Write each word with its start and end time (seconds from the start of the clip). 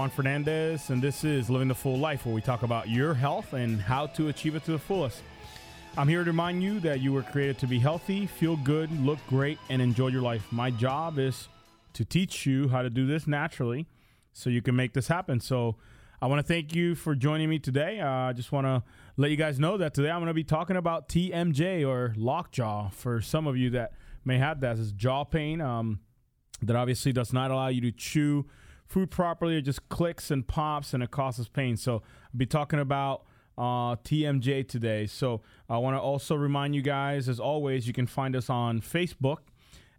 Juan 0.00 0.08
Fernandez, 0.08 0.88
and 0.88 1.02
this 1.02 1.24
is 1.24 1.50
Living 1.50 1.68
the 1.68 1.74
Full 1.74 1.98
Life, 1.98 2.24
where 2.24 2.34
we 2.34 2.40
talk 2.40 2.62
about 2.62 2.88
your 2.88 3.12
health 3.12 3.52
and 3.52 3.78
how 3.78 4.06
to 4.06 4.28
achieve 4.28 4.54
it 4.54 4.64
to 4.64 4.72
the 4.72 4.78
fullest. 4.78 5.22
I'm 5.98 6.08
here 6.08 6.24
to 6.24 6.30
remind 6.30 6.62
you 6.62 6.80
that 6.80 7.02
you 7.02 7.12
were 7.12 7.22
created 7.22 7.58
to 7.58 7.66
be 7.66 7.78
healthy, 7.78 8.24
feel 8.24 8.56
good, 8.56 8.90
look 9.04 9.18
great, 9.28 9.58
and 9.68 9.82
enjoy 9.82 10.06
your 10.06 10.22
life. 10.22 10.50
My 10.50 10.70
job 10.70 11.18
is 11.18 11.50
to 11.92 12.06
teach 12.06 12.46
you 12.46 12.70
how 12.70 12.80
to 12.80 12.88
do 12.88 13.06
this 13.06 13.26
naturally 13.26 13.88
so 14.32 14.48
you 14.48 14.62
can 14.62 14.74
make 14.74 14.94
this 14.94 15.06
happen. 15.06 15.38
So, 15.38 15.76
I 16.22 16.28
want 16.28 16.38
to 16.38 16.50
thank 16.50 16.74
you 16.74 16.94
for 16.94 17.14
joining 17.14 17.50
me 17.50 17.58
today. 17.58 18.00
Uh, 18.00 18.08
I 18.08 18.32
just 18.32 18.52
want 18.52 18.66
to 18.66 18.82
let 19.18 19.30
you 19.30 19.36
guys 19.36 19.60
know 19.60 19.76
that 19.76 19.92
today 19.92 20.10
I'm 20.10 20.20
going 20.20 20.28
to 20.28 20.34
be 20.34 20.44
talking 20.44 20.76
about 20.76 21.10
TMJ 21.10 21.86
or 21.86 22.14
lockjaw. 22.16 22.88
For 22.88 23.20
some 23.20 23.46
of 23.46 23.58
you 23.58 23.68
that 23.70 23.92
may 24.24 24.38
have 24.38 24.60
that, 24.60 24.78
jaw 24.96 25.24
pain 25.24 25.60
um, 25.60 26.00
that 26.62 26.74
obviously 26.74 27.12
does 27.12 27.34
not 27.34 27.50
allow 27.50 27.68
you 27.68 27.82
to 27.82 27.92
chew 27.92 28.46
food 28.90 29.10
properly. 29.10 29.56
It 29.56 29.62
just 29.62 29.88
clicks 29.88 30.30
and 30.30 30.46
pops 30.46 30.92
and 30.92 31.02
it 31.02 31.10
causes 31.12 31.48
pain. 31.48 31.76
So 31.76 31.94
I'll 31.94 32.02
be 32.36 32.46
talking 32.46 32.80
about 32.80 33.22
uh, 33.56 33.94
TMJ 33.96 34.68
today. 34.68 35.06
So 35.06 35.42
I 35.68 35.78
want 35.78 35.96
to 35.96 36.00
also 36.00 36.34
remind 36.34 36.74
you 36.74 36.82
guys, 36.82 37.28
as 37.28 37.38
always, 37.38 37.86
you 37.86 37.92
can 37.92 38.06
find 38.06 38.34
us 38.34 38.50
on 38.50 38.80
Facebook 38.80 39.38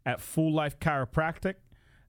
at 0.06 0.19
Full 0.19 0.53
Life 0.53 0.78
Chiropractic. 0.80 1.56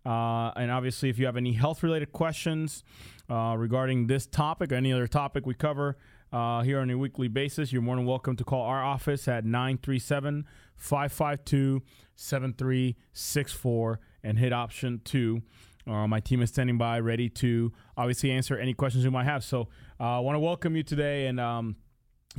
Uh, 0.05 0.51
and 0.57 0.73
obviously, 0.73 1.09
if 1.09 1.19
you 1.21 1.27
have 1.27 1.37
any 1.37 1.53
health 1.53 1.85
related 1.85 2.13
questions 2.13 2.83
uh, 3.31 3.55
regarding 3.57 4.09
this 4.09 4.27
topic 4.27 4.73
or 4.73 4.75
any 4.75 4.93
other 4.93 5.07
topic 5.07 5.47
we 5.47 5.55
cover 5.55 5.97
uh, 6.33 6.63
here 6.63 6.81
on 6.81 6.91
a 6.91 6.99
weekly 6.99 7.29
basis, 7.29 7.73
you're 7.73 7.83
more 7.83 7.95
than 7.95 8.07
welcome 8.07 8.35
to 8.35 8.43
call 8.43 8.63
our 8.63 8.83
office 8.83 9.29
at 9.29 9.45
937 9.45 10.45
552 10.77 11.83
7364 12.17 14.01
and 14.25 14.39
hit 14.39 14.53
option 14.53 15.01
two. 15.05 15.43
Uh, 15.87 16.07
my 16.07 16.21
team 16.21 16.43
is 16.43 16.51
standing 16.51 16.79
by, 16.79 17.01
ready 17.01 17.29
to 17.29 17.73
obviously 17.97 18.31
answer 18.31 18.57
any 18.57 18.75
questions 18.75 19.05
you 19.05 19.11
might 19.11 19.25
have. 19.25 19.43
So 19.43 19.69
uh, 19.99 20.17
I 20.17 20.21
want 20.21 20.37
to 20.37 20.41
welcome 20.41 20.77
you 20.77 20.83
today 20.83 21.27
and 21.27 21.41
um, 21.41 21.77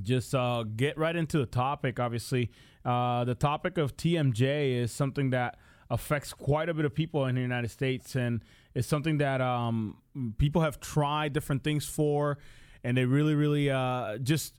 just 0.01 0.33
uh, 0.33 0.63
get 0.75 0.97
right 0.97 1.15
into 1.15 1.37
the 1.37 1.45
topic. 1.45 1.99
Obviously, 1.99 2.51
uh, 2.85 3.23
the 3.23 3.35
topic 3.35 3.77
of 3.77 3.95
TMJ 3.97 4.81
is 4.81 4.91
something 4.91 5.31
that 5.31 5.57
affects 5.89 6.33
quite 6.33 6.69
a 6.69 6.73
bit 6.73 6.85
of 6.85 6.93
people 6.93 7.25
in 7.25 7.35
the 7.35 7.41
United 7.41 7.69
States, 7.69 8.15
and 8.15 8.43
it's 8.73 8.87
something 8.87 9.17
that 9.19 9.41
um, 9.41 9.97
people 10.37 10.61
have 10.61 10.79
tried 10.79 11.33
different 11.33 11.63
things 11.63 11.85
for, 11.85 12.37
and 12.83 12.97
they 12.97 13.05
really, 13.05 13.35
really 13.35 13.69
uh, 13.69 14.17
just 14.17 14.55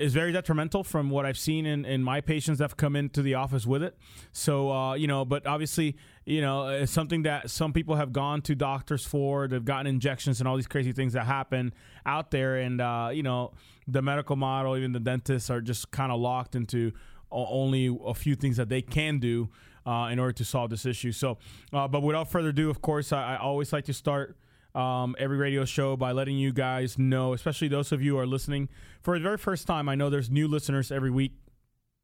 is 0.00 0.14
very 0.14 0.32
detrimental 0.32 0.84
from 0.84 1.10
what 1.10 1.26
I've 1.26 1.38
seen 1.38 1.66
in, 1.66 1.84
in 1.84 2.02
my 2.02 2.20
patients 2.20 2.58
that 2.58 2.64
have 2.64 2.76
come 2.76 2.96
into 2.96 3.22
the 3.22 3.34
office 3.34 3.66
with 3.66 3.82
it. 3.82 3.96
So, 4.32 4.70
uh, 4.70 4.94
you 4.94 5.06
know, 5.06 5.24
but 5.24 5.46
obviously, 5.46 5.96
you 6.24 6.40
know, 6.40 6.68
it's 6.68 6.92
something 6.92 7.22
that 7.22 7.50
some 7.50 7.72
people 7.72 7.96
have 7.96 8.12
gone 8.12 8.42
to 8.42 8.54
doctors 8.54 9.04
for. 9.04 9.48
They've 9.48 9.64
gotten 9.64 9.86
injections 9.86 10.40
and 10.40 10.48
all 10.48 10.56
these 10.56 10.66
crazy 10.66 10.92
things 10.92 11.12
that 11.12 11.26
happen 11.26 11.74
out 12.06 12.30
there. 12.30 12.56
And, 12.56 12.80
uh, 12.80 13.10
you 13.12 13.22
know, 13.22 13.52
the 13.86 14.02
medical 14.02 14.36
model, 14.36 14.76
even 14.76 14.92
the 14.92 15.00
dentists 15.00 15.50
are 15.50 15.60
just 15.60 15.90
kind 15.90 16.12
of 16.12 16.20
locked 16.20 16.54
into 16.54 16.92
only 17.30 17.96
a 18.04 18.14
few 18.14 18.34
things 18.34 18.56
that 18.58 18.68
they 18.68 18.82
can 18.82 19.18
do 19.18 19.48
uh, 19.86 20.08
in 20.12 20.18
order 20.18 20.32
to 20.32 20.44
solve 20.44 20.70
this 20.70 20.86
issue. 20.86 21.12
So, 21.12 21.38
uh, 21.72 21.88
but 21.88 22.02
without 22.02 22.30
further 22.30 22.50
ado, 22.50 22.70
of 22.70 22.80
course, 22.82 23.12
I, 23.12 23.34
I 23.34 23.36
always 23.38 23.72
like 23.72 23.84
to 23.86 23.92
start 23.92 24.36
um, 24.74 25.14
every 25.18 25.36
radio 25.36 25.64
show 25.64 25.96
by 25.96 26.12
letting 26.12 26.38
you 26.38 26.52
guys 26.52 26.98
know, 26.98 27.32
especially 27.32 27.68
those 27.68 27.92
of 27.92 28.02
you 28.02 28.12
who 28.12 28.18
are 28.18 28.26
listening 28.26 28.68
for 29.02 29.18
the 29.18 29.22
very 29.22 29.38
first 29.38 29.66
time. 29.66 29.88
I 29.88 29.94
know 29.94 30.10
there's 30.10 30.30
new 30.30 30.48
listeners 30.48 30.90
every 30.90 31.10
week, 31.10 31.32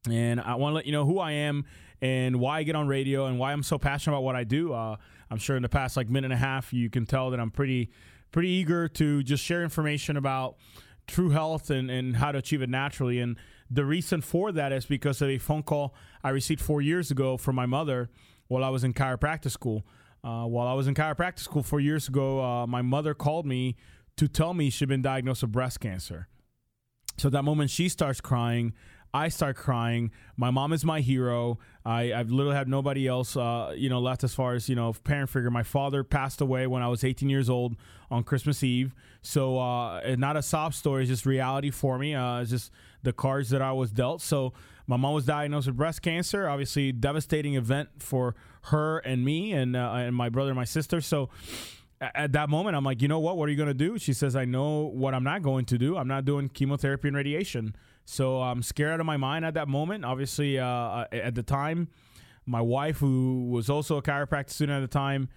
and 0.09 0.39
I 0.39 0.55
want 0.55 0.71
to 0.71 0.75
let 0.75 0.85
you 0.85 0.91
know 0.91 1.05
who 1.05 1.19
I 1.19 1.31
am 1.31 1.65
and 2.01 2.39
why 2.39 2.59
I 2.59 2.63
get 2.63 2.75
on 2.75 2.87
radio 2.87 3.25
and 3.25 3.39
why 3.39 3.51
I'm 3.51 3.63
so 3.63 3.77
passionate 3.77 4.15
about 4.15 4.23
what 4.23 4.35
I 4.35 4.43
do. 4.43 4.73
Uh, 4.73 4.97
I'm 5.29 5.37
sure 5.37 5.55
in 5.55 5.63
the 5.63 5.69
past 5.69 5.97
like 5.97 6.09
minute 6.09 6.31
and 6.31 6.33
a 6.33 6.37
half, 6.37 6.71
you 6.73 6.89
can 6.89 7.05
tell 7.05 7.31
that 7.31 7.39
I'm 7.39 7.51
pretty 7.51 7.89
pretty 8.31 8.49
eager 8.49 8.87
to 8.87 9.23
just 9.23 9.43
share 9.43 9.63
information 9.63 10.15
about 10.15 10.55
true 11.07 11.31
health 11.31 11.71
and, 11.71 11.89
and 11.89 12.15
how 12.17 12.31
to 12.31 12.37
achieve 12.37 12.61
it 12.61 12.69
naturally. 12.69 13.19
And 13.19 13.37
the 13.69 13.85
reason 13.85 14.21
for 14.21 14.51
that 14.51 14.71
is 14.71 14.85
because 14.85 15.21
of 15.21 15.29
a 15.29 15.37
phone 15.37 15.63
call 15.63 15.95
I 16.23 16.29
received 16.29 16.61
four 16.61 16.81
years 16.81 17.11
ago 17.11 17.37
from 17.37 17.55
my 17.55 17.65
mother 17.65 18.09
while 18.47 18.63
I 18.63 18.69
was 18.69 18.83
in 18.83 18.93
chiropractic 18.93 19.51
school. 19.51 19.83
Uh, 20.23 20.45
while 20.45 20.67
I 20.67 20.73
was 20.73 20.87
in 20.87 20.93
chiropractic 20.95 21.39
school 21.39 21.63
four 21.63 21.79
years 21.79 22.07
ago, 22.07 22.43
uh, 22.43 22.67
my 22.67 22.81
mother 22.81 23.13
called 23.13 23.45
me 23.45 23.75
to 24.17 24.27
tell 24.27 24.53
me 24.53 24.69
she'd 24.69 24.89
been 24.89 25.01
diagnosed 25.01 25.41
with 25.43 25.51
breast 25.51 25.79
cancer. 25.79 26.27
So 27.17 27.29
that 27.29 27.43
moment 27.43 27.69
she 27.69 27.89
starts 27.89 28.21
crying, 28.21 28.73
I 29.13 29.29
start 29.29 29.55
crying. 29.55 30.11
My 30.37 30.51
mom 30.51 30.71
is 30.71 30.85
my 30.85 31.01
hero. 31.01 31.57
I, 31.83 32.13
I've 32.13 32.29
literally 32.29 32.55
had 32.55 32.67
nobody 32.67 33.07
else, 33.07 33.35
uh, 33.35 33.73
you 33.75 33.89
know, 33.89 33.99
left 33.99 34.23
as 34.23 34.35
far 34.35 34.53
as 34.53 34.69
you 34.69 34.75
know, 34.75 34.93
parent 35.03 35.29
figure. 35.29 35.49
My 35.49 35.63
father 35.63 36.03
passed 36.03 36.41
away 36.41 36.67
when 36.67 36.83
I 36.83 36.87
was 36.87 37.03
18 37.03 37.27
years 37.29 37.49
old 37.49 37.75
on 38.11 38.23
Christmas 38.23 38.63
Eve. 38.63 38.93
So 39.21 39.57
uh, 39.57 40.15
not 40.17 40.37
a 40.37 40.41
sob 40.41 40.73
story, 40.73 41.03
it's 41.03 41.09
just 41.09 41.25
reality 41.25 41.71
for 41.71 41.97
me. 41.97 42.13
Uh, 42.13 42.41
it's 42.41 42.51
just 42.51 42.71
the 43.01 43.13
cards 43.13 43.49
that 43.49 43.61
I 43.61 43.71
was 43.71 43.91
dealt. 43.91 44.21
So 44.21 44.53
my 44.89 44.97
mom 44.97 45.13
was 45.13 45.25
diagnosed 45.25 45.67
with 45.67 45.77
breast 45.77 46.01
cancer. 46.01 46.49
Obviously, 46.49 46.91
devastating 46.91 47.53
event 47.53 47.89
for 47.99 48.35
her 48.63 48.97
and 48.99 49.23
me, 49.23 49.53
and 49.53 49.75
uh, 49.75 49.93
and 49.93 50.15
my 50.15 50.29
brother 50.29 50.49
and 50.49 50.57
my 50.57 50.65
sister. 50.65 50.99
So 50.99 51.29
at 52.01 52.31
that 52.31 52.49
moment, 52.49 52.75
I'm 52.75 52.83
like, 52.83 53.01
you 53.01 53.07
know 53.07 53.19
what? 53.19 53.37
What 53.37 53.47
are 53.47 53.51
you 53.51 53.57
going 53.57 53.67
to 53.67 53.73
do? 53.73 53.99
She 53.99 54.13
says, 54.13 54.35
I 54.35 54.45
know 54.45 54.85
what 54.85 55.13
I'm 55.13 55.23
not 55.23 55.43
going 55.43 55.65
to 55.65 55.77
do. 55.77 55.95
I'm 55.95 56.07
not 56.07 56.25
doing 56.25 56.49
chemotherapy 56.49 57.09
and 57.09 57.15
radiation. 57.15 57.75
So 58.05 58.41
I'm 58.41 58.63
scared 58.63 58.93
out 58.93 58.99
of 58.99 59.05
my 59.05 59.17
mind 59.17 59.45
at 59.45 59.53
that 59.53 59.67
moment. 59.67 60.05
Obviously, 60.05 60.57
uh, 60.57 61.05
at 61.11 61.35
the 61.35 61.43
time, 61.43 61.89
my 62.47 62.61
wife, 62.61 62.97
who 62.97 63.49
was 63.51 63.69
also 63.69 63.97
a 63.97 64.01
chiropractic 64.01 64.49
student 64.49 64.77
at 64.77 64.89
the 64.89 64.91
time, 64.91 65.29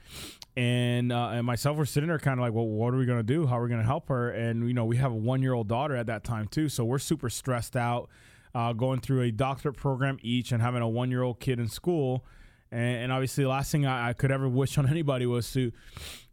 and 0.57 1.13
uh, 1.13 1.31
and 1.33 1.45
myself 1.45 1.77
were 1.77 1.85
sitting 1.85 2.09
there, 2.09 2.19
kind 2.19 2.41
of 2.41 2.45
like, 2.47 2.55
well, 2.55 2.67
what 2.67 2.95
are 2.95 2.97
we 2.97 3.05
gonna 3.05 3.23
do? 3.23 3.47
How 3.47 3.59
are 3.59 3.65
we 3.65 3.69
gonna 3.69 3.83
help 3.83 4.09
her? 4.09 4.31
And 4.31 4.67
you 4.67 4.73
know, 4.73 4.87
we 4.87 4.97
have 4.97 5.13
a 5.13 5.17
one 5.17 5.43
year 5.43 5.53
old 5.53 5.69
daughter 5.69 5.95
at 5.95 6.07
that 6.07 6.25
time 6.25 6.49
too, 6.49 6.71
so 6.71 6.85
we're 6.85 6.99
super 6.99 7.29
stressed 7.29 7.77
out, 7.77 8.09
uh, 8.55 8.73
going 8.73 9.01
through 9.01 9.23
a 9.23 9.31
doctorate 9.31 9.77
program 9.77 10.19
each, 10.23 10.53
and 10.53 10.63
having 10.63 10.83
a 10.83 10.89
one 10.89 11.11
year 11.11 11.23
old 11.23 11.41
kid 11.41 11.59
in 11.59 11.69
school. 11.69 12.25
And, 12.71 13.05
and 13.05 13.13
obviously, 13.13 13.45
the 13.45 13.51
last 13.51 13.73
thing 13.73 13.87
I, 13.87 14.11
I 14.11 14.13
could 14.13 14.31
ever 14.31 14.49
wish 14.49 14.79
on 14.79 14.89
anybody 14.91 15.27
was 15.27 15.53
to 15.53 15.73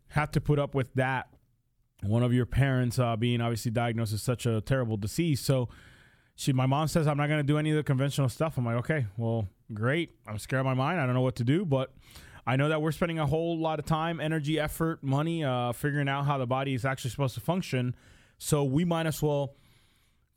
have 0.10 0.32
to 0.32 0.42
put 0.42 0.60
up 0.60 0.76
with 0.76 0.94
that. 0.96 1.30
One 2.02 2.24
of 2.24 2.34
your 2.34 2.46
parents 2.46 2.98
uh, 2.98 3.18
being 3.18 3.42
obviously 3.42 3.72
diagnosed 3.72 4.14
with 4.14 4.22
such 4.22 4.46
a 4.46 4.62
terrible 4.62 4.96
disease. 4.96 5.42
So 5.42 5.68
she 6.36 6.54
my 6.54 6.66
mom 6.66 6.88
says 6.88 7.08
I'm 7.08 7.18
not 7.18 7.28
gonna 7.28 7.44
do 7.44 7.58
any 7.58 7.72
of 7.72 7.76
the 7.76 7.84
conventional 7.84 8.30
stuff. 8.30 8.58
I'm 8.58 8.66
like, 8.66 8.78
okay, 8.78 9.08
well, 9.18 9.50
great. 9.74 10.16
I'm 10.26 10.38
scared 10.40 10.62
of 10.62 10.66
my 10.66 10.74
mind. 10.74 11.02
I 11.02 11.06
don't 11.06 11.14
know 11.14 11.22
what 11.22 11.36
to 11.38 11.44
do, 11.44 11.66
but 11.66 11.94
I 12.48 12.56
know 12.56 12.70
that 12.70 12.82
we're 12.82 12.94
spending 12.94 13.20
a 13.20 13.26
whole 13.26 13.60
lot 13.60 13.78
of 13.80 13.86
time, 13.86 14.22
energy, 14.22 14.60
effort, 14.60 15.04
money, 15.04 15.44
uh, 15.44 15.74
figuring 15.74 16.08
out 16.08 16.26
how 16.26 16.38
the 16.38 16.48
body 16.48 16.74
is 16.74 16.86
actually 16.86 17.12
supposed 17.12 17.36
to 17.36 17.42
function. 17.42 17.94
So 18.38 18.64
we 18.64 18.86
might 18.86 19.06
as 19.06 19.22
well 19.22 19.56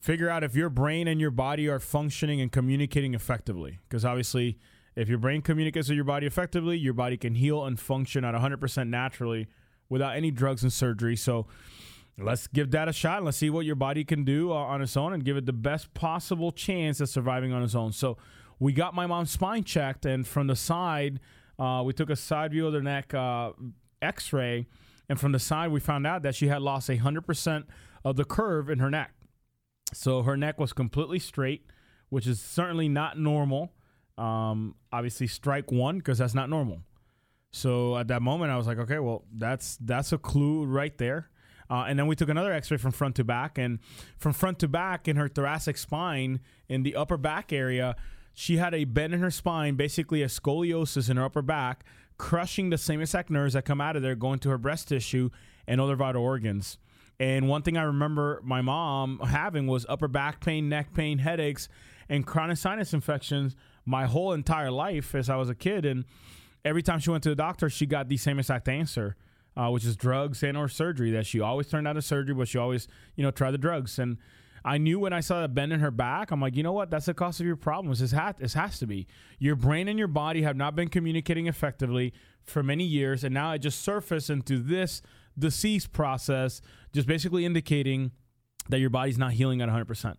figure 0.02 0.28
out 0.28 0.42
if 0.42 0.56
your 0.56 0.68
brain 0.68 1.06
and 1.06 1.20
your 1.20 1.30
body 1.30 1.68
are 1.68 1.78
functioning 1.78 2.40
and 2.40 2.50
communicating 2.50 3.14
effectively. 3.14 3.78
Because 3.88 4.04
obviously, 4.04 4.58
if 4.96 5.08
your 5.08 5.18
brain 5.18 5.42
communicates 5.42 5.88
with 5.88 5.94
your 5.94 6.04
body 6.04 6.26
effectively, 6.26 6.76
your 6.76 6.92
body 6.92 7.16
can 7.16 7.36
heal 7.36 7.64
and 7.64 7.78
function 7.78 8.24
at 8.24 8.34
100% 8.34 8.88
naturally 8.88 9.46
without 9.88 10.16
any 10.16 10.32
drugs 10.32 10.64
and 10.64 10.72
surgery. 10.72 11.14
So 11.14 11.46
let's 12.18 12.48
give 12.48 12.72
that 12.72 12.88
a 12.88 12.92
shot. 12.92 13.22
Let's 13.22 13.36
see 13.36 13.48
what 13.48 13.64
your 13.64 13.76
body 13.76 14.02
can 14.04 14.24
do 14.24 14.50
uh, 14.50 14.56
on 14.56 14.82
its 14.82 14.96
own 14.96 15.12
and 15.12 15.24
give 15.24 15.36
it 15.36 15.46
the 15.46 15.52
best 15.52 15.94
possible 15.94 16.50
chance 16.50 17.00
of 17.00 17.08
surviving 17.08 17.52
on 17.52 17.62
its 17.62 17.76
own. 17.76 17.92
So 17.92 18.18
we 18.58 18.72
got 18.72 18.94
my 18.94 19.06
mom's 19.06 19.30
spine 19.30 19.62
checked, 19.62 20.04
and 20.04 20.26
from 20.26 20.48
the 20.48 20.56
side, 20.56 21.20
uh, 21.60 21.82
we 21.86 21.92
took 21.92 22.10
a 22.10 22.16
side 22.16 22.50
view 22.50 22.66
of 22.66 22.72
the 22.72 22.82
neck 22.82 23.14
uh, 23.14 23.52
x 24.00 24.32
ray. 24.32 24.66
And 25.08 25.20
from 25.20 25.30
the 25.30 25.38
side, 25.38 25.70
we 25.70 25.78
found 25.78 26.06
out 26.08 26.22
that 26.22 26.34
she 26.34 26.48
had 26.48 26.60
lost 26.60 26.88
100% 26.88 27.64
of 28.04 28.16
the 28.16 28.24
curve 28.24 28.68
in 28.68 28.80
her 28.80 28.90
neck. 28.90 29.12
So 29.92 30.22
her 30.22 30.36
neck 30.36 30.58
was 30.58 30.72
completely 30.72 31.18
straight, 31.18 31.66
which 32.08 32.26
is 32.26 32.40
certainly 32.40 32.88
not 32.88 33.18
normal. 33.18 33.72
Um, 34.18 34.74
obviously, 34.92 35.26
strike 35.26 35.70
one 35.72 35.98
because 35.98 36.18
that's 36.18 36.34
not 36.34 36.50
normal. 36.50 36.80
So 37.52 37.96
at 37.98 38.08
that 38.08 38.22
moment, 38.22 38.50
I 38.50 38.56
was 38.56 38.66
like, 38.66 38.78
okay, 38.78 38.98
well, 38.98 39.24
that's 39.32 39.76
that's 39.80 40.12
a 40.12 40.18
clue 40.18 40.64
right 40.64 40.96
there. 40.98 41.28
Uh, 41.70 41.84
and 41.88 41.98
then 41.98 42.06
we 42.06 42.14
took 42.14 42.28
another 42.28 42.52
X-ray 42.52 42.76
from 42.76 42.92
front 42.92 43.16
to 43.16 43.24
back, 43.24 43.56
and 43.56 43.78
from 44.18 44.32
front 44.32 44.58
to 44.58 44.68
back 44.68 45.08
in 45.08 45.16
her 45.16 45.28
thoracic 45.28 45.78
spine, 45.78 46.40
in 46.68 46.82
the 46.82 46.94
upper 46.94 47.16
back 47.16 47.52
area, 47.52 47.96
she 48.34 48.58
had 48.58 48.74
a 48.74 48.84
bend 48.84 49.14
in 49.14 49.20
her 49.20 49.30
spine, 49.30 49.74
basically 49.74 50.22
a 50.22 50.26
scoliosis 50.26 51.08
in 51.08 51.16
her 51.16 51.24
upper 51.24 51.40
back, 51.40 51.84
crushing 52.18 52.70
the 52.70 52.78
same 52.78 53.00
exact 53.00 53.30
nerves 53.30 53.54
that 53.54 53.64
come 53.64 53.80
out 53.80 53.96
of 53.96 54.02
there, 54.02 54.14
going 54.14 54.38
to 54.40 54.50
her 54.50 54.58
breast 54.58 54.88
tissue 54.88 55.30
and 55.66 55.80
other 55.80 55.96
vital 55.96 56.22
organs. 56.22 56.78
And 57.20 57.48
one 57.48 57.62
thing 57.62 57.76
I 57.76 57.82
remember 57.82 58.40
my 58.42 58.62
mom 58.62 59.20
having 59.20 59.66
was 59.66 59.86
upper 59.88 60.08
back 60.08 60.44
pain, 60.44 60.68
neck 60.68 60.92
pain, 60.94 61.18
headaches, 61.18 61.68
and 62.08 62.26
chronic 62.26 62.56
sinus 62.56 62.92
infections 62.92 63.54
my 63.84 64.06
whole 64.06 64.32
entire 64.32 64.70
life 64.70 65.14
as 65.14 65.28
I 65.30 65.36
was 65.36 65.48
a 65.48 65.54
kid. 65.54 65.84
And 65.84 66.04
every 66.64 66.82
time 66.82 66.98
she 66.98 67.10
went 67.10 67.22
to 67.24 67.28
the 67.28 67.36
doctor, 67.36 67.70
she 67.70 67.86
got 67.86 68.08
the 68.08 68.16
same 68.16 68.38
exact 68.38 68.68
answer, 68.68 69.16
uh, 69.56 69.68
which 69.70 69.84
is 69.84 69.96
drugs 69.96 70.42
and 70.42 70.56
or 70.56 70.68
surgery. 70.68 71.10
That 71.10 71.26
she 71.26 71.40
always 71.40 71.68
turned 71.68 71.86
out 71.86 71.96
of 71.96 72.04
surgery, 72.04 72.34
but 72.34 72.48
she 72.48 72.58
always, 72.58 72.88
you 73.16 73.22
know, 73.22 73.30
tried 73.30 73.52
the 73.52 73.58
drugs. 73.58 73.98
And 73.98 74.18
I 74.64 74.78
knew 74.78 75.00
when 75.00 75.12
I 75.12 75.20
saw 75.20 75.40
that 75.40 75.54
bend 75.54 75.72
in 75.72 75.80
her 75.80 75.90
back, 75.90 76.30
I'm 76.30 76.40
like, 76.40 76.56
you 76.56 76.62
know 76.62 76.72
what? 76.72 76.90
That's 76.90 77.06
the 77.06 77.14
cause 77.14 77.40
of 77.40 77.46
your 77.46 77.56
problems. 77.56 77.98
This, 77.98 78.12
ha- 78.12 78.34
this 78.38 78.54
has 78.54 78.78
to 78.78 78.86
be. 78.86 79.06
Your 79.38 79.56
brain 79.56 79.88
and 79.88 79.98
your 79.98 80.08
body 80.08 80.42
have 80.42 80.56
not 80.56 80.76
been 80.76 80.88
communicating 80.88 81.46
effectively 81.46 82.12
for 82.44 82.62
many 82.62 82.84
years, 82.84 83.24
and 83.24 83.34
now 83.34 83.52
it 83.52 83.58
just 83.58 83.80
surfaced 83.80 84.30
into 84.30 84.58
this 84.58 85.02
disease 85.38 85.86
process, 85.86 86.60
just 86.92 87.06
basically 87.06 87.44
indicating 87.44 88.12
that 88.68 88.78
your 88.78 88.90
body's 88.90 89.18
not 89.18 89.32
healing 89.32 89.60
at 89.60 89.68
100%. 89.68 90.16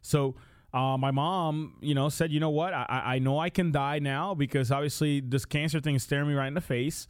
So 0.00 0.34
uh, 0.72 0.96
my 0.96 1.10
mom, 1.10 1.76
you 1.80 1.94
know, 1.94 2.08
said, 2.08 2.32
you 2.32 2.40
know 2.40 2.50
what? 2.50 2.72
I, 2.72 2.86
I 2.88 3.18
know 3.18 3.38
I 3.38 3.50
can 3.50 3.72
die 3.72 3.98
now 3.98 4.34
because 4.34 4.70
obviously 4.70 5.20
this 5.20 5.44
cancer 5.44 5.80
thing 5.80 5.94
is 5.94 6.02
staring 6.02 6.28
me 6.28 6.34
right 6.34 6.48
in 6.48 6.54
the 6.54 6.60
face. 6.60 7.06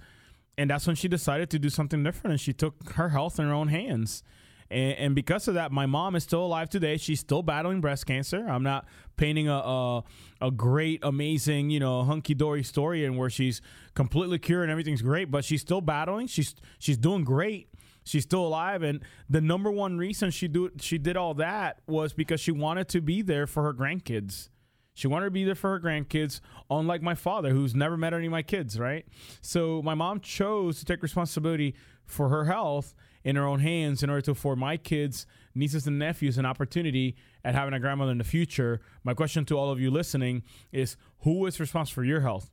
And 0.59 0.69
that's 0.69 0.87
when 0.87 0.97
she 0.97 1.09
decided 1.09 1.49
to 1.50 1.59
do 1.59 1.70
something 1.70 2.03
different 2.03 2.32
and 2.32 2.41
she 2.41 2.53
took 2.53 2.93
her 2.94 3.11
health 3.11 3.38
in 3.38 3.47
her 3.47 3.53
own 3.53 3.69
hands. 3.69 4.23
And, 4.70 4.99
and, 4.99 5.15
because 5.15 5.49
of 5.49 5.55
that, 5.55 5.70
my 5.70 5.85
mom 5.85 6.17
is 6.17 6.23
still 6.25 6.44
alive 6.44 6.70
today. 6.70 6.97
She's 6.97 7.20
still 7.20 7.43
battling 7.43 7.82
breast 7.82 8.06
cancer. 8.06 8.47
I'm 8.49 8.62
not 8.62 8.87
painting 9.17 9.47
a 9.47 9.56
a, 9.56 10.05
a 10.41 10.50
great, 10.50 11.00
amazing, 11.03 11.69
you 11.69 11.79
know, 11.79 12.05
hunky 12.05 12.35
dory 12.35 12.62
story 12.62 13.05
and 13.05 13.19
where 13.19 13.29
she's 13.29 13.61
completely 13.94 14.38
cured 14.38 14.62
and 14.62 14.70
everything's 14.70 15.03
great, 15.03 15.31
but 15.31 15.44
she's 15.44 15.61
still 15.61 15.82
battling. 15.82 16.26
She's 16.26 16.55
she's 16.79 16.97
doing 16.97 17.23
great. 17.23 17.69
She's 18.05 18.25
still 18.25 18.47
alive, 18.47 18.83
and 18.83 19.01
the 19.29 19.41
number 19.41 19.71
one 19.71 19.97
reason 19.99 20.31
she 20.31 20.49
do 20.49 20.71
she 20.81 20.99
did 20.99 21.17
all 21.17 21.35
that 21.35 21.81
was 21.87 22.13
because 22.13 22.41
she 22.41 22.53
wanted 22.53 22.89
to 22.89 23.01
be 23.01 23.23
there 23.23 23.47
for 23.47 23.63
her 23.63 23.73
grandkids. 23.73 24.49
She 24.95 25.07
wanted 25.07 25.27
to 25.27 25.31
be 25.31 25.45
there 25.45 25.55
for 25.55 25.71
her 25.71 25.81
grandkids, 25.81 26.41
unlike 26.69 27.03
my 27.03 27.15
father, 27.15 27.51
who's 27.51 27.75
never 27.75 27.97
met 27.97 28.13
any 28.13 28.27
of 28.27 28.33
my 28.33 28.43
kids, 28.43 28.79
right? 28.79 29.07
So 29.41 29.81
my 29.83 29.95
mom 29.95 30.21
chose 30.21 30.79
to 30.81 30.85
take 30.85 31.03
responsibility 31.03 31.75
for 32.05 32.29
her 32.29 32.45
health 32.45 32.95
in 33.25 33.37
her 33.37 33.47
own 33.47 33.61
hands 33.61 34.03
in 34.03 34.11
order 34.11 34.21
to 34.23 34.33
afford 34.33 34.59
my 34.59 34.77
kids, 34.77 35.27
nieces, 35.55 35.87
and 35.87 35.99
nephews 35.99 36.37
an 36.37 36.45
opportunity 36.45 37.17
at 37.45 37.55
having 37.55 37.73
a 37.73 37.81
grandmother 37.81 38.13
in 38.13 38.19
the 38.19 38.25
future. 38.25 38.81
My 39.05 39.15
question 39.15 39.45
to 39.47 39.57
all 39.57 39.71
of 39.71 39.81
you 39.81 39.91
listening 39.91 40.43
is 40.73 40.97
who 41.21 41.47
is 41.47 41.59
responsible 41.59 42.03
for 42.03 42.05
your 42.05 42.21
health? 42.21 42.51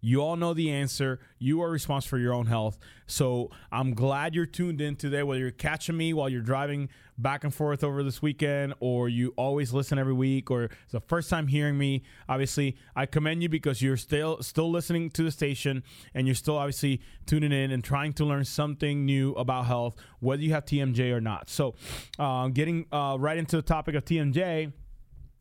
You 0.00 0.20
all 0.20 0.36
know 0.36 0.54
the 0.54 0.70
answer. 0.70 1.18
You 1.38 1.60
are 1.62 1.70
responsible 1.70 2.10
for 2.10 2.18
your 2.18 2.32
own 2.32 2.46
health. 2.46 2.78
So 3.06 3.50
I'm 3.72 3.94
glad 3.94 4.34
you're 4.34 4.46
tuned 4.46 4.80
in 4.80 4.96
today, 4.96 5.22
whether 5.22 5.40
you're 5.40 5.50
catching 5.50 5.96
me 5.96 6.12
while 6.12 6.28
you're 6.28 6.42
driving 6.42 6.88
back 7.16 7.42
and 7.42 7.52
forth 7.52 7.82
over 7.82 8.02
this 8.04 8.22
weekend, 8.22 8.74
or 8.78 9.08
you 9.08 9.34
always 9.36 9.72
listen 9.72 9.98
every 9.98 10.12
week, 10.12 10.50
or 10.50 10.64
it's 10.64 10.92
the 10.92 11.00
first 11.00 11.28
time 11.28 11.48
hearing 11.48 11.76
me. 11.76 12.04
Obviously, 12.28 12.76
I 12.94 13.06
commend 13.06 13.42
you 13.42 13.48
because 13.48 13.82
you're 13.82 13.96
still 13.96 14.40
still 14.42 14.70
listening 14.70 15.10
to 15.10 15.24
the 15.24 15.32
station 15.32 15.82
and 16.14 16.26
you're 16.26 16.34
still 16.36 16.56
obviously 16.56 17.00
tuning 17.26 17.52
in 17.52 17.72
and 17.72 17.82
trying 17.82 18.12
to 18.14 18.24
learn 18.24 18.44
something 18.44 19.04
new 19.04 19.32
about 19.32 19.66
health, 19.66 19.96
whether 20.20 20.42
you 20.42 20.52
have 20.52 20.64
TMJ 20.64 21.12
or 21.12 21.20
not. 21.20 21.50
So, 21.50 21.74
uh, 22.18 22.48
getting 22.48 22.86
uh, 22.92 23.16
right 23.18 23.36
into 23.36 23.56
the 23.56 23.62
topic 23.62 23.94
of 23.96 24.04
TMJ. 24.04 24.72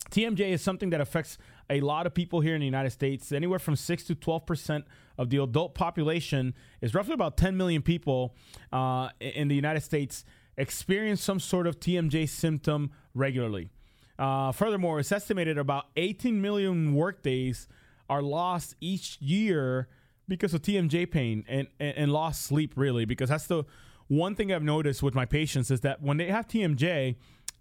TMJ 0.09 0.51
is 0.51 0.62
something 0.62 0.89
that 0.92 1.01
affects 1.01 1.38
a 1.69 1.81
lot 1.81 2.05
of 2.05 2.13
people 2.13 2.41
here 2.41 2.55
in 2.55 2.59
the 2.59 2.65
United 2.65 2.91
States. 2.91 3.31
Anywhere 3.31 3.59
from 3.59 3.75
6 3.75 4.03
to 4.05 4.15
12% 4.15 4.83
of 5.17 5.29
the 5.29 5.41
adult 5.41 5.75
population 5.75 6.53
is 6.81 6.93
roughly 6.93 7.13
about 7.13 7.37
10 7.37 7.57
million 7.57 7.81
people 7.81 8.35
uh, 8.71 9.09
in 9.19 9.47
the 9.47 9.55
United 9.55 9.81
States 9.81 10.23
experience 10.57 11.21
some 11.21 11.39
sort 11.39 11.67
of 11.67 11.79
TMJ 11.79 12.27
symptom 12.27 12.91
regularly. 13.13 13.69
Uh, 14.17 14.51
furthermore, 14.51 14.99
it's 14.99 15.11
estimated 15.11 15.57
about 15.57 15.85
18 15.95 16.41
million 16.41 16.95
workdays 16.95 17.67
are 18.09 18.21
lost 18.21 18.75
each 18.81 19.17
year 19.21 19.87
because 20.27 20.53
of 20.53 20.61
TMJ 20.61 21.09
pain 21.11 21.45
and, 21.47 21.67
and, 21.79 21.97
and 21.97 22.11
lost 22.11 22.41
sleep, 22.41 22.73
really, 22.75 23.05
because 23.05 23.29
that's 23.29 23.47
the 23.47 23.63
one 24.07 24.35
thing 24.35 24.51
I've 24.51 24.63
noticed 24.63 25.03
with 25.03 25.13
my 25.13 25.25
patients 25.25 25.69
is 25.69 25.81
that 25.81 26.01
when 26.01 26.17
they 26.17 26.27
have 26.27 26.47
TMJ, 26.47 27.15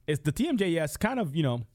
is 0.07 0.21
the 0.21 0.33
TMJ, 0.33 0.73
yes, 0.73 0.97
kind 0.97 1.19
of, 1.19 1.35
you 1.35 1.43
know, 1.43 1.67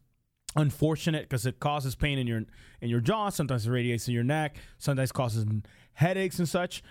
unfortunate 0.56 1.24
because 1.24 1.46
it 1.46 1.60
causes 1.60 1.96
pain 1.96 2.18
in 2.18 2.28
your 2.28 2.44
in 2.82 2.90
your 2.90 3.00
jaw 3.00 3.30
sometimes 3.30 3.66
it 3.66 3.72
radiates 3.72 4.08
in 4.08 4.14
your 4.14 4.24
neck 4.24 4.58
sometimes 4.78 5.12
causes 5.12 5.46
headaches 5.94 6.40
and 6.40 6.50
such. 6.50 6.84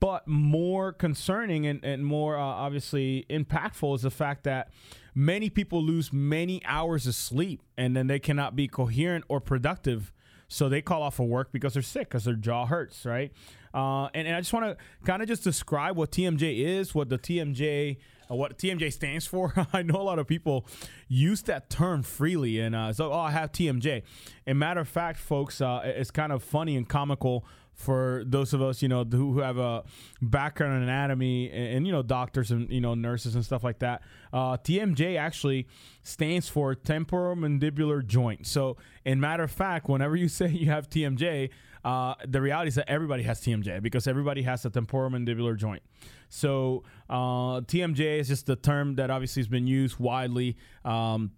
But 0.00 0.28
more 0.28 0.92
concerning 0.92 1.66
and, 1.66 1.82
and 1.82 2.04
more 2.04 2.36
uh, 2.36 2.42
obviously 2.42 3.24
impactful 3.30 3.96
is 3.96 4.02
the 4.02 4.10
fact 4.10 4.44
that 4.44 4.70
many 5.14 5.48
people 5.48 5.82
lose 5.82 6.12
many 6.12 6.62
hours 6.66 7.06
of 7.06 7.14
sleep 7.14 7.62
and 7.78 7.96
then 7.96 8.06
they 8.06 8.18
cannot 8.18 8.54
be 8.54 8.68
coherent 8.68 9.24
or 9.28 9.40
productive. 9.40 10.12
So 10.46 10.68
they 10.68 10.82
call 10.82 11.02
off 11.02 11.18
of 11.18 11.26
work 11.26 11.52
because 11.52 11.72
they're 11.72 11.82
sick 11.82 12.08
because 12.08 12.24
their 12.24 12.34
jaw 12.34 12.66
hurts 12.66 13.06
right? 13.06 13.32
Uh, 13.74 14.08
and, 14.14 14.26
and 14.26 14.34
i 14.34 14.40
just 14.40 14.54
want 14.54 14.64
to 14.64 14.76
kind 15.04 15.20
of 15.20 15.28
just 15.28 15.44
describe 15.44 15.94
what 15.94 16.10
tmj 16.10 16.58
is 16.58 16.94
what 16.94 17.10
the 17.10 17.18
tmj 17.18 17.98
what 18.28 18.58
TMJ 18.58 18.92
stands 18.92 19.26
for. 19.26 19.54
I 19.72 19.82
know 19.82 19.96
a 19.96 20.02
lot 20.02 20.18
of 20.18 20.26
people 20.26 20.66
use 21.08 21.42
that 21.42 21.70
term 21.70 22.02
freely, 22.02 22.60
and 22.60 22.74
uh, 22.74 22.92
so 22.92 23.12
oh, 23.12 23.18
I 23.18 23.30
have 23.30 23.52
TMJ. 23.52 24.02
And 24.46 24.58
matter 24.58 24.80
of 24.80 24.88
fact, 24.88 25.18
folks, 25.18 25.60
uh, 25.60 25.80
it's 25.84 26.10
kind 26.10 26.32
of 26.32 26.42
funny 26.42 26.76
and 26.76 26.88
comical 26.88 27.44
for 27.78 28.24
those 28.26 28.52
of 28.52 28.60
us, 28.60 28.82
you 28.82 28.88
know, 28.88 29.04
who, 29.04 29.38
have 29.38 29.56
a 29.56 29.84
background 30.20 30.76
in 30.78 30.82
anatomy 30.82 31.48
and, 31.48 31.76
and, 31.76 31.86
you 31.86 31.92
know, 31.92 32.02
doctors 32.02 32.50
and 32.50 32.68
you 32.70 32.80
know, 32.80 32.94
nurses 32.94 33.36
and 33.36 33.44
stuff 33.44 33.62
like 33.62 33.78
that. 33.78 34.02
Uh, 34.32 34.56
TMJ 34.56 35.16
actually 35.16 35.68
stands 36.02 36.48
for 36.48 36.74
temporomandibular 36.74 38.04
joint. 38.04 38.48
So, 38.48 38.76
in 39.04 39.20
matter 39.20 39.44
of 39.44 39.52
fact, 39.52 39.88
whenever 39.88 40.16
you 40.16 40.28
say 40.28 40.48
you 40.48 40.66
have 40.66 40.90
TMJ, 40.90 41.50
uh, 41.84 42.14
the 42.26 42.40
reality 42.40 42.68
is 42.68 42.74
that 42.76 42.88
everybody 42.88 43.22
has 43.22 43.40
TMJ 43.40 43.82
because 43.82 44.06
everybody 44.06 44.42
has 44.42 44.64
a 44.64 44.70
temporomandibular 44.70 45.56
joint. 45.56 45.82
So 46.28 46.84
uh, 47.08 47.60
TMJ 47.62 48.18
is 48.18 48.28
just 48.28 48.46
the 48.46 48.56
term 48.56 48.96
that 48.96 49.10
obviously 49.10 49.40
has 49.40 49.48
been 49.48 49.66
used 49.66 49.98
widely 49.98 50.56
um, 50.84 51.32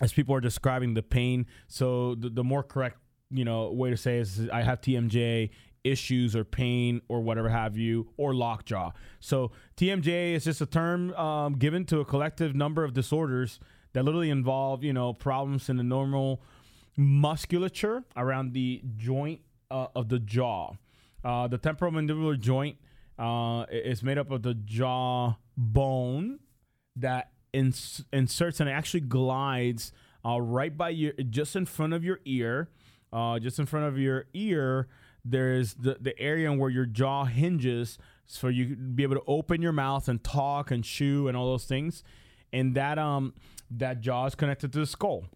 as 0.00 0.12
people 0.12 0.34
are 0.34 0.40
describing 0.40 0.94
the 0.94 1.02
pain. 1.02 1.46
So 1.68 2.14
the, 2.14 2.28
the 2.30 2.44
more 2.44 2.62
correct 2.62 2.98
you 3.30 3.44
know 3.44 3.70
way 3.72 3.90
to 3.90 3.96
say 3.96 4.18
is 4.18 4.48
I 4.52 4.62
have 4.62 4.80
TMJ 4.80 5.50
issues 5.84 6.36
or 6.36 6.44
pain 6.44 7.00
or 7.08 7.20
whatever 7.20 7.48
have 7.48 7.76
you 7.76 8.08
or 8.16 8.34
lockjaw. 8.34 8.92
So 9.20 9.50
TMJ 9.76 10.34
is 10.34 10.44
just 10.44 10.60
a 10.60 10.66
term 10.66 11.12
um, 11.14 11.54
given 11.54 11.84
to 11.86 12.00
a 12.00 12.04
collective 12.04 12.54
number 12.54 12.84
of 12.84 12.92
disorders 12.92 13.58
that 13.92 14.04
literally 14.04 14.30
involve 14.30 14.84
you 14.84 14.92
know 14.92 15.12
problems 15.12 15.68
in 15.68 15.76
the 15.76 15.82
normal 15.82 16.42
musculature 16.96 18.04
around 18.16 18.52
the 18.52 18.82
joint 18.96 19.40
uh, 19.72 19.88
of 19.96 20.08
the 20.08 20.18
jaw. 20.18 20.74
Uh, 21.24 21.48
the 21.48 21.58
temporomandibular 21.58 22.38
joint 22.38 22.76
uh, 23.18 23.64
is 23.70 24.02
made 24.02 24.18
up 24.18 24.30
of 24.30 24.42
the 24.42 24.54
jaw 24.54 25.36
bone 25.56 26.38
that 26.96 27.30
ins- 27.52 28.04
inserts 28.12 28.60
and 28.60 28.68
actually 28.68 29.00
glides 29.00 29.92
uh, 30.24 30.40
right 30.40 30.76
by 30.76 30.90
your, 30.90 31.12
just 31.30 31.56
in 31.56 31.66
front 31.66 31.92
of 31.92 32.04
your 32.04 32.20
ear. 32.24 32.68
Uh, 33.12 33.38
just 33.38 33.58
in 33.58 33.66
front 33.66 33.86
of 33.86 33.98
your 33.98 34.24
ear, 34.32 34.88
there's 35.22 35.74
the, 35.74 35.98
the 36.00 36.18
area 36.18 36.50
where 36.50 36.70
your 36.70 36.86
jaw 36.86 37.24
hinges, 37.26 37.98
so 38.24 38.48
you 38.48 38.74
be 38.74 39.02
able 39.02 39.16
to 39.16 39.22
open 39.26 39.60
your 39.60 39.72
mouth 39.72 40.08
and 40.08 40.24
talk 40.24 40.70
and 40.70 40.82
chew 40.82 41.28
and 41.28 41.36
all 41.36 41.46
those 41.46 41.66
things. 41.66 42.02
And 42.54 42.74
that 42.74 42.98
um 42.98 43.34
that 43.70 44.00
jaw 44.00 44.26
is 44.26 44.34
connected 44.34 44.72
to 44.72 44.78
the 44.78 44.86
skull. 44.86 45.26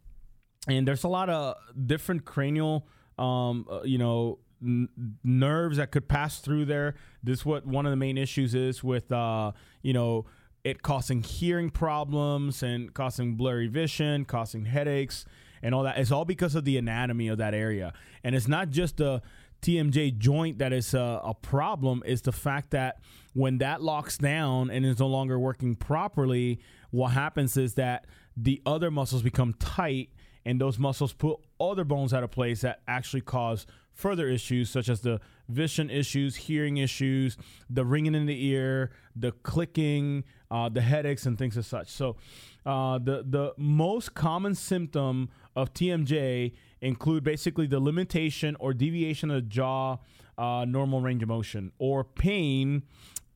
And 0.66 0.88
there's 0.88 1.04
a 1.04 1.08
lot 1.08 1.28
of 1.28 1.56
different 1.86 2.24
cranial 2.24 2.88
um, 3.18 3.66
uh, 3.70 3.82
you 3.82 3.98
know, 3.98 4.38
n- 4.62 4.88
nerves 5.24 5.76
that 5.76 5.90
could 5.90 6.08
pass 6.08 6.40
through 6.40 6.66
there. 6.66 6.94
This 7.22 7.40
is 7.40 7.46
what 7.46 7.66
one 7.66 7.86
of 7.86 7.90
the 7.90 7.96
main 7.96 8.18
issues 8.18 8.54
is 8.54 8.82
with, 8.82 9.10
uh, 9.12 9.52
you 9.82 9.92
know, 9.92 10.26
it 10.64 10.82
causing 10.82 11.22
hearing 11.22 11.70
problems 11.70 12.62
and 12.62 12.92
causing 12.92 13.36
blurry 13.36 13.68
vision, 13.68 14.24
causing 14.24 14.64
headaches, 14.64 15.24
and 15.62 15.74
all 15.74 15.84
that. 15.84 15.96
It's 15.98 16.10
all 16.10 16.24
because 16.24 16.54
of 16.54 16.64
the 16.64 16.76
anatomy 16.76 17.28
of 17.28 17.38
that 17.38 17.54
area, 17.54 17.92
and 18.24 18.34
it's 18.34 18.48
not 18.48 18.70
just 18.70 18.96
the 18.96 19.22
TMJ 19.62 20.18
joint 20.18 20.58
that 20.58 20.72
is 20.72 20.92
a, 20.92 21.20
a 21.22 21.34
problem. 21.34 22.02
Is 22.04 22.22
the 22.22 22.32
fact 22.32 22.70
that 22.70 22.98
when 23.32 23.58
that 23.58 23.80
locks 23.80 24.18
down 24.18 24.70
and 24.70 24.84
is 24.84 24.98
no 24.98 25.06
longer 25.06 25.38
working 25.38 25.76
properly, 25.76 26.58
what 26.90 27.08
happens 27.08 27.56
is 27.56 27.74
that 27.74 28.06
the 28.36 28.60
other 28.66 28.90
muscles 28.90 29.22
become 29.22 29.54
tight 29.54 30.10
and 30.46 30.60
those 30.60 30.78
muscles 30.78 31.12
put 31.12 31.40
other 31.60 31.84
bones 31.84 32.14
out 32.14 32.22
of 32.22 32.30
place 32.30 32.60
that 32.60 32.80
actually 32.86 33.20
cause 33.20 33.66
further 33.92 34.28
issues 34.28 34.70
such 34.70 34.88
as 34.88 35.00
the 35.00 35.20
vision 35.48 35.90
issues, 35.90 36.36
hearing 36.36 36.76
issues, 36.76 37.36
the 37.68 37.84
ringing 37.84 38.14
in 38.14 38.26
the 38.26 38.46
ear, 38.46 38.92
the 39.16 39.32
clicking, 39.32 40.22
uh, 40.50 40.68
the 40.68 40.80
headaches, 40.80 41.26
and 41.26 41.36
things 41.36 41.58
as 41.58 41.66
such. 41.66 41.88
So, 41.88 42.16
uh, 42.64 42.98
the 42.98 43.24
the 43.28 43.54
most 43.56 44.14
common 44.14 44.54
symptom 44.54 45.30
of 45.56 45.74
TMJ 45.74 46.52
include 46.80 47.24
basically 47.24 47.66
the 47.66 47.80
limitation 47.80 48.56
or 48.60 48.72
deviation 48.72 49.30
of 49.30 49.36
the 49.36 49.48
jaw 49.48 49.98
uh, 50.38 50.64
normal 50.68 51.00
range 51.00 51.22
of 51.22 51.28
motion, 51.28 51.72
or 51.78 52.04
pain 52.04 52.82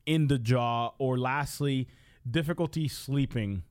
in 0.05 0.27
the 0.27 0.39
jaw, 0.39 0.91
or 0.97 1.17
lastly, 1.17 1.87
difficulty 2.29 2.87
sleeping. 2.87 3.63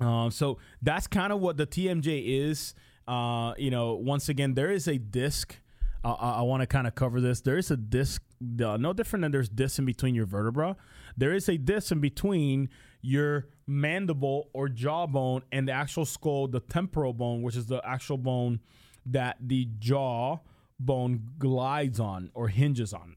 Uh, 0.00 0.30
so 0.30 0.58
that's 0.82 1.06
kind 1.06 1.32
of 1.32 1.40
what 1.40 1.56
the 1.56 1.66
TMJ 1.66 2.48
is. 2.48 2.74
Uh, 3.08 3.54
you 3.56 3.70
know, 3.70 3.94
once 3.94 4.28
again, 4.28 4.54
there 4.54 4.70
is 4.70 4.88
a 4.88 4.98
disc. 4.98 5.56
I 6.04 6.42
want 6.42 6.60
to 6.60 6.68
kind 6.68 6.86
of 6.86 6.94
cover 6.94 7.20
this. 7.20 7.40
There 7.40 7.58
is 7.58 7.72
a 7.72 7.76
disc, 7.76 8.22
no 8.40 8.92
different 8.92 9.22
than 9.22 9.32
there's 9.32 9.48
disc 9.48 9.80
in 9.80 9.84
between 9.84 10.14
your 10.14 10.26
vertebra. 10.26 10.76
There 11.16 11.34
is 11.34 11.48
a 11.48 11.56
disc 11.56 11.90
in 11.90 11.98
between 11.98 12.68
your 13.02 13.48
mandible 13.66 14.48
or 14.52 14.68
jawbone 14.68 15.42
and 15.50 15.66
the 15.66 15.72
actual 15.72 16.04
skull, 16.04 16.46
the 16.46 16.60
temporal 16.60 17.12
bone, 17.12 17.42
which 17.42 17.56
is 17.56 17.66
the 17.66 17.80
actual 17.84 18.18
bone 18.18 18.60
that 19.06 19.36
the 19.40 19.68
jaw 19.80 20.38
bone 20.78 21.22
glides 21.38 21.98
on 21.98 22.30
or 22.34 22.48
hinges 22.48 22.92
on. 22.92 23.16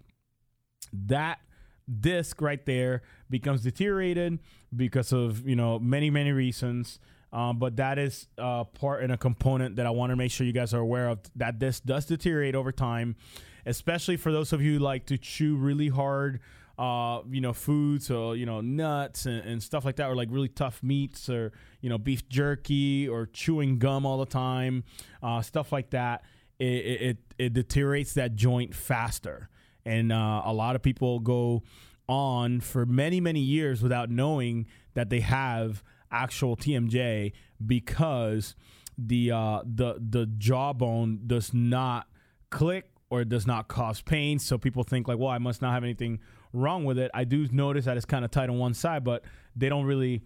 That 0.91 1.39
disc 1.99 2.41
right 2.41 2.65
there 2.65 3.03
becomes 3.29 3.61
deteriorated 3.61 4.39
because 4.75 5.11
of 5.11 5.47
you 5.47 5.55
know 5.55 5.79
many 5.79 6.09
many 6.09 6.31
reasons. 6.31 6.99
Um, 7.31 7.59
but 7.59 7.75
that 7.75 7.99
is 7.99 8.27
uh, 8.37 8.63
part 8.63 9.03
and 9.03 9.11
a 9.11 9.17
component 9.17 9.75
that 9.75 9.85
I 9.85 9.91
want 9.91 10.09
to 10.09 10.15
make 10.15 10.31
sure 10.31 10.47
you 10.47 10.53
guys 10.53 10.73
are 10.73 10.79
aware 10.79 11.09
of. 11.09 11.19
That 11.35 11.59
this 11.59 11.79
does 11.79 12.05
deteriorate 12.05 12.55
over 12.55 12.71
time, 12.71 13.15
especially 13.65 14.17
for 14.17 14.31
those 14.31 14.51
of 14.51 14.61
you 14.61 14.73
who 14.73 14.79
like 14.79 15.05
to 15.07 15.17
chew 15.17 15.55
really 15.55 15.89
hard. 15.89 16.39
Uh, 16.77 17.21
you 17.29 17.41
know, 17.41 17.51
foods, 17.51 18.07
so 18.07 18.31
you 18.31 18.45
know, 18.45 18.61
nuts 18.61 19.25
and, 19.25 19.43
and, 19.43 19.61
stuff 19.61 19.83
like 19.83 19.97
that, 19.97 20.07
or 20.09 20.15
like 20.15 20.29
really 20.31 20.47
tough 20.47 20.81
meats, 20.81 21.29
or 21.29 21.51
you 21.81 21.89
know, 21.89 21.97
beef 21.97 22.29
jerky, 22.29 23.05
or 23.05 23.25
chewing 23.25 23.79
gum 23.79 24.05
all 24.05 24.17
the 24.17 24.25
time, 24.25 24.85
uh, 25.21 25.41
stuff 25.41 25.73
like 25.73 25.89
that. 25.89 26.23
It, 26.57 26.63
it 26.65 27.17
it 27.37 27.53
deteriorates 27.53 28.13
that 28.13 28.35
joint 28.35 28.73
faster, 28.73 29.49
and 29.85 30.09
uh, 30.13 30.43
a 30.45 30.53
lot 30.53 30.77
of 30.77 30.81
people 30.81 31.19
go 31.19 31.63
on 32.09 32.59
for 32.59 32.85
many 32.85 33.21
many 33.21 33.39
years 33.39 33.81
without 33.81 34.09
knowing 34.09 34.65
that 34.95 35.09
they 35.09 35.21
have 35.21 35.83
actual 36.11 36.57
TMJ 36.57 37.31
because 37.65 38.55
the 38.97 39.31
uh, 39.31 39.61
the 39.63 39.95
the 39.99 40.25
jawbone 40.25 41.21
does 41.27 41.53
not 41.53 42.07
click 42.49 42.89
or 43.09 43.23
does 43.23 43.47
not 43.47 43.67
cause 43.67 44.01
pain. 44.01 44.39
So 44.39 44.57
people 44.57 44.83
think 44.83 45.07
like, 45.07 45.17
well, 45.17 45.29
I 45.29 45.37
must 45.37 45.61
not 45.61 45.73
have 45.73 45.83
anything 45.83 46.19
wrong 46.51 46.83
with 46.83 46.97
it. 46.99 47.09
I 47.13 47.23
do 47.23 47.47
notice 47.51 47.85
that 47.85 47.95
it's 47.95 48.05
kind 48.05 48.25
of 48.25 48.31
tight 48.31 48.49
on 48.49 48.57
one 48.57 48.73
side, 48.73 49.03
but 49.03 49.23
they 49.55 49.69
don't 49.69 49.85
really 49.85 50.23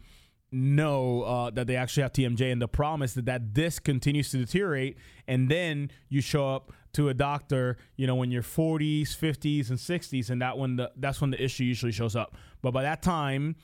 know 0.52 1.24
uh, 1.24 1.50
that 1.52 1.68
they 1.68 1.76
actually 1.76 2.04
have 2.04 2.14
TMJ. 2.14 2.52
And 2.52 2.62
the 2.62 2.68
problem 2.68 3.04
is 3.04 3.14
that 3.16 3.26
that 3.26 3.54
disc 3.54 3.84
continues 3.84 4.32
to 4.32 4.38
deteriorate, 4.38 4.98
and 5.28 5.50
then 5.50 5.92
you 6.10 6.22
show 6.22 6.50
up 6.50 6.72
to 6.94 7.10
a 7.10 7.14
doctor, 7.14 7.78
you 7.96 8.08
know, 8.08 8.16
when 8.16 8.32
you're 8.32 8.44
40s, 8.44 9.10
50s, 9.10 9.70
and 9.70 9.80
60s, 9.80 10.30
and 10.30 10.42
that 10.42 10.58
when 10.58 10.76
the 10.76 10.92
that's 10.96 11.20
when 11.22 11.32
the 11.32 11.44
issue 11.44 11.64
usually 11.64 11.92
shows 11.92 12.16
up. 12.16 12.36
But 12.62 12.72
by 12.72 12.84
that 12.84 13.02
time, 13.02 13.56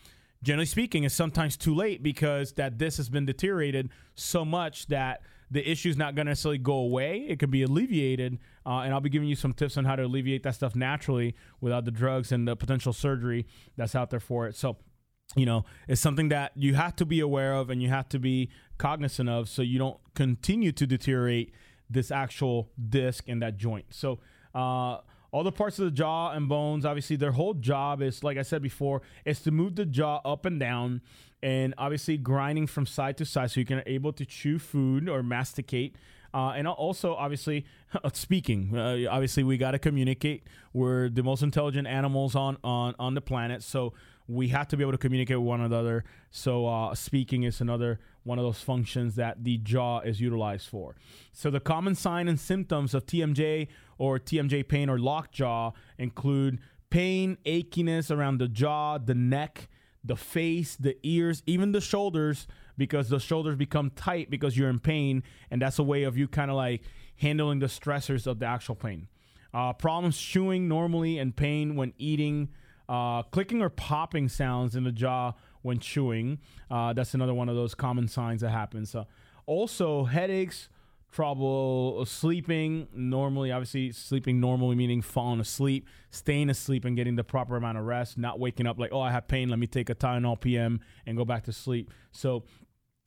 generally 0.43 0.65
speaking, 0.65 1.03
it's 1.03 1.15
sometimes 1.15 1.57
too 1.57 1.75
late 1.75 2.01
because 2.03 2.53
that 2.53 2.79
this 2.79 2.97
has 2.97 3.09
been 3.09 3.25
deteriorated 3.25 3.89
so 4.15 4.43
much 4.43 4.87
that 4.87 5.21
the 5.51 5.67
issue 5.69 5.89
is 5.89 5.97
not 5.97 6.15
going 6.15 6.27
to 6.27 6.31
necessarily 6.31 6.59
go 6.59 6.75
away. 6.75 7.25
It 7.27 7.39
can 7.39 7.49
be 7.49 7.63
alleviated, 7.63 8.37
uh, 8.65 8.79
and 8.79 8.93
I'll 8.93 9.01
be 9.01 9.09
giving 9.09 9.27
you 9.27 9.35
some 9.35 9.53
tips 9.53 9.77
on 9.77 9.85
how 9.85 9.95
to 9.95 10.03
alleviate 10.03 10.43
that 10.43 10.55
stuff 10.55 10.75
naturally 10.75 11.35
without 11.59 11.85
the 11.85 11.91
drugs 11.91 12.31
and 12.31 12.47
the 12.47 12.55
potential 12.55 12.93
surgery 12.93 13.47
that's 13.75 13.95
out 13.95 14.11
there 14.11 14.19
for 14.19 14.47
it. 14.47 14.55
So, 14.55 14.77
you 15.35 15.45
know, 15.45 15.65
it's 15.87 16.01
something 16.01 16.29
that 16.29 16.51
you 16.55 16.75
have 16.75 16.95
to 16.97 17.05
be 17.05 17.19
aware 17.19 17.53
of 17.53 17.69
and 17.69 17.81
you 17.81 17.89
have 17.89 18.09
to 18.09 18.19
be 18.19 18.49
cognizant 18.77 19.29
of 19.29 19.49
so 19.49 19.61
you 19.61 19.79
don't 19.79 19.97
continue 20.13 20.71
to 20.71 20.85
deteriorate 20.85 21.51
this 21.89 22.11
actual 22.11 22.69
disc 22.89 23.25
and 23.27 23.41
that 23.41 23.57
joint. 23.57 23.85
So, 23.89 24.19
uh, 24.53 24.99
all 25.31 25.43
the 25.43 25.51
parts 25.51 25.77
of 25.77 25.85
the 25.85 25.91
jaw 25.91 26.31
and 26.31 26.49
bones, 26.49 26.85
obviously, 26.85 27.15
their 27.15 27.31
whole 27.31 27.53
job 27.53 28.01
is, 28.01 28.23
like 28.23 28.37
I 28.37 28.41
said 28.41 28.61
before, 28.63 29.01
is 29.25 29.41
to 29.41 29.51
move 29.51 29.75
the 29.75 29.85
jaw 29.85 30.21
up 30.25 30.45
and 30.45 30.59
down 30.59 31.01
and 31.41 31.73
obviously 31.77 32.17
grinding 32.17 32.67
from 32.67 32.85
side 32.85 33.17
to 33.17 33.25
side 33.25 33.51
so 33.51 33.59
you 33.59 33.65
can 33.65 33.83
able 33.85 34.11
to 34.13 34.25
chew 34.25 34.59
food 34.59 35.07
or 35.07 35.21
masticate. 35.21 35.95
Uh, 36.33 36.53
and 36.55 36.67
also, 36.67 37.15
obviously, 37.15 37.65
speaking. 38.13 38.75
Uh, 38.75 39.05
obviously, 39.09 39.43
we 39.43 39.57
got 39.57 39.71
to 39.71 39.79
communicate. 39.79 40.43
We're 40.73 41.09
the 41.09 41.23
most 41.23 41.41
intelligent 41.41 41.87
animals 41.87 42.35
on, 42.35 42.57
on, 42.63 42.95
on 42.99 43.13
the 43.13 43.21
planet. 43.21 43.63
So 43.63 43.93
we 44.27 44.49
have 44.49 44.67
to 44.67 44.77
be 44.77 44.83
able 44.83 44.91
to 44.91 44.97
communicate 44.97 45.37
with 45.37 45.47
one 45.47 45.61
another. 45.61 46.03
So 46.29 46.67
uh, 46.67 46.93
speaking 46.93 47.43
is 47.43 47.61
another 47.61 47.99
one 48.29 48.37
of 48.37 48.45
those 48.45 48.61
functions 48.61 49.15
that 49.15 49.43
the 49.43 49.57
jaw 49.57 49.99
is 50.01 50.21
utilized 50.21 50.69
for. 50.69 50.95
So 51.33 51.49
the 51.49 51.59
common 51.59 51.95
sign 51.95 52.27
and 52.27 52.39
symptoms 52.39 52.93
of 52.93 53.07
TMJ 53.07 53.67
or 53.97 54.19
TMJ 54.19 54.67
pain 54.67 54.87
or 54.87 54.99
lockjaw 54.99 55.71
include 55.97 56.59
pain, 56.91 57.37
achiness 57.43 58.15
around 58.15 58.37
the 58.37 58.47
jaw, 58.47 58.99
the 58.99 59.15
neck, 59.15 59.67
the 60.03 60.15
face, 60.15 60.75
the 60.75 60.95
ears, 61.01 61.41
even 61.47 61.71
the 61.71 61.81
shoulders, 61.81 62.47
because 62.77 63.09
the 63.09 63.19
shoulders 63.19 63.55
become 63.55 63.89
tight 63.89 64.29
because 64.29 64.55
you're 64.55 64.69
in 64.69 64.79
pain, 64.79 65.23
and 65.49 65.59
that's 65.61 65.79
a 65.79 65.83
way 65.83 66.03
of 66.03 66.15
you 66.15 66.27
kind 66.27 66.51
of 66.51 66.55
like 66.55 66.83
handling 67.17 67.57
the 67.59 67.65
stressors 67.65 68.27
of 68.27 68.37
the 68.37 68.45
actual 68.45 68.75
pain. 68.75 69.07
Uh, 69.53 69.73
problems 69.73 70.19
chewing 70.19 70.67
normally 70.67 71.17
and 71.17 71.35
pain 71.35 71.75
when 71.75 71.93
eating, 71.97 72.49
uh, 72.87 73.23
clicking 73.23 73.61
or 73.61 73.69
popping 73.69 74.29
sounds 74.29 74.75
in 74.75 74.83
the 74.83 74.91
jaw 74.91 75.33
when 75.61 75.79
chewing. 75.79 76.39
Uh, 76.69 76.93
that's 76.93 77.13
another 77.13 77.33
one 77.33 77.49
of 77.49 77.55
those 77.55 77.75
common 77.75 78.07
signs 78.07 78.41
that 78.41 78.51
happens. 78.51 78.95
also, 79.45 80.05
headaches, 80.05 80.69
trouble 81.11 82.05
sleeping. 82.05 82.87
Normally 82.93 83.51
obviously 83.51 83.91
sleeping 83.91 84.39
normally 84.39 84.75
meaning 84.75 85.01
falling 85.01 85.39
asleep 85.39 85.87
staying 86.11 86.49
asleep 86.49 86.85
and 86.85 86.95
getting 86.95 87.15
the 87.15 87.23
proper 87.23 87.55
amount 87.55 87.77
of 87.77 87.85
rest 87.85 88.17
not 88.17 88.39
waking 88.39 88.65
up 88.67 88.79
like 88.79 88.91
oh 88.93 89.01
i 89.01 89.11
have 89.11 89.27
pain. 89.27 89.49
Let 89.49 89.59
me 89.59 89.67
take 89.67 89.89
a 89.89 89.95
tylenol 89.95 90.39
pm 90.39 90.79
and 91.05 91.17
go 91.17 91.25
back 91.25 91.45
to 91.45 91.53
sleep. 91.53 91.91
So 92.11 92.43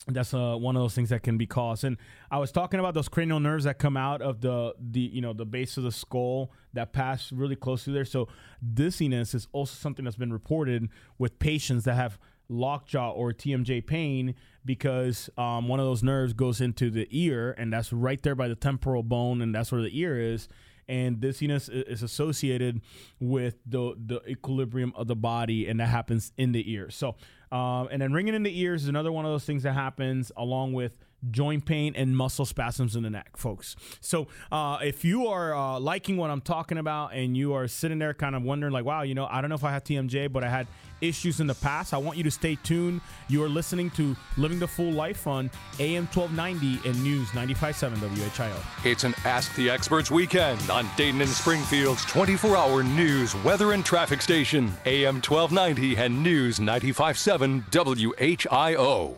that's 0.09 0.35
uh, 0.35 0.57
one 0.57 0.75
of 0.75 0.83
those 0.83 0.97
things 0.97 1.11
that 1.11 1.23
can 1.23 1.39
be 1.39 1.47
caused. 1.47 1.85
And 1.85 1.97
i 2.31 2.39
was 2.39 2.51
talking 2.51 2.81
about 2.81 2.95
those 2.95 3.09
cranial 3.09 3.39
nerves 3.39 3.65
that 3.65 3.79
come 3.79 3.97
out 3.97 4.21
of 4.21 4.41
the 4.41 4.75
the 4.81 5.01
you 5.01 5.21
know 5.21 5.33
the 5.33 5.47
base 5.47 5.77
of 5.77 5.85
the 5.85 5.93
skull 5.93 6.51
that 6.73 6.93
pass 6.93 7.31
really 7.31 7.57
close 7.57 7.85
to 7.85 7.93
there. 7.93 8.05
So 8.05 8.29
dizziness 8.75 9.35
is 9.35 9.47
also 9.53 9.75
something 9.75 10.05
that's 10.05 10.17
been 10.17 10.33
reported 10.33 10.89
with 11.19 11.39
patients 11.39 11.85
that 11.85 11.95
have 11.95 12.19
lockjaw 12.53 13.11
or 13.13 13.33
TMJ 13.33 13.87
pain 13.87 14.35
because 14.65 15.31
um, 15.37 15.69
one 15.69 15.81
of 15.81 15.87
those 15.87 16.03
nerves 16.03 16.33
goes 16.33 16.61
into 16.61 16.91
the 16.91 17.09
ear, 17.11 17.55
and 17.59 17.73
that's 17.73 17.93
right 17.93 18.23
there 18.23 18.35
by 18.35 18.49
the 18.49 18.55
temporal 18.55 19.03
bone, 19.03 19.41
and 19.41 19.55
that's 19.55 19.73
where 19.73 19.83
the 19.83 19.99
ear 19.99 20.19
is. 20.19 20.49
And 20.89 21.21
dizziness 21.21 21.69
is 21.69 22.03
associated 22.03 22.81
with 23.21 23.57
the 23.65 23.95
the 23.97 24.21
equilibrium 24.29 24.93
of 24.97 25.07
the 25.07 25.17
body, 25.17 25.69
and 25.69 25.81
that 25.81 25.89
happens 25.89 26.33
in 26.37 26.53
the 26.53 26.71
ear. 26.71 26.91
So, 26.91 27.17
um, 27.51 27.89
and 27.91 28.03
then 28.03 28.13
ringing 28.13 28.35
in 28.35 28.43
the 28.43 28.61
ears 28.61 28.83
is 28.83 28.89
another 28.89 29.13
one 29.13 29.25
of 29.25 29.31
those 29.31 29.45
things 29.45 29.63
that 29.63 29.73
happens 29.73 30.33
along 30.37 30.73
with 30.73 30.97
joint 31.31 31.65
pain 31.65 31.95
and 31.97 32.17
muscle 32.17 32.45
spasms 32.45 32.97
in 32.97 33.03
the 33.03 33.11
neck, 33.11 33.37
folks. 33.37 33.77
So, 34.01 34.29
uh, 34.51 34.79
if 34.83 35.05
you 35.05 35.29
are 35.29 35.55
uh, 35.55 35.79
liking 35.79 36.17
what 36.17 36.31
I'm 36.31 36.41
talking 36.41 36.79
about 36.79 37.15
and 37.15 37.37
you 37.37 37.55
are 37.55 37.69
sitting 37.69 37.99
there 37.99 38.15
kind 38.15 38.35
of 38.35 38.43
wondering, 38.43 38.73
like, 38.73 38.85
wow, 38.85 39.03
you 39.03 39.15
know, 39.15 39.27
I 39.31 39.41
don't 39.41 39.49
know 39.51 39.57
if 39.57 39.65
I 39.65 39.73
have 39.73 39.85
TMJ, 39.85 40.33
but 40.33 40.45
I 40.45 40.49
had 40.49 40.67
issues 41.03 41.41
in 41.41 41.47
the 41.47 41.55
past, 41.55 41.93
I 41.93 41.99
want 41.99 42.17
you 42.17 42.25
to 42.25 42.31
stay 42.31 42.57
tuned. 42.63 43.01
You 43.29 43.43
are 43.43 43.49
listening 43.49 43.91
to 43.91 44.17
Living 44.37 44.59
the 44.59 44.69
Full 44.69 44.93
Life 44.93 45.27
on 45.27 45.51
AM 45.81 46.07
1290 46.07 46.89
and 46.89 47.03
News 47.03 47.29
95.7 47.31 47.97
WHIO. 47.97 48.87
It's 48.87 49.05
an 49.05 49.15
Ask 49.25 49.55
the 49.57 49.69
Experts 49.69 50.11
weekend 50.11 50.71
on 50.71 50.89
Dayton 50.97 51.21
and 51.21 51.31
Springfield's 51.31 52.05
24 52.07 52.57
hour 52.57 52.83
news, 52.83 53.35
weather, 53.37 53.73
and 53.73 53.85
traffic 53.85 54.23
station, 54.23 54.73
AM 54.87 55.17
1290 55.17 55.97
and 55.97 56.23
News 56.23 56.59
95.7 56.59 57.65
WHIO. 57.71 59.17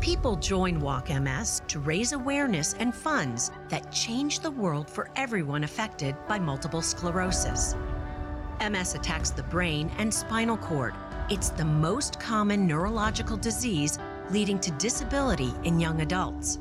People 0.00 0.34
join 0.36 0.80
Walk 0.80 1.10
MS 1.10 1.60
to 1.68 1.78
raise 1.78 2.12
awareness 2.12 2.74
and 2.78 2.94
funds 2.94 3.50
that 3.68 3.92
change 3.92 4.40
the 4.40 4.50
world 4.50 4.88
for 4.88 5.10
everyone 5.14 5.62
affected 5.62 6.16
by 6.26 6.38
multiple 6.38 6.80
sclerosis. 6.80 7.76
MS 8.66 8.94
attacks 8.94 9.28
the 9.28 9.42
brain 9.42 9.90
and 9.98 10.12
spinal 10.12 10.56
cord. 10.56 10.94
It's 11.28 11.50
the 11.50 11.66
most 11.66 12.18
common 12.18 12.66
neurological 12.66 13.36
disease 13.36 13.98
leading 14.30 14.58
to 14.60 14.70
disability 14.72 15.52
in 15.64 15.78
young 15.78 16.00
adults. 16.00 16.60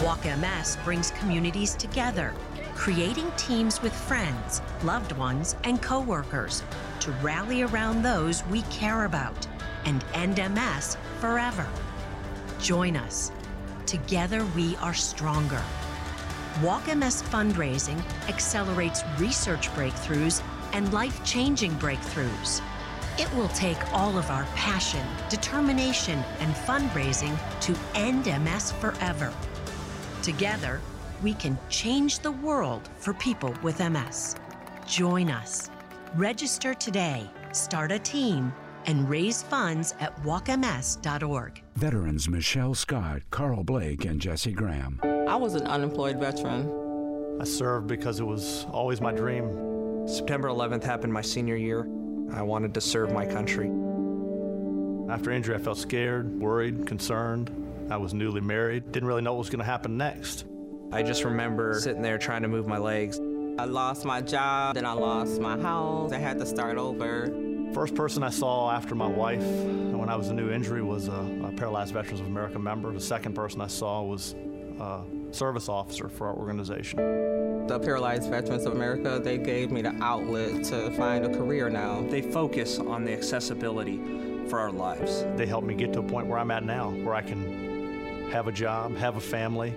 Walk 0.00 0.24
MS 0.24 0.78
brings 0.82 1.10
communities 1.10 1.74
together, 1.74 2.32
creating 2.74 3.30
teams 3.36 3.82
with 3.82 3.92
friends, 3.94 4.62
loved 4.82 5.12
ones, 5.12 5.56
and 5.64 5.82
coworkers 5.82 6.62
to 7.00 7.10
rally 7.20 7.60
around 7.62 8.02
those 8.02 8.46
we 8.46 8.62
care 8.62 9.04
about 9.04 9.46
and 9.84 10.02
end 10.14 10.38
MS 10.38 10.96
forever. 11.20 11.68
Join 12.60 12.96
us. 12.96 13.30
Together 13.84 14.44
we 14.56 14.76
are 14.76 14.94
stronger. 14.94 15.62
Walk 16.62 16.86
MS 16.86 17.22
fundraising 17.22 18.02
accelerates 18.28 19.02
research 19.18 19.68
breakthroughs 19.70 20.42
and 20.72 20.92
life 20.92 21.22
changing 21.24 21.72
breakthroughs. 21.72 22.62
It 23.18 23.32
will 23.34 23.48
take 23.48 23.78
all 23.92 24.18
of 24.18 24.30
our 24.30 24.44
passion, 24.56 25.06
determination, 25.28 26.18
and 26.40 26.54
fundraising 26.54 27.38
to 27.60 27.76
end 27.94 28.26
MS 28.26 28.72
forever. 28.72 29.32
Together, 30.22 30.80
we 31.22 31.34
can 31.34 31.58
change 31.68 32.18
the 32.18 32.32
world 32.32 32.88
for 32.98 33.14
people 33.14 33.54
with 33.62 33.80
MS. 33.80 34.34
Join 34.86 35.30
us. 35.30 35.70
Register 36.14 36.74
today, 36.74 37.30
start 37.52 37.92
a 37.92 37.98
team, 37.98 38.52
and 38.86 39.08
raise 39.08 39.42
funds 39.42 39.94
at 40.00 40.16
walkms.org. 40.22 41.62
Veterans 41.74 42.28
Michelle 42.28 42.74
Scott, 42.74 43.22
Carl 43.30 43.64
Blake, 43.64 44.04
and 44.04 44.20
Jesse 44.20 44.52
Graham. 44.52 45.00
I 45.28 45.36
was 45.36 45.54
an 45.54 45.66
unemployed 45.66 46.18
veteran. 46.18 47.38
I 47.40 47.44
served 47.44 47.86
because 47.86 48.20
it 48.20 48.24
was 48.24 48.66
always 48.70 49.00
my 49.00 49.12
dream. 49.12 50.06
September 50.06 50.48
11th 50.48 50.84
happened 50.84 51.12
my 51.12 51.20
senior 51.20 51.56
year. 51.56 51.88
I 52.32 52.42
wanted 52.42 52.72
to 52.74 52.80
serve 52.80 53.12
my 53.12 53.26
country. 53.26 53.70
After 55.10 55.30
injury, 55.30 55.54
I 55.54 55.58
felt 55.58 55.78
scared, 55.78 56.40
worried, 56.40 56.86
concerned. 56.86 57.50
I 57.90 57.96
was 57.96 58.14
newly 58.14 58.40
married, 58.40 58.90
didn't 58.90 59.08
really 59.08 59.22
know 59.22 59.34
what 59.34 59.40
was 59.40 59.50
going 59.50 59.60
to 59.60 59.64
happen 59.64 59.96
next. 59.96 60.44
I 60.92 61.02
just 61.02 61.24
remember 61.24 61.78
sitting 61.80 62.02
there 62.02 62.18
trying 62.18 62.42
to 62.42 62.48
move 62.48 62.66
my 62.66 62.78
legs. 62.78 63.20
I 63.58 63.64
lost 63.64 64.04
my 64.04 64.20
job, 64.20 64.74
then 64.74 64.84
I 64.84 64.92
lost 64.92 65.40
my 65.40 65.58
house. 65.60 66.12
I 66.12 66.18
had 66.18 66.38
to 66.38 66.46
start 66.46 66.78
over. 66.78 67.45
First 67.74 67.94
person 67.94 68.22
I 68.22 68.30
saw 68.30 68.70
after 68.70 68.94
my 68.94 69.06
wife 69.06 69.42
when 69.42 70.08
I 70.08 70.16
was 70.16 70.28
a 70.28 70.34
new 70.34 70.50
injury 70.50 70.82
was 70.82 71.08
a, 71.08 71.12
a 71.44 71.52
Paralyzed 71.56 71.92
Veterans 71.92 72.20
of 72.20 72.26
America 72.26 72.58
member. 72.58 72.92
The 72.92 73.00
second 73.00 73.34
person 73.34 73.60
I 73.60 73.66
saw 73.66 74.02
was 74.02 74.34
a 74.78 75.02
service 75.30 75.68
officer 75.68 76.08
for 76.08 76.28
our 76.28 76.34
organization. 76.34 77.66
The 77.66 77.80
Paralyzed 77.80 78.30
Veterans 78.30 78.64
of 78.64 78.72
America, 78.74 79.20
they 79.22 79.38
gave 79.38 79.72
me 79.72 79.82
the 79.82 79.94
outlet 80.00 80.62
to 80.64 80.90
find 80.92 81.24
a 81.24 81.28
career 81.28 81.68
now. 81.68 82.02
They 82.02 82.22
focus 82.22 82.78
on 82.78 83.04
the 83.04 83.12
accessibility 83.12 83.98
for 84.48 84.60
our 84.60 84.70
lives. 84.70 85.24
They 85.34 85.46
helped 85.46 85.66
me 85.66 85.74
get 85.74 85.92
to 85.94 85.98
a 85.98 86.02
point 86.02 86.28
where 86.28 86.38
I'm 86.38 86.52
at 86.52 86.64
now, 86.64 86.90
where 86.90 87.14
I 87.14 87.22
can 87.22 88.30
have 88.30 88.46
a 88.46 88.52
job, 88.52 88.96
have 88.96 89.16
a 89.16 89.20
family, 89.20 89.70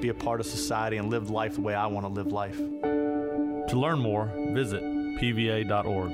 be 0.00 0.08
a 0.08 0.14
part 0.14 0.40
of 0.40 0.46
society, 0.46 0.96
and 0.96 1.10
live 1.10 1.30
life 1.30 1.54
the 1.54 1.60
way 1.60 1.74
I 1.74 1.86
want 1.86 2.04
to 2.04 2.12
live 2.12 2.32
life. 2.32 2.56
To 2.56 3.78
learn 3.78 4.00
more, 4.00 4.32
visit 4.50 4.82
pva.org. 4.82 6.12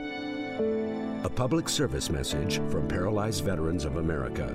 A 1.25 1.29
public 1.29 1.69
service 1.69 2.11
message 2.11 2.57
from 2.69 2.89
Paralyzed 2.89 3.45
Veterans 3.45 3.85
of 3.85 3.97
America. 3.99 4.53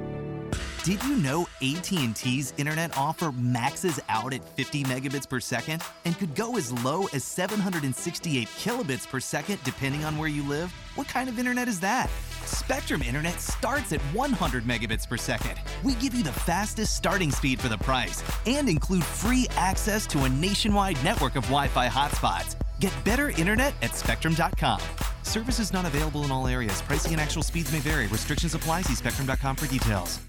Did 0.84 1.02
you 1.06 1.16
know 1.16 1.48
AT&T's 1.62 2.54
internet 2.58 2.98
offer 2.98 3.32
maxes 3.32 4.02
out 4.10 4.34
at 4.34 4.44
50 4.58 4.84
megabits 4.84 5.30
per 5.30 5.40
second 5.40 5.82
and 6.04 6.18
could 6.18 6.36
go 6.36 6.58
as 6.58 6.74
low 6.84 7.06
as 7.14 7.24
768 7.24 8.50
kilobits 8.60 9.08
per 9.08 9.22
second 9.22 9.60
depending 9.64 10.04
on 10.04 10.18
where 10.18 10.28
you 10.28 10.44
live? 10.44 10.74
What 10.96 11.08
kind 11.08 11.30
of 11.30 11.40
internet 11.40 11.70
is 11.70 11.80
that? 11.80 12.10
Spectrum 12.44 13.02
Internet 13.02 13.40
starts 13.40 13.94
at 13.94 14.02
100 14.14 14.66
megabits 14.66 15.08
per 15.08 15.16
second. 15.16 15.58
We 15.86 15.96
give 15.96 16.14
you 16.14 16.24
the 16.24 16.34
fastest 16.34 16.98
starting 16.98 17.32
speed 17.32 17.62
for 17.62 17.70
the 17.70 17.78
price 17.78 18.22
and 18.46 18.68
include 18.68 19.06
free 19.06 19.48
access 19.56 20.06
to 20.08 20.26
a 20.26 20.30
nationwide 20.30 21.02
network 21.02 21.38
of 21.38 21.44
Wi-Fi 21.44 21.88
hotspots. 21.88 22.58
Get 22.82 22.94
better 23.06 23.30
internet 23.30 23.74
at 23.82 23.96
spectrum.com. 23.96 24.82
Service 25.28 25.60
is 25.60 25.74
not 25.74 25.86
available 25.86 26.24
in 26.24 26.32
all 26.32 26.48
areas. 26.48 26.82
Pricing 26.82 27.12
and 27.12 27.22
actual 27.22 27.44
speeds 27.44 27.72
may 27.72 27.80
vary. 27.80 28.08
Restrictions 28.08 28.56
apply. 28.56 28.84
See 28.84 28.96
spectrum.com 28.96 29.58
for 29.58 29.68
details. 29.68 30.20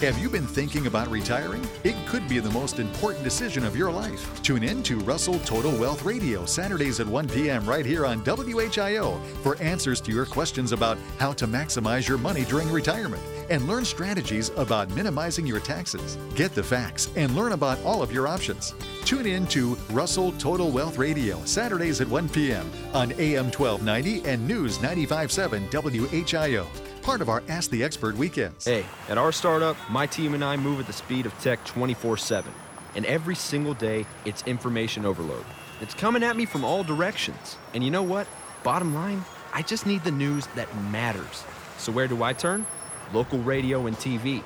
Have 0.00 0.18
you 0.18 0.30
been 0.30 0.46
thinking 0.46 0.86
about 0.86 1.10
retiring? 1.10 1.62
It 1.84 1.94
could 2.06 2.26
be 2.26 2.38
the 2.38 2.48
most 2.52 2.78
important 2.78 3.22
decision 3.22 3.66
of 3.66 3.76
your 3.76 3.92
life. 3.92 4.42
Tune 4.42 4.62
in 4.62 4.82
to 4.84 4.98
Russell 5.00 5.38
Total 5.40 5.70
Wealth 5.72 6.06
Radio 6.06 6.46
Saturdays 6.46 7.00
at 7.00 7.06
1 7.06 7.28
p.m. 7.28 7.66
right 7.66 7.84
here 7.84 8.06
on 8.06 8.24
WHIO 8.24 9.22
for 9.42 9.56
answers 9.56 10.00
to 10.00 10.10
your 10.10 10.24
questions 10.24 10.72
about 10.72 10.96
how 11.18 11.34
to 11.34 11.46
maximize 11.46 12.08
your 12.08 12.16
money 12.16 12.46
during 12.46 12.72
retirement 12.72 13.22
and 13.50 13.68
learn 13.68 13.84
strategies 13.84 14.48
about 14.56 14.88
minimizing 14.94 15.46
your 15.46 15.60
taxes. 15.60 16.16
Get 16.34 16.54
the 16.54 16.62
facts 16.62 17.10
and 17.16 17.36
learn 17.36 17.52
about 17.52 17.78
all 17.84 18.02
of 18.02 18.10
your 18.10 18.26
options. 18.26 18.72
Tune 19.04 19.26
in 19.26 19.46
to 19.48 19.76
Russell 19.90 20.32
Total 20.32 20.70
Wealth 20.70 20.98
Radio 20.98 21.44
Saturdays 21.44 22.00
at 22.00 22.08
1 22.08 22.28
p.m. 22.28 22.70
on 22.94 23.12
AM 23.12 23.46
1290 23.46 24.24
and 24.28 24.46
News 24.46 24.78
95.7 24.78 25.70
WHIO 25.70 26.66
part 27.02 27.20
of 27.20 27.28
our 27.28 27.42
Ask 27.48 27.70
the 27.70 27.82
Expert 27.82 28.16
weekends. 28.16 28.64
Hey, 28.64 28.84
at 29.08 29.18
our 29.18 29.32
startup, 29.32 29.76
my 29.90 30.06
team 30.06 30.34
and 30.34 30.44
I 30.44 30.56
move 30.56 30.80
at 30.80 30.86
the 30.86 30.92
speed 30.92 31.26
of 31.26 31.38
tech 31.40 31.64
24 31.64 32.16
7. 32.16 32.52
And 32.94 33.06
every 33.06 33.34
single 33.34 33.74
day, 33.74 34.04
it's 34.24 34.42
information 34.44 35.04
overload. 35.04 35.44
It's 35.80 35.94
coming 35.94 36.22
at 36.22 36.36
me 36.36 36.44
from 36.44 36.64
all 36.64 36.84
directions. 36.84 37.56
And 37.74 37.82
you 37.82 37.90
know 37.90 38.02
what? 38.02 38.26
Bottom 38.62 38.94
line, 38.94 39.24
I 39.52 39.62
just 39.62 39.86
need 39.86 40.04
the 40.04 40.10
news 40.10 40.46
that 40.54 40.68
matters. 40.90 41.44
So 41.78 41.92
where 41.92 42.08
do 42.08 42.22
I 42.22 42.32
turn? 42.32 42.66
Local 43.12 43.38
radio 43.38 43.86
and 43.86 43.96
TV. 43.96 44.42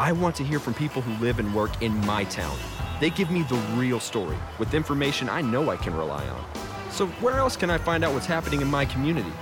I 0.00 0.12
want 0.12 0.36
to 0.36 0.44
hear 0.44 0.58
from 0.58 0.74
people 0.74 1.02
who 1.02 1.24
live 1.24 1.38
and 1.38 1.54
work 1.54 1.82
in 1.82 1.94
my 2.06 2.24
town. 2.24 2.56
They 3.00 3.10
give 3.10 3.30
me 3.30 3.42
the 3.42 3.56
real 3.74 4.00
story 4.00 4.36
with 4.58 4.74
information 4.74 5.28
I 5.28 5.40
know 5.40 5.70
I 5.70 5.76
can 5.76 5.94
rely 5.94 6.26
on. 6.26 6.44
So 6.90 7.06
where 7.22 7.38
else 7.38 7.56
can 7.56 7.70
I 7.70 7.78
find 7.78 8.04
out 8.04 8.12
what's 8.12 8.26
happening 8.26 8.60
in 8.60 8.68
my 8.68 8.84
community? 8.84 9.32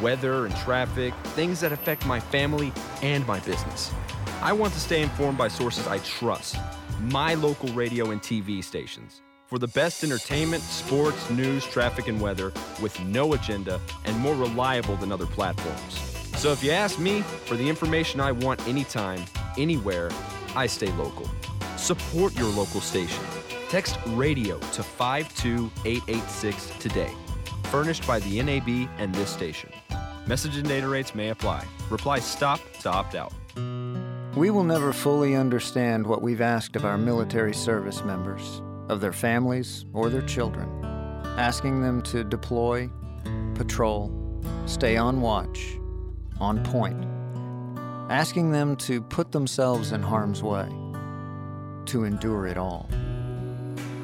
weather 0.00 0.46
and 0.46 0.54
traffic, 0.56 1.14
things 1.34 1.60
that 1.60 1.72
affect 1.72 2.06
my 2.06 2.20
family 2.20 2.72
and 3.02 3.26
my 3.26 3.40
business. 3.40 3.92
I 4.40 4.52
want 4.52 4.72
to 4.74 4.80
stay 4.80 5.02
informed 5.02 5.38
by 5.38 5.48
sources 5.48 5.86
I 5.86 5.98
trust, 5.98 6.56
my 7.00 7.34
local 7.34 7.68
radio 7.70 8.10
and 8.10 8.20
TV 8.20 8.62
stations. 8.62 9.22
For 9.46 9.58
the 9.58 9.68
best 9.68 10.02
entertainment, 10.02 10.62
sports, 10.64 11.30
news, 11.30 11.64
traffic, 11.64 12.08
and 12.08 12.20
weather 12.20 12.52
with 12.82 12.98
no 13.04 13.34
agenda 13.34 13.80
and 14.04 14.18
more 14.18 14.34
reliable 14.34 14.96
than 14.96 15.12
other 15.12 15.26
platforms. 15.26 16.00
So 16.36 16.52
if 16.52 16.62
you 16.64 16.72
ask 16.72 16.98
me 16.98 17.22
for 17.22 17.56
the 17.56 17.68
information 17.68 18.20
I 18.20 18.32
want 18.32 18.66
anytime, 18.66 19.24
anywhere, 19.58 20.10
I 20.54 20.66
stay 20.66 20.90
local. 20.92 21.28
Support 21.76 22.34
your 22.34 22.48
local 22.48 22.80
station. 22.80 23.24
Text 23.68 23.98
radio 24.08 24.58
to 24.58 24.82
52886 24.82 26.70
today. 26.78 27.12
Furnished 27.64 28.06
by 28.06 28.20
the 28.20 28.42
NAB 28.42 28.88
and 28.98 29.14
this 29.14 29.30
station. 29.30 29.70
Message 30.26 30.56
and 30.56 30.66
data 30.66 30.88
rates 30.88 31.14
may 31.14 31.30
apply. 31.30 31.64
Reply 31.90 32.18
STOP 32.18 32.60
to 32.80 32.90
opt 32.90 33.14
out. 33.14 33.32
We 34.36 34.50
will 34.50 34.64
never 34.64 34.92
fully 34.92 35.34
understand 35.34 36.06
what 36.06 36.20
we've 36.20 36.40
asked 36.40 36.76
of 36.76 36.84
our 36.84 36.98
military 36.98 37.54
service 37.54 38.04
members, 38.04 38.60
of 38.88 39.00
their 39.00 39.12
families 39.12 39.86
or 39.92 40.10
their 40.10 40.22
children, 40.22 40.68
asking 41.38 41.80
them 41.80 42.02
to 42.02 42.22
deploy, 42.22 42.90
patrol, 43.54 44.12
stay 44.66 44.96
on 44.96 45.20
watch, 45.20 45.78
on 46.38 46.62
point, 46.64 47.06
asking 48.10 48.52
them 48.52 48.76
to 48.76 49.00
put 49.00 49.32
themselves 49.32 49.92
in 49.92 50.02
harm's 50.02 50.42
way, 50.42 50.68
to 51.86 52.04
endure 52.04 52.46
it 52.46 52.56
all. 52.56 52.88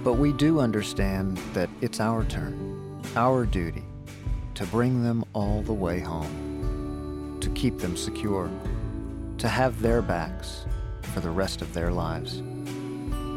But 0.02 0.14
we 0.14 0.32
do 0.32 0.58
understand 0.58 1.38
that 1.54 1.70
it's 1.80 2.00
our 2.00 2.24
turn, 2.24 3.00
our 3.14 3.46
duty 3.46 3.84
to 4.54 4.66
bring 4.66 5.02
them 5.02 5.24
all 5.32 5.62
the 5.62 5.72
way 5.72 6.00
home, 6.00 7.38
to 7.40 7.48
keep 7.50 7.78
them 7.78 7.96
secure, 7.96 8.50
to 9.38 9.48
have 9.48 9.80
their 9.80 10.02
backs 10.02 10.66
for 11.02 11.20
the 11.20 11.30
rest 11.30 11.62
of 11.62 11.72
their 11.72 11.90
lives. 11.90 12.42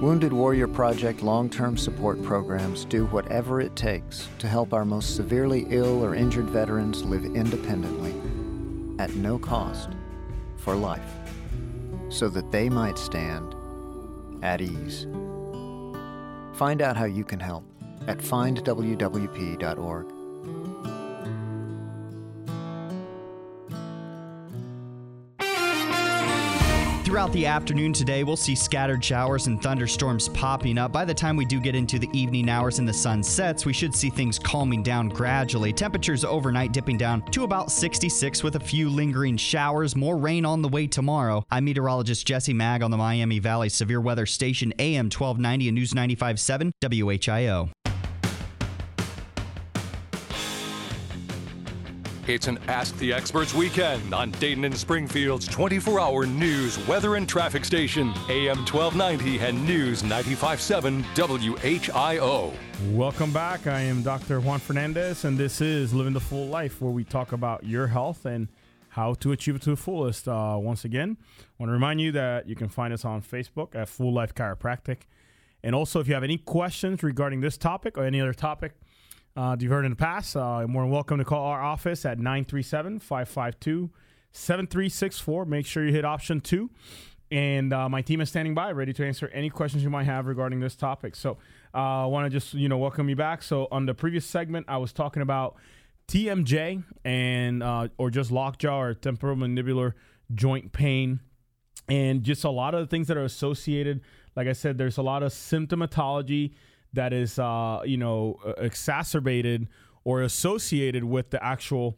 Wounded 0.01 0.33
Warrior 0.33 0.67
Project 0.67 1.21
long 1.21 1.49
term 1.49 1.77
support 1.77 2.21
programs 2.21 2.83
do 2.85 3.05
whatever 3.07 3.61
it 3.61 3.75
takes 3.75 4.27
to 4.39 4.47
help 4.47 4.73
our 4.73 4.83
most 4.83 5.15
severely 5.15 5.65
ill 5.69 6.03
or 6.03 6.15
injured 6.15 6.49
veterans 6.49 7.03
live 7.03 7.23
independently, 7.23 8.13
at 8.99 9.15
no 9.15 9.39
cost, 9.39 9.89
for 10.65 10.75
life, 10.75 11.13
so 12.09 12.27
that 12.27 12.51
they 12.51 12.67
might 12.69 12.97
stand 12.97 13.55
at 14.41 14.61
ease. 14.61 15.05
Find 16.55 16.81
out 16.81 16.97
how 16.97 17.05
you 17.05 17.23
can 17.23 17.39
help 17.39 17.63
at 18.07 18.17
findwwp.org. 18.17 20.14
Throughout 27.15 27.31
the 27.31 27.45
afternoon 27.45 27.93
today, 27.93 28.25
we'll 28.25 28.35
see 28.35 28.55
scattered 28.55 29.01
showers 29.01 29.47
and 29.47 29.63
thunderstorms 29.63 30.27
popping 30.27 30.77
up. 30.77 30.91
By 30.91 31.05
the 31.05 31.13
time 31.13 31.37
we 31.37 31.45
do 31.45 31.61
get 31.61 31.73
into 31.73 31.97
the 31.97 32.09
evening 32.11 32.49
hours 32.49 32.79
and 32.79 32.85
the 32.85 32.91
sun 32.91 33.23
sets, 33.23 33.65
we 33.65 33.71
should 33.71 33.95
see 33.95 34.09
things 34.09 34.37
calming 34.37 34.83
down 34.83 35.07
gradually. 35.07 35.71
Temperatures 35.71 36.25
overnight 36.25 36.73
dipping 36.73 36.97
down 36.97 37.21
to 37.31 37.45
about 37.45 37.71
66 37.71 38.43
with 38.43 38.57
a 38.57 38.59
few 38.59 38.89
lingering 38.89 39.37
showers. 39.37 39.95
More 39.95 40.17
rain 40.17 40.43
on 40.43 40.61
the 40.61 40.67
way 40.67 40.87
tomorrow. 40.87 41.45
I'm 41.49 41.63
meteorologist 41.63 42.27
Jesse 42.27 42.53
Maag 42.53 42.83
on 42.83 42.91
the 42.91 42.97
Miami 42.97 43.39
Valley 43.39 43.69
Severe 43.69 44.01
Weather 44.01 44.25
Station 44.25 44.73
AM 44.77 45.05
1290 45.05 45.69
and 45.69 45.75
News 45.75 45.93
95.7 45.93 46.73
WHIO. 46.81 47.69
It's 52.27 52.47
an 52.47 52.57
Ask 52.67 52.97
the 52.97 53.13
Experts 53.13 53.53
weekend 53.53 54.11
on 54.11 54.31
Dayton 54.31 54.65
and 54.65 54.75
Springfield's 54.75 55.47
24 55.47 55.99
hour 55.99 56.25
news, 56.25 56.79
weather, 56.87 57.17
and 57.17 57.29
traffic 57.29 57.63
station, 57.63 58.07
AM 58.29 58.65
1290 58.65 59.37
and 59.45 59.63
News 59.63 60.01
957 60.01 61.03
WHIO. 61.03 62.51
Welcome 62.93 63.31
back. 63.31 63.67
I 63.67 63.81
am 63.81 64.01
Dr. 64.01 64.39
Juan 64.39 64.57
Fernandez, 64.57 65.23
and 65.23 65.37
this 65.37 65.61
is 65.61 65.93
Living 65.93 66.13
the 66.13 66.19
Full 66.19 66.47
Life, 66.47 66.81
where 66.81 66.89
we 66.89 67.03
talk 67.03 67.31
about 67.31 67.63
your 67.63 67.85
health 67.85 68.25
and 68.25 68.47
how 68.89 69.13
to 69.13 69.31
achieve 69.31 69.57
it 69.57 69.61
to 69.61 69.69
the 69.69 69.75
fullest. 69.75 70.27
Uh, 70.27 70.57
once 70.59 70.83
again, 70.83 71.17
I 71.21 71.43
want 71.59 71.69
to 71.69 71.73
remind 71.73 72.01
you 72.01 72.11
that 72.13 72.49
you 72.49 72.55
can 72.55 72.69
find 72.69 72.91
us 72.91 73.05
on 73.05 73.21
Facebook 73.21 73.75
at 73.75 73.87
Full 73.87 74.11
Life 74.11 74.33
Chiropractic. 74.33 75.01
And 75.61 75.75
also, 75.75 75.99
if 75.99 76.07
you 76.07 76.15
have 76.15 76.23
any 76.23 76.39
questions 76.39 77.03
regarding 77.03 77.41
this 77.41 77.55
topic 77.55 77.99
or 77.99 78.03
any 78.03 78.19
other 78.19 78.33
topic, 78.33 78.73
uh, 79.35 79.55
you've 79.59 79.71
heard 79.71 79.85
in 79.85 79.91
the 79.91 79.97
past, 79.97 80.35
uh, 80.35 80.57
you're 80.59 80.67
more 80.67 80.83
than 80.83 80.91
welcome 80.91 81.17
to 81.17 81.25
call 81.25 81.45
our 81.45 81.61
office 81.61 82.05
at 82.05 82.19
937 82.19 82.99
552 82.99 83.89
7364. 84.31 85.45
Make 85.45 85.65
sure 85.65 85.85
you 85.85 85.93
hit 85.93 86.05
option 86.05 86.41
two. 86.41 86.69
And 87.31 87.73
uh, 87.73 87.89
my 87.89 88.01
team 88.01 88.21
is 88.21 88.29
standing 88.29 88.53
by, 88.53 88.71
ready 88.71 88.93
to 88.93 89.05
answer 89.05 89.27
any 89.29 89.49
questions 89.49 89.83
you 89.83 89.89
might 89.89 90.03
have 90.03 90.27
regarding 90.27 90.59
this 90.59 90.75
topic. 90.75 91.15
So 91.15 91.37
uh, 91.73 92.03
I 92.03 92.05
want 92.05 92.25
to 92.25 92.29
just, 92.29 92.53
you 92.53 92.69
know, 92.69 92.77
welcome 92.77 93.09
you 93.09 93.15
back. 93.15 93.41
So 93.41 93.67
on 93.71 93.85
the 93.85 93.93
previous 93.93 94.25
segment, 94.25 94.67
I 94.69 94.77
was 94.77 94.93
talking 94.93 95.21
about 95.21 95.55
TMJ 96.07 96.83
and 97.03 97.63
uh, 97.63 97.87
or 97.97 98.09
just 98.11 98.31
lockjaw 98.31 98.79
or 98.79 98.93
temporomandibular 98.93 99.93
joint 100.33 100.71
pain, 100.71 101.19
and 101.89 102.23
just 102.23 102.43
a 102.43 102.49
lot 102.49 102.73
of 102.73 102.81
the 102.81 102.87
things 102.87 103.07
that 103.07 103.17
are 103.17 103.23
associated. 103.23 104.01
Like 104.35 104.47
I 104.47 104.53
said, 104.53 104.77
there's 104.77 104.97
a 104.97 105.01
lot 105.01 105.23
of 105.23 105.31
symptomatology 105.31 106.53
that 106.95 107.13
is, 107.13 107.39
uh, 107.39 107.81
you 107.85 107.97
know, 107.97 108.39
exacerbated 108.57 109.67
or 110.03 110.21
associated 110.21 111.03
with 111.03 111.29
the 111.29 111.43
actual 111.43 111.97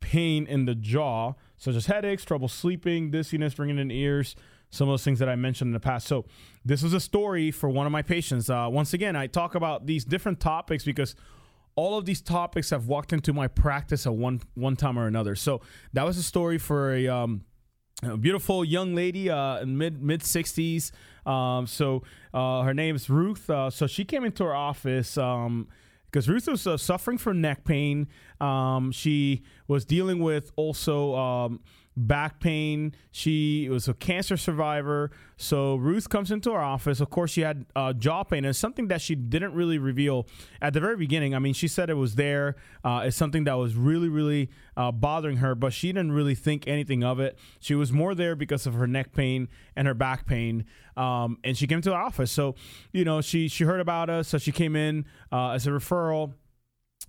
pain 0.00 0.46
in 0.46 0.64
the 0.64 0.74
jaw, 0.74 1.34
such 1.56 1.74
as 1.74 1.86
headaches, 1.86 2.24
trouble 2.24 2.48
sleeping, 2.48 3.10
dizziness, 3.10 3.58
ringing 3.58 3.78
in 3.78 3.88
the 3.88 3.98
ears, 3.98 4.36
some 4.70 4.88
of 4.88 4.92
those 4.92 5.04
things 5.04 5.18
that 5.18 5.28
I 5.28 5.36
mentioned 5.36 5.68
in 5.68 5.72
the 5.72 5.80
past. 5.80 6.06
So, 6.06 6.24
this 6.64 6.82
was 6.82 6.92
a 6.92 7.00
story 7.00 7.50
for 7.50 7.68
one 7.68 7.86
of 7.86 7.92
my 7.92 8.02
patients. 8.02 8.50
Uh, 8.50 8.68
once 8.70 8.92
again, 8.92 9.16
I 9.16 9.26
talk 9.26 9.54
about 9.54 9.86
these 9.86 10.04
different 10.04 10.40
topics 10.40 10.84
because 10.84 11.14
all 11.74 11.96
of 11.96 12.04
these 12.04 12.20
topics 12.20 12.70
have 12.70 12.88
walked 12.88 13.12
into 13.12 13.32
my 13.32 13.46
practice 13.46 14.04
at 14.04 14.12
one 14.12 14.40
one 14.54 14.74
time 14.76 14.98
or 14.98 15.06
another. 15.06 15.34
So 15.34 15.60
that 15.92 16.04
was 16.04 16.18
a 16.18 16.22
story 16.22 16.58
for 16.58 16.92
a, 16.92 17.06
um, 17.06 17.44
a 18.02 18.16
beautiful 18.16 18.64
young 18.64 18.94
lady, 18.94 19.30
uh, 19.30 19.64
mid 19.66 20.02
mid 20.02 20.22
sixties. 20.22 20.92
Um, 21.26 21.66
so 21.66 22.02
uh, 22.32 22.62
her 22.62 22.74
name 22.74 22.96
is 22.96 23.10
Ruth. 23.10 23.50
Uh, 23.50 23.70
so 23.70 23.86
she 23.86 24.04
came 24.04 24.24
into 24.24 24.44
our 24.44 24.54
office. 24.54 25.18
Um, 25.18 25.68
because 26.10 26.26
Ruth 26.26 26.46
was 26.46 26.66
uh, 26.66 26.78
suffering 26.78 27.18
from 27.18 27.42
neck 27.42 27.64
pain. 27.64 28.08
Um, 28.40 28.92
she 28.92 29.42
was 29.66 29.84
dealing 29.84 30.20
with 30.20 30.52
also 30.56 31.14
um, 31.14 31.60
back 32.06 32.40
pain. 32.40 32.94
She 33.10 33.68
was 33.68 33.88
a 33.88 33.94
cancer 33.94 34.36
survivor. 34.36 35.10
So 35.36 35.76
Ruth 35.76 36.08
comes 36.08 36.30
into 36.30 36.52
our 36.52 36.62
office. 36.62 37.00
Of 37.00 37.10
course, 37.10 37.32
she 37.32 37.42
had 37.42 37.66
uh, 37.74 37.92
jaw 37.92 38.22
pain. 38.22 38.38
And 38.38 38.46
it's 38.48 38.58
something 38.58 38.88
that 38.88 39.00
she 39.00 39.14
didn't 39.14 39.54
really 39.54 39.78
reveal 39.78 40.26
at 40.62 40.72
the 40.72 40.80
very 40.80 40.96
beginning. 40.96 41.34
I 41.34 41.38
mean, 41.38 41.54
she 41.54 41.68
said 41.68 41.90
it 41.90 41.94
was 41.94 42.14
there. 42.14 42.56
Uh, 42.84 43.02
it's 43.04 43.16
something 43.16 43.44
that 43.44 43.54
was 43.54 43.74
really, 43.74 44.08
really 44.08 44.50
uh, 44.76 44.92
bothering 44.92 45.38
her, 45.38 45.54
but 45.54 45.72
she 45.72 45.88
didn't 45.88 46.12
really 46.12 46.34
think 46.34 46.66
anything 46.68 47.02
of 47.02 47.20
it. 47.20 47.38
She 47.58 47.74
was 47.74 47.92
more 47.92 48.14
there 48.14 48.36
because 48.36 48.66
of 48.66 48.74
her 48.74 48.86
neck 48.86 49.12
pain 49.12 49.48
and 49.74 49.88
her 49.88 49.94
back 49.94 50.26
pain. 50.26 50.64
Um, 50.96 51.38
and 51.44 51.56
she 51.56 51.66
came 51.66 51.80
to 51.82 51.92
our 51.92 52.02
office. 52.02 52.30
So, 52.30 52.54
you 52.92 53.04
know, 53.04 53.20
she 53.20 53.48
she 53.48 53.64
heard 53.64 53.80
about 53.80 54.10
us. 54.10 54.28
So 54.28 54.38
she 54.38 54.52
came 54.52 54.76
in 54.76 55.04
uh, 55.32 55.50
as 55.50 55.66
a 55.66 55.70
referral. 55.70 56.34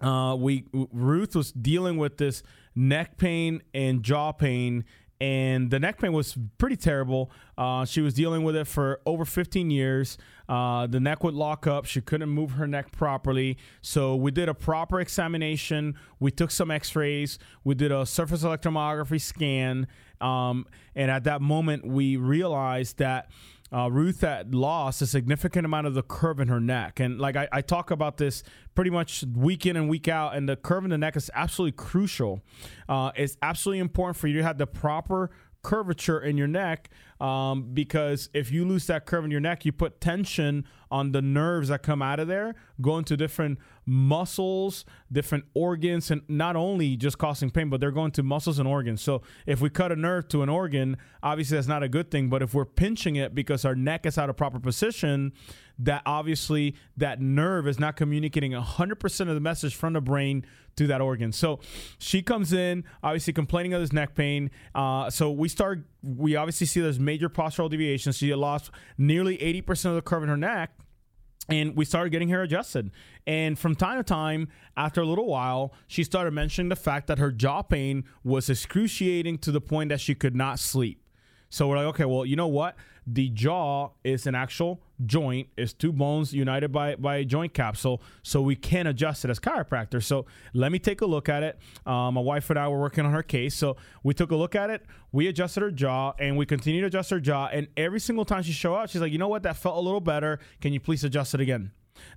Uh, 0.01 0.35
we 0.35 0.65
Ruth 0.71 1.35
was 1.35 1.51
dealing 1.51 1.97
with 1.97 2.17
this 2.17 2.41
neck 2.75 3.17
pain 3.17 3.61
and 3.73 4.03
jaw 4.03 4.31
pain 4.31 4.85
and 5.21 5.69
the 5.69 5.79
neck 5.79 5.99
pain 5.99 6.13
was 6.13 6.37
pretty 6.57 6.77
terrible. 6.77 7.29
Uh, 7.57 7.83
she 7.83 7.99
was 7.99 8.13
dealing 8.13 8.43
with 8.43 8.55
it 8.55 8.67
for 8.67 9.01
over 9.05 9.25
15 9.25 9.69
years. 9.69 10.17
Uh, 10.47 10.87
the 10.87 10.99
neck 10.99 11.23
would 11.25 11.33
lock 11.33 11.67
up. 11.67 11.85
She 11.85 11.99
couldn't 11.99 12.29
move 12.29 12.51
her 12.51 12.65
neck 12.65 12.93
properly. 12.93 13.57
So 13.81 14.15
we 14.15 14.31
did 14.31 14.47
a 14.47 14.53
proper 14.53 15.01
examination. 15.01 15.95
We 16.19 16.31
took 16.31 16.51
some 16.51 16.71
X-rays. 16.71 17.37
We 17.65 17.75
did 17.75 17.91
a 17.91 18.05
surface 18.05 18.43
electromyography 18.43 19.19
scan. 19.19 19.87
Um, 20.21 20.65
and 20.95 21.11
at 21.11 21.25
that 21.25 21.41
moment, 21.41 21.85
we 21.85 22.15
realized 22.15 22.97
that 22.99 23.29
uh, 23.71 23.89
Ruth 23.91 24.21
had 24.21 24.55
lost 24.55 25.01
a 25.01 25.07
significant 25.07 25.65
amount 25.65 25.87
of 25.87 25.93
the 25.93 26.01
curve 26.01 26.39
in 26.39 26.47
her 26.47 26.59
neck. 26.59 26.99
And 26.99 27.19
like 27.19 27.35
I, 27.35 27.47
I, 27.51 27.61
talk 27.61 27.91
about 27.91 28.17
this 28.17 28.43
pretty 28.73 28.89
much 28.89 29.23
week 29.35 29.65
in 29.65 29.75
and 29.75 29.87
week 29.89 30.07
out, 30.07 30.35
and 30.35 30.49
the 30.49 30.55
curve 30.55 30.83
in 30.83 30.89
the 30.89 30.97
neck 30.97 31.15
is 31.15 31.29
absolutely 31.33 31.73
crucial. 31.73 32.41
Uh, 32.87 33.11
it's 33.15 33.37
absolutely 33.41 33.79
important 33.79 34.17
for 34.17 34.27
you 34.27 34.37
to 34.37 34.43
have 34.43 34.57
the 34.57 34.67
proper 34.67 35.29
curvature 35.61 36.19
in 36.19 36.37
your 36.37 36.47
neck 36.47 36.89
um, 37.19 37.71
because 37.73 38.29
if 38.33 38.51
you 38.51 38.65
lose 38.65 38.87
that 38.87 39.05
curve 39.05 39.25
in 39.25 39.31
your 39.31 39.41
neck, 39.41 39.65
you 39.65 39.71
put 39.71 39.99
tension 39.99 40.65
on 40.91 41.11
the 41.11 41.21
nerves 41.21 41.67
that 41.67 41.83
come 41.83 42.01
out 42.01 42.19
of 42.19 42.27
there, 42.27 42.55
go 42.81 42.97
into 42.97 43.15
different 43.17 43.59
muscles, 43.85 44.85
different 45.11 45.45
organs, 45.53 46.09
and 46.11 46.21
not 46.27 46.55
only 46.55 46.95
just 46.95 47.17
causing 47.17 47.51
pain, 47.51 47.69
but 47.69 47.79
they're 47.79 47.91
going 47.91 48.11
to 48.11 48.23
muscles 48.23 48.57
and 48.57 48.67
organs. 48.67 49.01
So 49.01 49.21
if 49.45 49.61
we 49.61 49.69
cut 49.69 49.91
a 49.91 49.95
nerve 49.95 50.27
to 50.29 50.43
an 50.43 50.49
organ, 50.49 50.97
obviously 51.21 51.57
that's 51.57 51.67
not 51.67 51.83
a 51.83 51.89
good 51.89 52.09
thing. 52.09 52.29
But 52.29 52.41
if 52.41 52.53
we're 52.53 52.65
pinching 52.65 53.17
it 53.17 53.35
because 53.35 53.65
our 53.65 53.75
neck 53.75 54.05
is 54.05 54.17
out 54.17 54.29
of 54.29 54.37
proper 54.37 54.59
position, 54.59 55.33
that 55.79 56.01
obviously 56.05 56.75
that 56.97 57.21
nerve 57.21 57.67
is 57.67 57.79
not 57.79 57.95
communicating 57.95 58.51
100% 58.51 59.19
of 59.21 59.33
the 59.33 59.39
message 59.39 59.75
from 59.75 59.93
the 59.93 60.01
brain 60.01 60.45
to 60.75 60.87
that 60.87 61.01
organ. 61.01 61.31
So 61.31 61.59
she 61.97 62.21
comes 62.21 62.53
in, 62.53 62.83
obviously 63.03 63.33
complaining 63.33 63.73
of 63.73 63.81
this 63.81 63.93
neck 63.93 64.15
pain. 64.15 64.51
Uh, 64.75 65.09
so 65.09 65.31
we 65.31 65.49
start, 65.49 65.81
we 66.03 66.35
obviously 66.35 66.67
see 66.67 66.81
there's 66.81 66.99
major 67.09 67.27
postural 67.27 67.69
deviations. 67.69 68.17
She 68.17 68.29
had 68.29 68.37
lost 68.37 68.69
nearly 68.95 69.35
80% 69.39 69.85
of 69.85 69.95
the 69.95 70.03
curve 70.03 70.21
in 70.21 70.29
her 70.29 70.37
neck 70.37 70.69
and 71.49 71.75
we 71.75 71.83
started 71.83 72.11
getting 72.11 72.29
her 72.29 72.43
adjusted. 72.43 72.91
And 73.25 73.57
from 73.57 73.75
time 73.75 73.97
to 73.97 74.03
time, 74.03 74.49
after 74.77 75.01
a 75.01 75.05
little 75.05 75.25
while, 75.25 75.73
she 75.87 76.03
started 76.03 76.31
mentioning 76.31 76.69
the 76.69 76.75
fact 76.75 77.07
that 77.07 77.17
her 77.17 77.31
jaw 77.31 77.63
pain 77.63 78.03
was 78.23 78.47
excruciating 78.49 79.39
to 79.39 79.51
the 79.51 79.59
point 79.59 79.89
that 79.89 79.99
she 79.99 80.13
could 80.13 80.35
not 80.35 80.59
sleep. 80.59 81.03
So 81.49 81.67
we're 81.67 81.77
like, 81.77 81.87
okay, 81.87 82.05
well, 82.05 82.25
you 82.25 82.35
know 82.35 82.47
what? 82.47 82.75
The 83.11 83.29
jaw 83.29 83.89
is 84.03 84.27
an 84.27 84.35
actual 84.35 84.83
joint, 85.03 85.47
it's 85.57 85.73
two 85.73 85.91
bones 85.91 86.31
united 86.31 86.71
by, 86.71 86.95
by 86.95 87.17
a 87.17 87.25
joint 87.25 87.55
capsule, 87.55 88.03
so 88.21 88.39
we 88.39 88.55
can 88.55 88.85
adjust 88.85 89.25
it 89.25 89.31
as 89.31 89.39
chiropractors. 89.39 90.03
So 90.03 90.27
let 90.53 90.71
me 90.71 90.77
take 90.77 91.01
a 91.01 91.07
look 91.07 91.27
at 91.27 91.41
it. 91.41 91.57
Um, 91.87 92.13
my 92.13 92.21
wife 92.21 92.51
and 92.51 92.59
I 92.59 92.67
were 92.67 92.79
working 92.79 93.05
on 93.07 93.11
her 93.11 93.23
case, 93.23 93.55
so 93.55 93.77
we 94.03 94.13
took 94.13 94.29
a 94.29 94.35
look 94.35 94.53
at 94.53 94.69
it. 94.69 94.85
We 95.11 95.25
adjusted 95.25 95.61
her 95.61 95.71
jaw, 95.71 96.13
and 96.19 96.37
we 96.37 96.45
continued 96.45 96.81
to 96.81 96.87
adjust 96.87 97.09
her 97.09 97.19
jaw. 97.19 97.47
And 97.47 97.67
every 97.75 97.99
single 97.99 98.25
time 98.25 98.43
she 98.43 98.51
showed 98.51 98.75
up, 98.75 98.89
she's 98.89 99.01
like, 99.01 99.11
you 99.11 99.17
know 99.17 99.27
what? 99.27 99.41
That 99.41 99.57
felt 99.57 99.77
a 99.77 99.81
little 99.81 100.01
better. 100.01 100.39
Can 100.61 100.71
you 100.71 100.79
please 100.79 101.03
adjust 101.03 101.33
it 101.33 101.41
again? 101.41 101.71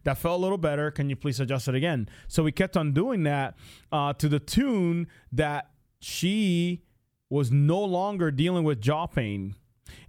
that 0.05 0.17
felt 0.17 0.39
a 0.39 0.43
little 0.43 0.59
better. 0.59 0.93
Can 0.93 1.11
you 1.11 1.17
please 1.17 1.41
adjust 1.41 1.67
it 1.67 1.75
again? 1.75 2.09
So 2.29 2.45
we 2.45 2.53
kept 2.53 2.77
on 2.77 2.93
doing 2.93 3.25
that 3.25 3.57
uh, 3.91 4.13
to 4.15 4.29
the 4.29 4.39
tune 4.39 5.09
that 5.33 5.71
she 5.99 6.83
was 7.29 7.51
no 7.51 7.83
longer 7.83 8.31
dealing 8.31 8.65
with 8.65 8.81
jaw 8.81 9.07
pain. 9.07 9.57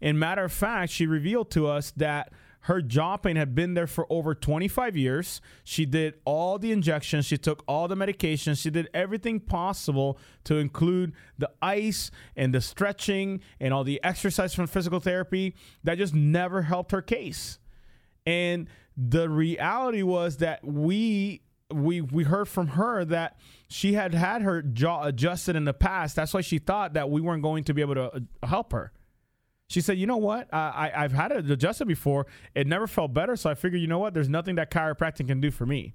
In 0.02 0.20
matter 0.20 0.44
of 0.44 0.52
fact, 0.52 0.92
she 0.92 1.06
revealed 1.06 1.52
to 1.52 1.68
us 1.68 1.92
that 1.98 2.32
her 2.64 2.82
jaw 2.82 3.18
pain 3.18 3.36
had 3.36 3.54
been 3.54 3.74
there 3.74 3.88
for 3.88 4.08
over 4.10 4.34
25 4.34 4.96
years. 4.96 5.42
She 5.66 5.86
did 5.86 6.14
all 6.24 6.58
the 6.58 6.72
injections, 6.72 7.26
she 7.26 7.38
took 7.38 7.62
all 7.68 7.90
the 7.90 7.96
medications, 7.96 8.62
she 8.62 8.70
did 8.70 8.90
everything 8.94 9.42
possible 9.42 10.18
to 10.46 10.58
include 10.58 11.12
the 11.38 11.52
ice 11.62 12.10
and 12.38 12.54
the 12.54 12.62
stretching 12.62 13.42
and 13.60 13.74
all 13.74 13.84
the 13.84 14.02
exercise 14.04 14.54
from 14.54 14.68
physical 14.68 15.02
therapy. 15.02 15.56
That 15.84 15.98
just 15.98 16.14
never 16.14 16.62
helped 16.62 16.92
her 16.92 17.02
case. 17.02 17.60
And 18.26 18.70
the 18.96 19.30
reality 19.30 20.04
was 20.04 20.38
that 20.38 20.66
we 20.66 21.42
we 21.70 22.02
we 22.02 22.24
heard 22.24 22.48
from 22.48 22.68
her 22.70 23.04
that 23.06 23.38
she 23.68 23.94
had 23.94 24.14
had 24.14 24.42
her 24.42 24.62
jaw 24.62 25.04
adjusted 25.04 25.56
in 25.56 25.66
the 25.66 25.74
past. 25.74 26.16
That's 26.16 26.34
why 26.34 26.42
she 26.42 26.60
thought 26.60 26.94
that 26.94 27.10
we 27.10 27.20
weren't 27.20 27.44
going 27.44 27.64
to 27.66 27.74
be 27.74 27.82
able 27.82 27.96
to 27.96 28.04
uh, 28.14 28.20
help 28.48 28.72
her. 28.72 28.94
She 29.70 29.82
said, 29.82 29.98
"You 29.98 30.06
know 30.06 30.18
what? 30.18 30.54
I, 30.54 30.92
I 30.96 31.02
have 31.02 31.14
had 31.14 31.32
it 31.32 31.50
adjusted 31.50 31.88
before. 31.88 32.28
It 32.54 32.68
never 32.68 32.88
felt 32.88 33.14
better. 33.14 33.36
So 33.36 33.50
I 33.50 33.56
figured, 33.56 33.82
you 33.82 33.88
know 33.88 34.00
what? 34.00 34.14
There's 34.14 34.30
nothing 34.30 34.56
that 34.56 34.70
chiropractic 34.72 35.28
can 35.28 35.42
do 35.42 35.52
for 35.52 35.66
me. 35.66 35.94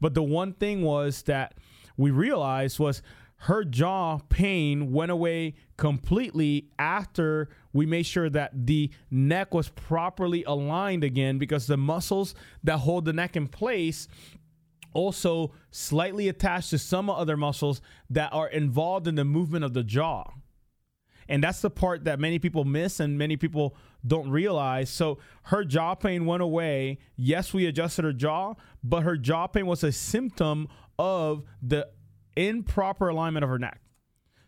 But 0.00 0.14
the 0.14 0.22
one 0.22 0.52
thing 0.52 0.82
was 0.82 1.22
that 1.22 1.54
we 1.96 2.10
realized 2.10 2.78
was 2.78 3.02
her 3.36 3.64
jaw 3.64 4.18
pain 4.28 4.90
went 4.92 5.10
away 5.10 5.54
completely 5.76 6.70
after 6.78 7.48
we 7.72 7.84
made 7.84 8.06
sure 8.06 8.30
that 8.30 8.66
the 8.66 8.90
neck 9.10 9.52
was 9.52 9.68
properly 9.68 10.44
aligned 10.44 11.04
again 11.04 11.38
because 11.38 11.66
the 11.66 11.76
muscles 11.76 12.34
that 12.62 12.78
hold 12.78 13.04
the 13.04 13.12
neck 13.12 13.36
in 13.36 13.46
place 13.46 14.08
also 14.94 15.52
slightly 15.70 16.28
attached 16.28 16.70
to 16.70 16.78
some 16.78 17.10
other 17.10 17.36
muscles 17.36 17.80
that 18.08 18.32
are 18.32 18.48
involved 18.48 19.06
in 19.06 19.16
the 19.16 19.24
movement 19.24 19.64
of 19.64 19.74
the 19.74 19.82
jaw. 19.82 20.30
And 21.28 21.42
that's 21.42 21.60
the 21.60 21.70
part 21.70 22.04
that 22.04 22.18
many 22.18 22.38
people 22.38 22.64
miss 22.64 23.00
and 23.00 23.18
many 23.18 23.36
people 23.36 23.76
don't 24.06 24.30
realize. 24.30 24.90
So 24.90 25.18
her 25.44 25.64
jaw 25.64 25.94
pain 25.94 26.26
went 26.26 26.42
away. 26.42 26.98
Yes, 27.16 27.52
we 27.54 27.66
adjusted 27.66 28.04
her 28.04 28.12
jaw, 28.12 28.54
but 28.82 29.02
her 29.02 29.16
jaw 29.16 29.46
pain 29.46 29.66
was 29.66 29.82
a 29.82 29.92
symptom 29.92 30.68
of 30.98 31.44
the 31.62 31.88
improper 32.36 33.08
alignment 33.08 33.44
of 33.44 33.50
her 33.50 33.58
neck. 33.58 33.80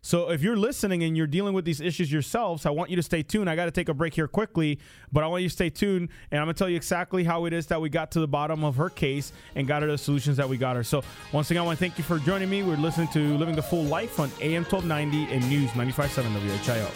So 0.07 0.31
if 0.31 0.40
you're 0.40 0.57
listening 0.57 1.03
and 1.03 1.16
you're 1.16 1.27
dealing 1.27 1.53
with 1.53 1.64
these 1.64 1.81
issues 1.81 2.12
yourselves, 2.12 2.64
I 2.64 2.71
want 2.71 2.90
you 2.90 2.97
to 2.97 3.03
stay 3.03 3.25
tuned. 3.25 3.51
I 3.51 3.57
got 3.57 3.64
to 3.64 3.73
take 3.73 3.88
a 3.88 3.95
break 3.95 4.14
here 4.14 4.29
quickly, 4.29 4.79
but 5.12 5.25
I 5.25 5.27
want 5.27 5.42
you 5.42 5.49
to 5.49 5.53
stay 5.53 5.69
tuned 5.69 6.11
and 6.31 6.38
I'm 6.38 6.47
going 6.47 6.55
to 6.55 6.59
tell 6.61 6.69
you 6.69 6.77
exactly 6.77 7.25
how 7.25 7.47
it 7.47 7.53
is 7.53 7.66
that 7.66 7.81
we 7.81 7.88
got 7.88 8.12
to 8.12 8.21
the 8.21 8.29
bottom 8.29 8.62
of 8.62 8.77
her 8.77 8.88
case 8.88 9.33
and 9.57 9.66
got 9.66 9.83
her 9.83 9.88
the 9.88 9.99
solutions 9.99 10.37
that 10.37 10.49
we 10.49 10.59
got 10.59 10.77
her. 10.77 10.85
So 10.85 11.03
once 11.33 11.51
again, 11.51 11.64
I 11.64 11.66
want 11.66 11.81
to 11.81 11.85
thank 11.85 11.99
you 11.99 12.05
for 12.05 12.21
joining 12.21 12.49
me. 12.49 12.62
We're 12.62 12.77
listening 12.77 13.09
to 13.14 13.37
Living 13.37 13.57
the 13.57 13.62
Full 13.64 13.83
Life 13.83 14.21
on 14.21 14.31
AM 14.40 14.62
1290 14.62 15.35
and 15.35 15.51
News 15.51 15.71
95.7 15.73 16.23
WHIO. 16.62 16.88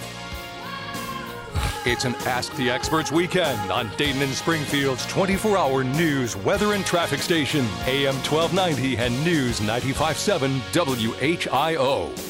It's 1.93 2.05
an 2.05 2.15
Ask 2.27 2.55
the 2.55 2.71
Experts 2.71 3.11
weekend 3.11 3.73
on 3.73 3.91
Dayton 3.97 4.23
and 4.23 4.31
Springfield's 4.31 5.05
24 5.07 5.59
hour 5.59 5.83
news, 5.83 6.37
weather, 6.37 6.75
and 6.75 6.87
traffic 6.87 7.19
station, 7.19 7.67
AM 7.87 8.15
1290 8.23 8.99
and 8.99 9.25
News 9.25 9.59
95.7 9.59 10.61
WHIO. 10.71 12.30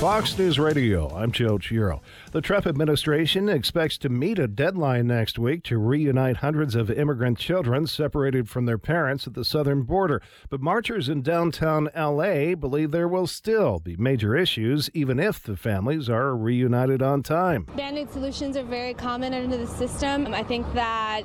Fox 0.00 0.38
News 0.38 0.58
Radio, 0.58 1.14
I'm 1.14 1.30
Joe 1.30 1.58
Giro. 1.58 2.00
The 2.32 2.40
Trump 2.40 2.66
administration 2.66 3.50
expects 3.50 3.98
to 3.98 4.08
meet 4.08 4.38
a 4.38 4.48
deadline 4.48 5.08
next 5.08 5.38
week 5.38 5.62
to 5.64 5.76
reunite 5.76 6.38
hundreds 6.38 6.74
of 6.74 6.90
immigrant 6.90 7.36
children 7.36 7.86
separated 7.86 8.48
from 8.48 8.64
their 8.64 8.78
parents 8.78 9.26
at 9.26 9.34
the 9.34 9.44
southern 9.44 9.82
border. 9.82 10.22
But 10.48 10.62
marchers 10.62 11.10
in 11.10 11.20
downtown 11.20 11.90
LA 11.94 12.54
believe 12.54 12.92
there 12.92 13.08
will 13.08 13.26
still 13.26 13.78
be 13.78 13.94
major 13.98 14.34
issues 14.34 14.88
even 14.94 15.20
if 15.20 15.42
the 15.42 15.54
families 15.54 16.08
are 16.08 16.34
reunited 16.34 17.02
on 17.02 17.22
time. 17.22 17.64
Band 17.76 17.98
aid 17.98 18.10
solutions 18.10 18.56
are 18.56 18.64
very 18.64 18.94
common 18.94 19.34
under 19.34 19.58
the 19.58 19.66
system. 19.66 20.32
I 20.32 20.42
think 20.42 20.64
that 20.72 21.24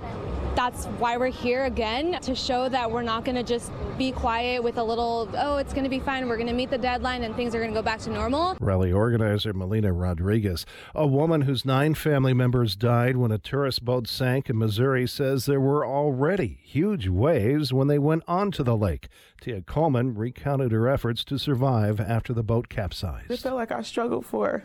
that's 0.56 0.86
why 1.00 1.16
we're 1.16 1.28
here 1.28 1.64
again 1.64 2.20
to 2.22 2.36
show 2.36 2.68
that 2.70 2.90
we're 2.92 3.04
not 3.04 3.24
going 3.24 3.36
to 3.36 3.44
just 3.44 3.72
be 3.98 4.12
quiet 4.12 4.64
with 4.64 4.78
a 4.78 4.84
little, 4.84 5.30
oh, 5.38 5.58
it's 5.58 5.74
going 5.74 5.84
to 5.86 5.90
be 5.90 6.00
fine. 6.00 6.28
We're 6.28 6.38
going 6.38 6.48
to 6.48 6.54
meet 6.54 6.70
the 6.70 6.78
deadline 6.78 7.24
and 7.24 7.36
things 7.36 7.56
are 7.56 7.60
going 7.60 7.72
to 7.72 7.78
go 7.78 7.82
back 7.82 8.00
to 8.02 8.10
normal. 8.10 8.58
Rally 8.65 8.91
organizer 8.91 9.54
Melina 9.54 9.93
Rodriguez, 9.93 10.65
a 10.93 11.08
woman 11.08 11.41
whose 11.41 11.65
nine 11.65 11.93
family 11.93 12.34
members 12.34 12.75
died 12.75 13.17
when 13.17 13.32
a 13.32 13.38
tourist 13.38 13.86
boat 13.86 14.08
sank 14.08 14.49
in 14.49 14.58
Missouri, 14.58 15.08
says 15.08 15.45
there 15.45 15.62
were 15.62 15.86
already 15.86 16.60
huge 16.63 17.08
waves 17.08 17.71
when 17.71 17.88
they 17.88 17.99
went 17.99 18.23
onto 18.28 18.63
the 18.63 18.75
lake. 18.75 19.08
Tia 19.39 19.62
Coleman 19.62 20.15
recounted 20.15 20.71
her 20.71 20.88
efforts 20.88 21.23
to 21.25 21.38
survive 21.38 21.99
after 21.99 22.34
the 22.34 22.43
boat 22.43 22.67
capsized. 22.67 23.32
It 23.32 23.39
felt 23.39 23.56
like 23.56 23.71
I 23.71 23.82
struggled 23.82 24.25
for. 24.25 24.63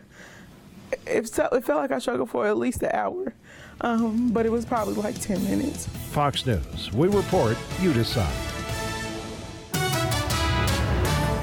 It 1.07 1.29
felt, 1.29 1.53
like 1.53 1.91
I 1.91 1.99
struggled 1.99 2.29
for 2.29 2.45
at 2.47 2.57
least 2.57 2.83
an 2.83 2.91
hour 2.93 3.33
um, 3.81 4.29
but 4.31 4.45
it 4.45 4.51
was 4.51 4.65
probably 4.65 4.95
like 4.95 5.19
10 5.19 5.43
minutes. 5.43 5.87
Fox 6.11 6.45
News. 6.45 6.91
We 6.93 7.07
report, 7.07 7.57
you 7.81 7.93
decide. 7.93 8.60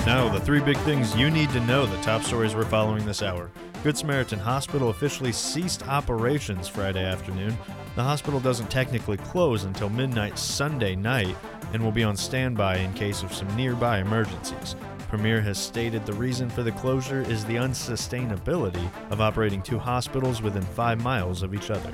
Now, 0.08 0.26
the 0.26 0.40
three 0.40 0.60
big 0.60 0.78
things 0.78 1.14
you 1.14 1.30
need 1.30 1.50
to 1.50 1.60
know 1.66 1.84
the 1.84 2.00
top 2.00 2.22
stories 2.22 2.54
we're 2.54 2.64
following 2.64 3.04
this 3.04 3.22
hour. 3.22 3.50
Good 3.84 3.94
Samaritan 3.94 4.38
Hospital 4.38 4.88
officially 4.88 5.32
ceased 5.32 5.86
operations 5.86 6.66
Friday 6.66 7.04
afternoon. 7.04 7.54
The 7.94 8.02
hospital 8.02 8.40
doesn't 8.40 8.70
technically 8.70 9.18
close 9.18 9.64
until 9.64 9.90
midnight 9.90 10.38
Sunday 10.38 10.96
night 10.96 11.36
and 11.74 11.82
will 11.82 11.92
be 11.92 12.04
on 12.04 12.16
standby 12.16 12.78
in 12.78 12.94
case 12.94 13.22
of 13.22 13.34
some 13.34 13.54
nearby 13.54 13.98
emergencies. 13.98 14.76
Premier 15.10 15.42
has 15.42 15.58
stated 15.58 16.06
the 16.06 16.14
reason 16.14 16.48
for 16.48 16.62
the 16.62 16.72
closure 16.72 17.20
is 17.20 17.44
the 17.44 17.56
unsustainability 17.56 18.90
of 19.10 19.20
operating 19.20 19.60
two 19.60 19.78
hospitals 19.78 20.40
within 20.40 20.62
five 20.62 21.02
miles 21.02 21.42
of 21.42 21.52
each 21.52 21.70
other. 21.70 21.92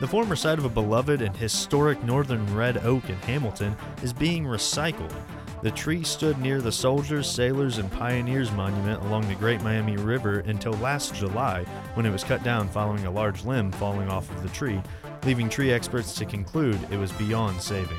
The 0.00 0.08
former 0.08 0.34
site 0.34 0.58
of 0.58 0.64
a 0.64 0.68
beloved 0.68 1.22
and 1.22 1.36
historic 1.36 2.02
northern 2.02 2.52
red 2.52 2.78
oak 2.78 3.08
in 3.08 3.16
Hamilton 3.18 3.76
is 4.02 4.12
being 4.12 4.42
recycled. 4.42 5.14
The 5.66 5.72
tree 5.72 6.04
stood 6.04 6.38
near 6.38 6.60
the 6.60 6.70
Soldiers, 6.70 7.28
Sailors, 7.28 7.78
and 7.78 7.90
Pioneers 7.90 8.52
Monument 8.52 9.02
along 9.02 9.26
the 9.26 9.34
Great 9.34 9.60
Miami 9.62 9.96
River 9.96 10.44
until 10.46 10.74
last 10.74 11.12
July 11.12 11.64
when 11.94 12.06
it 12.06 12.12
was 12.12 12.22
cut 12.22 12.44
down 12.44 12.68
following 12.68 13.04
a 13.04 13.10
large 13.10 13.44
limb 13.44 13.72
falling 13.72 14.08
off 14.08 14.30
of 14.30 14.44
the 14.44 14.48
tree, 14.50 14.80
leaving 15.24 15.48
tree 15.48 15.72
experts 15.72 16.14
to 16.14 16.24
conclude 16.24 16.78
it 16.92 16.98
was 16.98 17.10
beyond 17.10 17.60
saving. 17.60 17.98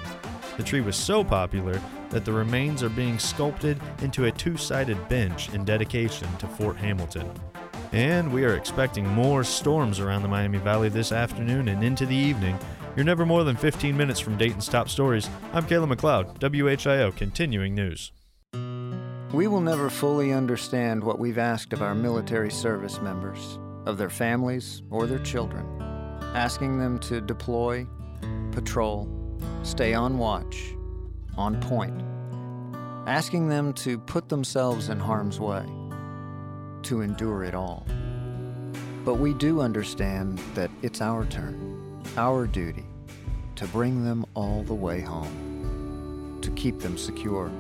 The 0.55 0.63
tree 0.63 0.79
was 0.79 0.95
so 0.95 1.25
popular 1.25 1.81
that 2.09 2.23
the 2.23 2.31
remains 2.31 2.83
are 2.83 2.89
being 2.89 3.19
sculpted 3.19 3.81
into 4.01 4.27
a 4.27 4.31
two 4.31 4.55
sided 4.55 5.09
bench 5.09 5.53
in 5.53 5.65
dedication 5.65 6.29
to 6.37 6.47
Fort 6.47 6.77
Hamilton. 6.77 7.29
And 7.91 8.31
we 8.31 8.45
are 8.45 8.55
expecting 8.55 9.05
more 9.05 9.43
storms 9.43 9.99
around 9.99 10.21
the 10.21 10.29
Miami 10.29 10.59
Valley 10.59 10.87
this 10.87 11.11
afternoon 11.11 11.67
and 11.67 11.83
into 11.83 12.05
the 12.05 12.15
evening. 12.15 12.57
You're 12.97 13.05
never 13.05 13.27
more 13.27 13.43
than 13.43 13.55
15 13.55 13.95
minutes 13.95 14.19
from 14.19 14.37
Dayton's 14.37 14.67
top 14.67 14.89
stories. 14.89 15.29
I'm 15.53 15.67
Kayla 15.67 15.93
McLeod, 15.93 16.39
WHIO 16.39 17.15
Continuing 17.15 17.75
News. 17.75 18.11
We 19.31 19.45
will 19.45 19.61
never 19.61 19.91
fully 19.91 20.33
understand 20.33 21.03
what 21.03 21.19
we've 21.19 21.37
asked 21.37 21.73
of 21.73 21.83
our 21.83 21.93
military 21.93 22.49
service 22.49 22.99
members, 22.99 23.59
of 23.85 23.99
their 23.99 24.09
families, 24.09 24.81
or 24.89 25.05
their 25.05 25.19
children, 25.19 25.63
asking 26.33 26.79
them 26.79 26.97
to 27.01 27.21
deploy, 27.21 27.85
patrol, 28.49 29.07
stay 29.61 29.93
on 29.93 30.17
watch, 30.17 30.73
on 31.37 31.61
point, 31.61 32.01
asking 33.07 33.47
them 33.47 33.73
to 33.73 33.99
put 33.99 34.27
themselves 34.27 34.89
in 34.89 34.99
harm's 34.99 35.39
way, 35.39 35.67
to 36.81 37.01
endure 37.01 37.43
it 37.43 37.53
all. 37.53 37.85
But 39.05 39.19
we 39.19 39.35
do 39.35 39.61
understand 39.61 40.39
that 40.55 40.71
it's 40.81 40.99
our 40.99 41.23
turn, 41.25 42.01
our 42.15 42.47
duty, 42.47 42.86
to 43.57 43.67
bring 43.67 44.05
them 44.05 44.25
all 44.35 44.63
the 44.63 44.73
way 44.73 45.01
home, 45.01 46.37
to 46.41 46.51
keep 46.51 46.79
them 46.79 46.97
secure, 46.97 47.51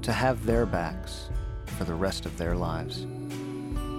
to 0.00 0.12
have 0.12 0.44
their 0.46 0.64
backs 0.64 1.28
for 1.66 1.84
the 1.84 1.94
rest 1.94 2.24
of 2.24 2.36
their 2.38 2.56
lives. 2.56 3.06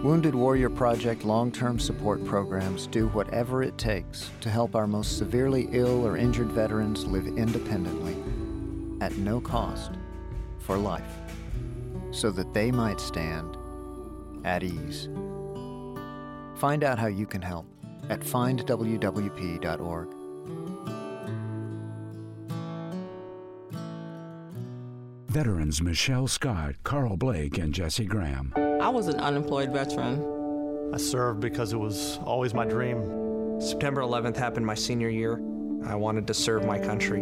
Wounded 0.04 0.34
Warrior 0.34 0.72
Project 0.72 1.24
long 1.24 1.52
term 1.52 1.78
support 1.78 2.26
programs 2.26 2.88
do 2.88 3.08
whatever 3.10 3.62
it 3.62 3.78
takes 3.78 4.32
to 4.42 4.50
help 4.50 4.76
our 4.76 4.88
most 4.88 5.20
severely 5.20 5.70
ill 5.72 6.06
or 6.06 6.18
injured 6.18 6.52
veterans 6.52 7.06
live 7.06 7.28
independently 7.28 8.18
at 9.00 9.16
no 9.18 9.40
cost 9.40 9.92
for 10.58 10.76
life 10.76 11.18
so 12.10 12.32
that 12.32 12.52
they 12.52 12.72
might 12.72 13.00
stand 13.00 13.56
at 14.44 14.64
ease. 14.64 15.08
Find 16.56 16.84
out 16.84 16.98
how 16.98 17.08
you 17.08 17.28
can 17.28 17.44
help 17.44 17.68
at 18.10 18.22
findwwp.org. 18.22 20.21
Veterans 25.32 25.82
Michelle 25.82 26.28
Scott, 26.28 26.76
Carl 26.84 27.16
Blake, 27.16 27.58
and 27.58 27.74
Jesse 27.74 28.04
Graham. 28.04 28.54
I 28.82 28.90
was 28.90 29.08
an 29.08 29.18
unemployed 29.18 29.72
veteran. 29.72 30.92
I 30.94 30.98
served 30.98 31.40
because 31.40 31.72
it 31.72 31.78
was 31.78 32.20
always 32.26 32.54
my 32.54 32.66
dream. 32.66 33.62
September 33.62 34.02
11th 34.02 34.36
happened 34.36 34.66
my 34.66 34.76
senior 34.76 35.08
year. 35.08 35.36
I 35.86 35.96
wanted 35.96 36.28
to 36.28 36.34
serve 36.34 36.66
my 36.66 36.78
country. 36.78 37.22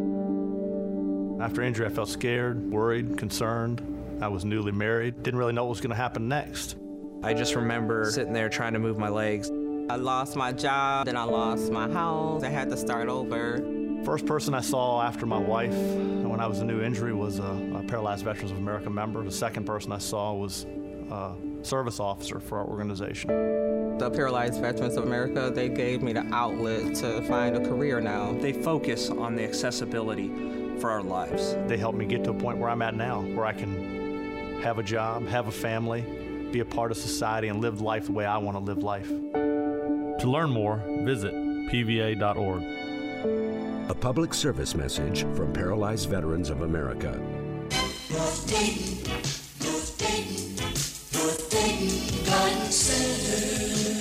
After 1.40 1.62
injury, 1.62 1.86
I 1.86 1.90
felt 1.90 2.10
scared, 2.10 2.72
worried, 2.72 3.16
concerned. 3.16 3.84
I 4.24 4.28
was 4.28 4.44
newly 4.44 4.72
married, 4.72 5.22
didn't 5.22 5.40
really 5.40 5.54
know 5.54 5.66
what 5.66 5.70
was 5.70 5.82
going 5.82 5.92
to 5.92 5.96
happen 5.96 6.28
next. 6.28 6.78
I 7.22 7.36
just 7.36 7.54
remember 7.54 8.10
sitting 8.10 8.34
there 8.34 8.50
trying 8.50 8.74
to 8.74 8.80
move 8.80 8.98
my 8.98 9.10
legs. 9.10 9.52
I 9.88 9.98
lost 9.98 10.36
my 10.36 10.52
job, 10.52 11.06
then 11.06 11.16
I 11.16 11.26
lost 11.26 11.72
my 11.72 11.88
house. 11.88 12.42
I 12.42 12.50
had 12.50 12.72
to 12.72 12.78
start 12.78 13.08
over. 13.08 13.79
First 14.06 14.26
person 14.26 14.54
I 14.54 14.62
saw 14.62 15.02
after 15.02 15.26
my 15.26 15.38
wife 15.38 15.74
when 15.74 16.40
I 16.40 16.48
was 16.48 16.60
a 16.60 16.66
new 16.66 16.82
injury 16.82 17.14
was 17.14 17.40
a, 17.40 17.44
a 17.76 17.84
Paralyzed 17.84 18.24
Veterans 18.24 18.52
of 18.52 18.58
America 18.58 18.90
member. 18.90 19.24
The 19.24 19.32
second 19.32 19.66
person 19.66 19.92
I 19.92 19.98
saw 19.98 20.34
was 20.34 20.66
a 21.12 21.36
service 21.64 22.00
officer 22.00 22.40
for 22.40 22.60
our 22.60 22.66
organization. 22.66 23.98
The 23.98 24.10
Paralyzed 24.10 24.62
Veterans 24.62 24.96
of 24.96 25.04
America, 25.04 25.52
they 25.54 25.68
gave 25.68 26.02
me 26.02 26.14
the 26.14 26.26
outlet 26.34 26.96
to 26.96 27.22
find 27.24 27.58
a 27.58 27.60
career 27.60 28.00
now. 28.00 28.32
They 28.32 28.54
focus 28.54 29.10
on 29.10 29.36
the 29.36 29.44
accessibility 29.44 30.30
for 30.80 30.90
our 30.90 31.04
lives. 31.04 31.56
They 31.68 31.78
helped 31.78 31.98
me 31.98 32.06
get 32.06 32.24
to 32.24 32.30
a 32.30 32.34
point 32.34 32.58
where 32.58 32.70
I'm 32.70 32.82
at 32.82 32.96
now, 32.96 33.22
where 33.22 33.46
I 33.46 33.54
can 33.54 34.62
have 34.62 34.80
a 34.80 34.84
job, 34.84 35.28
have 35.28 35.48
a 35.48 35.52
family, 35.52 36.02
be 36.52 36.62
a 36.62 36.66
part 36.66 36.92
of 36.92 36.98
society, 36.98 37.50
and 37.50 37.60
live 37.60 37.82
life 37.82 38.06
the 38.06 38.14
way 38.14 38.26
I 38.26 38.38
want 38.38 38.56
to 38.56 38.64
live 38.64 38.82
life. 38.82 39.10
To 39.10 40.24
learn 40.24 40.50
more, 40.50 40.82
visit 41.04 41.34
pva.org. 41.34 42.89
A 43.90 43.96
public 43.96 44.36
service 44.36 44.76
message 44.76 45.24
from 45.34 45.52
Paralyzed 45.52 46.10
Veterans 46.10 46.52
of 46.52 46.62
America. 46.62 47.20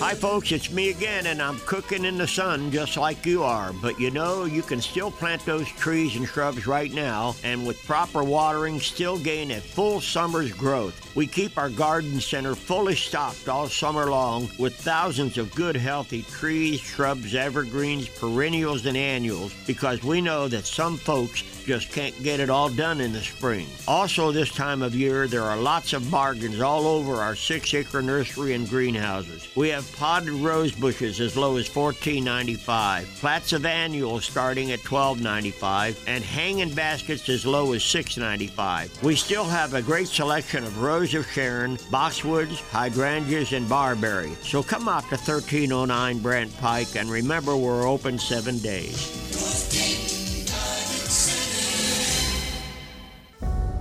Hi, 0.09 0.15
folks, 0.15 0.53
it's 0.53 0.71
me 0.71 0.89
again, 0.89 1.27
and 1.27 1.43
I'm 1.43 1.59
cooking 1.67 2.07
in 2.07 2.17
the 2.17 2.27
sun 2.27 2.71
just 2.71 2.97
like 2.97 3.27
you 3.27 3.43
are. 3.43 3.75
But 3.75 4.01
you 4.01 4.11
know, 4.11 4.47
you 4.47 4.63
can 4.63 4.81
still 4.81 5.11
plant 5.11 5.45
those 5.45 5.69
trees 5.69 6.17
and 6.17 6.27
shrubs 6.27 6.67
right 6.67 6.91
now, 6.91 7.35
and 7.45 7.67
with 7.67 7.85
proper 7.85 8.25
watering, 8.25 8.81
still 8.81 9.19
gain 9.19 9.51
a 9.51 9.61
full 9.61 10.01
summer's 10.01 10.51
growth. 10.51 11.15
We 11.15 11.27
keep 11.27 11.59
our 11.59 11.69
garden 11.69 12.23
center 12.23 12.55
fully 12.55 12.95
stocked 12.95 13.51
all 13.51 13.69
summer 13.69 14.07
long 14.07 14.49
with 14.59 14.75
thousands 14.77 15.37
of 15.37 15.55
good, 15.55 15.77
healthy 15.77 16.23
trees, 16.23 16.81
shrubs, 16.81 17.35
evergreens, 17.35 18.09
perennials, 18.09 18.87
and 18.87 18.97
annuals 18.97 19.53
because 19.67 20.03
we 20.03 20.23
know 20.23 20.49
that 20.49 20.65
some 20.65 20.97
folks 20.97 21.43
just 21.69 21.93
can't 21.93 22.23
get 22.23 22.41
it 22.41 22.49
all 22.49 22.71
done 22.71 22.99
in 22.99 23.13
the 23.13 23.21
spring. 23.21 23.67
Also, 23.87 24.33
this 24.33 24.51
time 24.51 24.81
of 24.81 24.95
year, 24.95 25.27
there 25.27 25.43
are 25.43 25.59
lots 25.59 25.93
of 25.93 26.11
bargains 26.11 26.63
all 26.63 26.87
over 26.87 27.17
our 27.17 27.37
six 27.37 27.75
acre 27.75 28.01
nursery 28.01 28.55
and 28.55 28.67
greenhouses. 28.71 29.47
We 29.55 29.69
have 29.69 29.95
potted 29.97 30.31
rose 30.31 30.73
bushes 30.73 31.21
as 31.21 31.37
low 31.37 31.59
as 31.59 31.69
$14.95, 31.69 33.21
plats 33.21 33.53
of 33.53 33.67
annuals 33.67 34.25
starting 34.25 34.73
at 34.73 34.79
$12.95, 34.79 36.03
and 36.07 36.25
hanging 36.25 36.73
baskets 36.73 37.29
as 37.29 37.45
low 37.45 37.75
as 37.75 37.83
$6.95. 37.83 39.03
We 39.03 39.15
still 39.15 39.45
have 39.45 39.75
a 39.75 39.83
great 39.83 40.09
selection 40.09 40.65
of 40.65 40.81
Rose 40.81 41.13
of 41.15 41.31
Sharon, 41.31 41.77
boxwoods, 41.93 42.63
hydrangeas, 42.71 43.53
and 43.53 43.69
barberry. 43.69 44.33
So 44.43 44.63
come 44.63 44.89
out 44.89 45.03
to 45.11 45.17
1309 45.17 46.21
Brandt 46.21 46.59
Pike 46.61 46.97
and 46.97 47.11
remember 47.11 47.59
we're 47.59 47.87
open 47.87 48.19
seven 48.19 48.57
days. 48.61 50.18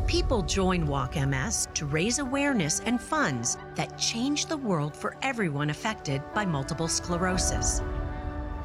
People 0.08 0.42
join 0.42 0.88
Walk 0.88 1.18
MS 1.18 1.68
to 1.74 1.86
raise 1.86 2.20
awareness 2.20 2.80
and 2.86 3.00
funds 3.00 3.58
that 3.76 3.98
change 3.98 4.46
the 4.46 4.56
world 4.56 4.96
for 4.96 5.18
everyone 5.22 5.70
affected 5.70 6.22
by 6.34 6.46
multiple 6.46 6.88
sclerosis. 6.88 7.82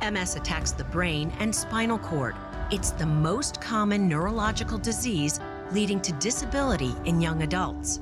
MS 0.09 0.37
attacks 0.37 0.71
the 0.71 0.85
brain 0.85 1.33
and 1.41 1.53
spinal 1.53 1.99
cord. 1.99 2.37
It's 2.71 2.93
the 2.93 3.07
most 3.07 3.61
common 3.61 4.09
neurological 4.09 4.79
disease 4.79 5.41
leading 5.73 6.01
to 6.03 6.13
disability 6.13 6.95
in 7.07 7.21
young 7.21 7.43
adults. 7.43 8.01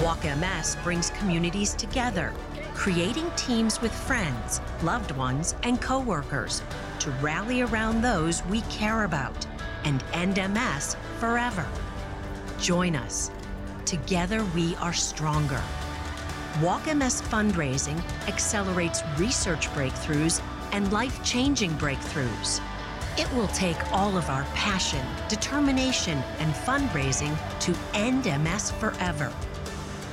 Walk 0.00 0.24
MS 0.24 0.78
brings 0.82 1.10
communities 1.10 1.74
together, 1.74 2.32
creating 2.72 3.30
teams 3.36 3.82
with 3.82 3.92
friends, 3.92 4.62
loved 4.82 5.10
ones, 5.10 5.54
and 5.62 5.78
coworkers 5.78 6.62
to 7.00 7.10
rally 7.20 7.60
around 7.60 8.00
those 8.00 8.42
we 8.46 8.62
care 8.62 9.04
about 9.04 9.46
and 9.84 10.02
end 10.14 10.36
MS 10.36 10.96
forever. 11.18 11.68
Join 12.60 12.96
us. 12.96 13.30
Together 13.84 14.44
we 14.54 14.74
are 14.76 14.92
stronger. 14.92 15.62
Walk 16.62 16.86
MS 16.86 17.22
fundraising 17.22 18.02
accelerates 18.28 19.02
research 19.18 19.68
breakthroughs 19.68 20.42
and 20.72 20.90
life 20.92 21.22
changing 21.22 21.70
breakthroughs. 21.72 22.60
It 23.18 23.30
will 23.34 23.48
take 23.48 23.76
all 23.92 24.16
of 24.16 24.28
our 24.30 24.44
passion, 24.54 25.06
determination, 25.28 26.18
and 26.38 26.52
fundraising 26.54 27.36
to 27.60 27.74
end 27.94 28.24
MS 28.42 28.70
forever. 28.72 29.32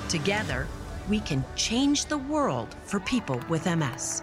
Together, 0.10 0.68
we 1.10 1.20
can 1.20 1.44
change 1.56 2.06
the 2.06 2.18
world 2.18 2.76
for 2.84 3.00
people 3.02 3.42
with 3.50 3.66
MS. 3.66 4.22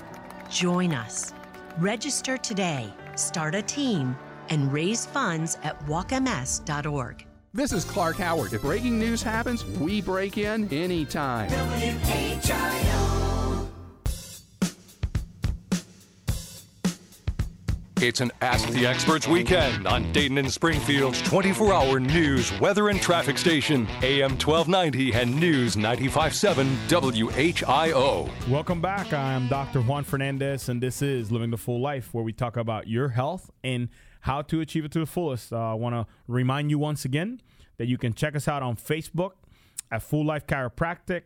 Join 0.51 0.93
us. 0.93 1.33
Register 1.79 2.37
today, 2.37 2.93
start 3.17 3.55
a 3.55 3.63
team, 3.63 4.17
and 4.49 4.73
raise 4.73 5.07
funds 5.07 5.59
at 5.63 5.79
walkms.org. 5.87 7.30
This 7.53 7.73
is 7.73 7.85
Clark 7.85 8.15
Howard. 8.19 8.53
If 8.53 8.63
breaking 8.63 8.97
news 8.97 9.25
happens, 9.25 9.65
we 9.65 10.01
break 10.01 10.39
in 10.39 10.73
anytime. 10.73 11.51
W-H-I-O. 11.51 13.11
It's 17.97 18.21
an 18.21 18.31
Ask 18.41 18.69
the 18.69 18.87
Experts 18.87 19.27
weekend 19.27 19.89
on 19.89 20.13
Dayton 20.13 20.39
and 20.39 20.51
Springfield's 20.51 21.21
24 21.23 21.75
hour 21.75 21.99
news, 21.99 22.57
weather, 22.61 22.89
and 22.89 23.03
traffic 23.03 23.37
station, 23.37 23.89
AM 24.05 24.39
1290 24.39 25.13
and 25.13 25.35
News 25.35 25.77
957 25.77 26.69
WHIO. 26.87 28.31
Welcome 28.49 28.81
back. 28.81 29.13
I'm 29.13 29.49
Dr. 29.49 29.81
Juan 29.83 30.05
Fernandez, 30.05 30.69
and 30.69 30.81
this 30.81 31.03
is 31.03 31.33
Living 31.33 31.51
the 31.51 31.59
Full 31.59 31.81
Life, 31.81 32.15
where 32.15 32.23
we 32.23 32.33
talk 32.33 32.57
about 32.57 32.87
your 32.87 33.09
health 33.09 33.51
and 33.65 33.89
how 34.21 34.43
to 34.43 34.61
achieve 34.61 34.85
it 34.85 34.93
to 34.93 35.01
the 35.01 35.07
fullest. 35.07 35.53
Uh, 35.53 35.73
I 35.73 35.75
want 35.75 35.95
to 35.95 36.07
remind 36.27 36.71
you 36.71 36.79
once 36.79 37.05
again 37.05 37.41
that 37.79 37.87
you 37.87 37.99
can 37.99 38.13
check 38.13 38.37
us 38.37 38.47
out 38.49 38.63
on 38.63 38.77
Facebook 38.77 39.33
at 39.91 40.03
Full 40.03 40.25
Life 40.25 40.47
Chiropractic, 40.47 41.23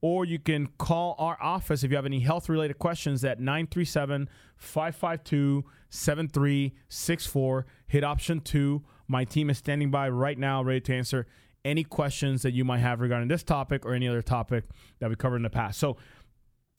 or 0.00 0.24
you 0.24 0.38
can 0.38 0.68
call 0.78 1.14
our 1.18 1.36
office 1.40 1.84
if 1.84 1.90
you 1.90 1.96
have 1.96 2.06
any 2.06 2.20
health 2.20 2.48
related 2.48 2.78
questions 2.78 3.24
at 3.24 3.40
937 3.40 4.28
552 4.56 5.64
7364. 5.90 7.66
Hit 7.86 8.04
option 8.04 8.40
two. 8.40 8.82
My 9.06 9.24
team 9.24 9.50
is 9.50 9.58
standing 9.58 9.90
by 9.90 10.08
right 10.08 10.38
now, 10.38 10.62
ready 10.62 10.80
to 10.82 10.94
answer 10.94 11.26
any 11.64 11.84
questions 11.84 12.42
that 12.42 12.52
you 12.52 12.64
might 12.64 12.78
have 12.78 13.00
regarding 13.00 13.28
this 13.28 13.42
topic 13.42 13.84
or 13.84 13.92
any 13.94 14.08
other 14.08 14.22
topic 14.22 14.64
that 15.00 15.10
we 15.10 15.16
covered 15.16 15.36
in 15.36 15.42
the 15.42 15.50
past. 15.50 15.78
So, 15.78 15.96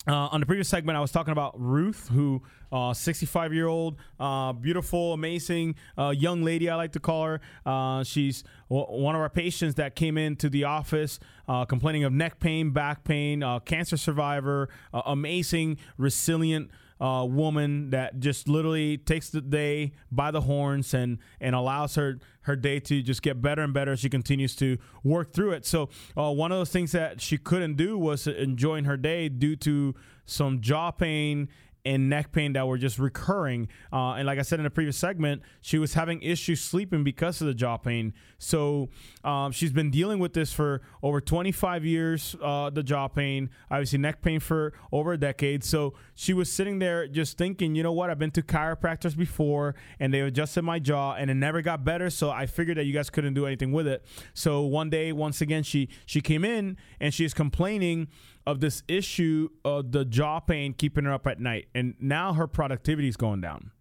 uh, 0.08 0.30
on 0.32 0.40
the 0.40 0.46
previous 0.46 0.70
segment, 0.70 0.98
I 0.98 1.02
was 1.02 1.12
talking 1.12 1.34
about 1.34 1.60
Ruth, 1.60 2.08
who, 2.10 2.42
uh, 2.72 2.94
65 2.94 3.54
year 3.54 3.68
old, 3.68 3.98
uh, 4.20 4.54
beautiful, 4.54 5.14
amazing 5.14 5.76
uh, 5.98 6.10
young 6.10 6.42
lady, 6.42 6.70
I 6.70 6.76
like 6.76 6.94
to 6.94 7.00
call 7.00 7.26
her. 7.26 7.42
Uh, 7.66 8.04
she's 8.04 8.44
w- 8.70 8.86
one 9.04 9.16
of 9.16 9.22
our 9.22 9.30
patients 9.30 9.76
that 9.76 9.96
came 9.96 10.18
into 10.18 10.50
the 10.50 10.64
office 10.64 11.20
complaining 11.68 12.04
of 12.06 12.14
neck 12.14 12.40
pain, 12.40 12.70
back 12.72 13.04
pain, 13.04 13.44
cancer 13.66 13.98
survivor, 13.98 14.70
amazing, 14.94 15.78
resilient 15.98 16.70
uh, 17.00 17.26
woman 17.30 17.90
that 17.92 18.20
just 18.20 18.48
literally 18.48 18.98
takes 18.98 19.30
the 19.30 19.42
day 19.42 19.94
by 20.12 20.32
the 20.32 20.42
horns 20.42 20.94
and 20.94 21.18
and 21.40 21.56
allows 21.56 21.96
her 21.96 22.20
her 22.42 22.56
day 22.56 22.80
to 22.80 23.02
just 23.02 23.22
get 23.22 23.42
better 23.42 23.62
and 23.62 23.74
better 23.74 23.92
as 23.92 24.00
she 24.00 24.10
continues 24.10 24.56
to 24.56 24.78
work 25.04 25.34
through 25.34 25.52
it. 25.52 25.66
So 25.66 25.90
uh, 26.18 26.32
one 26.32 26.52
of 26.52 26.58
those 26.58 26.72
things 26.72 26.92
that 26.94 27.22
she 27.22 27.38
couldn't 27.38 27.76
do 27.76 27.98
was 27.98 28.28
enjoying 28.28 28.86
her 28.86 28.98
day 28.98 29.30
due 29.30 29.56
to 29.58 29.96
some 30.26 30.62
jaw 30.62 30.92
pain 30.92 31.50
and 31.90 32.08
neck 32.08 32.32
pain 32.32 32.54
that 32.54 32.68
were 32.68 32.78
just 32.78 33.00
recurring. 33.00 33.68
Uh, 33.92 34.12
and 34.12 34.28
like 34.28 34.38
I 34.38 34.44
said 34.44 34.60
in 34.60 34.64
the 34.64 34.70
previous 34.70 34.96
segment, 34.96 35.42
she 35.60 35.80
was 35.80 35.96
having 35.96 36.22
issues 36.22 36.62
sleeping 36.62 37.04
because 37.04 37.42
of 37.42 37.48
the 37.48 37.54
jaw 37.56 37.78
pain. 37.78 38.14
So 38.38 38.90
um, 39.24 39.52
she's 39.52 39.74
been 39.74 39.90
dealing 39.90 40.20
with 40.20 40.34
this 40.34 40.54
for 40.54 40.84
over 41.02 41.20
25 41.20 41.84
years, 41.86 42.36
uh, 42.44 42.70
the 42.70 42.84
jaw 42.84 43.08
pain, 43.08 43.50
obviously 43.72 43.98
neck 43.98 44.22
pain 44.22 44.40
for 44.40 44.74
over 44.92 45.14
a 45.14 45.18
decade. 45.18 45.64
So 45.64 45.96
she 46.14 46.32
was 46.32 46.52
sitting 46.52 46.78
there 46.78 47.08
just 47.08 47.40
thinking, 47.40 47.74
you 47.74 47.82
know 47.82 47.92
what, 47.92 48.12
I've 48.12 48.20
been 48.20 48.30
to 48.32 48.44
chiropractors 48.44 49.18
before 49.18 49.74
and 50.00 50.14
they 50.14 50.20
adjusted 50.20 50.62
my 50.62 50.78
jaw 50.78 51.16
and 51.16 51.32
it 51.32 51.36
never 51.36 51.64
got 51.64 51.84
better. 51.84 52.12
So 52.12 52.30
I 52.30 52.46
figured 52.46 52.78
that 52.78 52.84
you 52.84 52.94
guys 52.94 53.10
couldn't 53.10 53.34
do 53.34 53.48
anything 53.48 53.72
with 53.72 53.88
it. 53.88 54.06
So 54.36 54.62
one 54.62 54.92
day, 54.92 55.12
once 55.12 55.42
again, 55.42 55.64
she 55.64 55.90
she 56.06 56.22
came 56.22 56.46
in 56.46 56.78
and 57.00 57.16
she's 57.16 57.34
complaining 57.34 58.10
of 58.46 58.60
this 58.60 58.84
issue 58.88 59.50
of 59.64 59.92
the 59.92 60.06
jaw 60.06 60.40
pain 60.40 60.74
keeping 60.74 61.06
her 61.06 61.14
up 61.14 61.28
at 61.28 61.40
night. 61.40 61.68
And 61.76 61.96
now 62.00 62.34
her 62.34 62.48
productivity 62.48 63.08
is 63.08 63.18
going 63.18 63.42
down. 63.42 63.72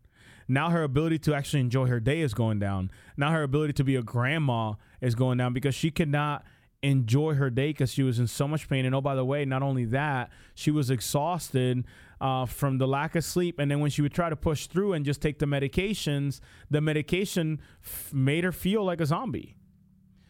Now 0.49 0.71
her 0.71 0.83
ability 0.83 1.19
to 1.21 1.35
actually 1.35 1.61
enjoy 1.61 1.87
her 1.87 2.01
day 2.01 2.21
is 2.21 2.33
going 2.33 2.59
down. 2.59 2.91
Now 3.17 3.33
her 3.33 3.43
ability 3.43 3.75
to 3.75 3.85
be 3.85 3.97
a 3.97 4.03
grandma 4.03 4.75
is 5.01 5.15
going 5.15 5.39
down 5.39 5.53
because 5.53 5.75
she 5.75 5.91
cannot 5.91 6.45
enjoy 6.83 7.35
her 7.35 7.51
day 7.51 7.69
because 7.69 7.93
she 7.93 8.03
was 8.03 8.19
in 8.19 8.27
so 8.27 8.49
much 8.49 8.69
pain. 8.69 8.87
And 8.87 8.95
oh, 8.95 9.01
by 9.01 9.15
the 9.15 9.25
way, 9.25 9.45
not 9.45 9.63
only 9.63 9.85
that, 9.87 10.31
she 10.55 10.71
was 10.71 10.91
exhausted 10.91 11.85
uh, 12.21 12.47
from 12.47 12.79
the 12.79 12.87
lack 12.87 13.15
of 13.15 13.25
sleep. 13.25 13.59
And 13.59 13.71
then 13.71 13.81
when 13.81 13.91
she 13.91 14.01
would 14.01 14.15
try 14.15 14.31
to 14.31 14.37
push 14.37 14.67
through 14.67 14.95
and 14.95 15.05
just 15.05 15.21
take 15.21 15.39
the 15.39 15.47
medications, 15.47 16.41
the 16.71 16.81
medication 16.81 17.61
f- 17.85 18.13
made 18.13 18.45
her 18.45 18.53
feel 18.53 18.85
like 18.85 19.01
a 19.01 19.07
zombie. 19.07 19.58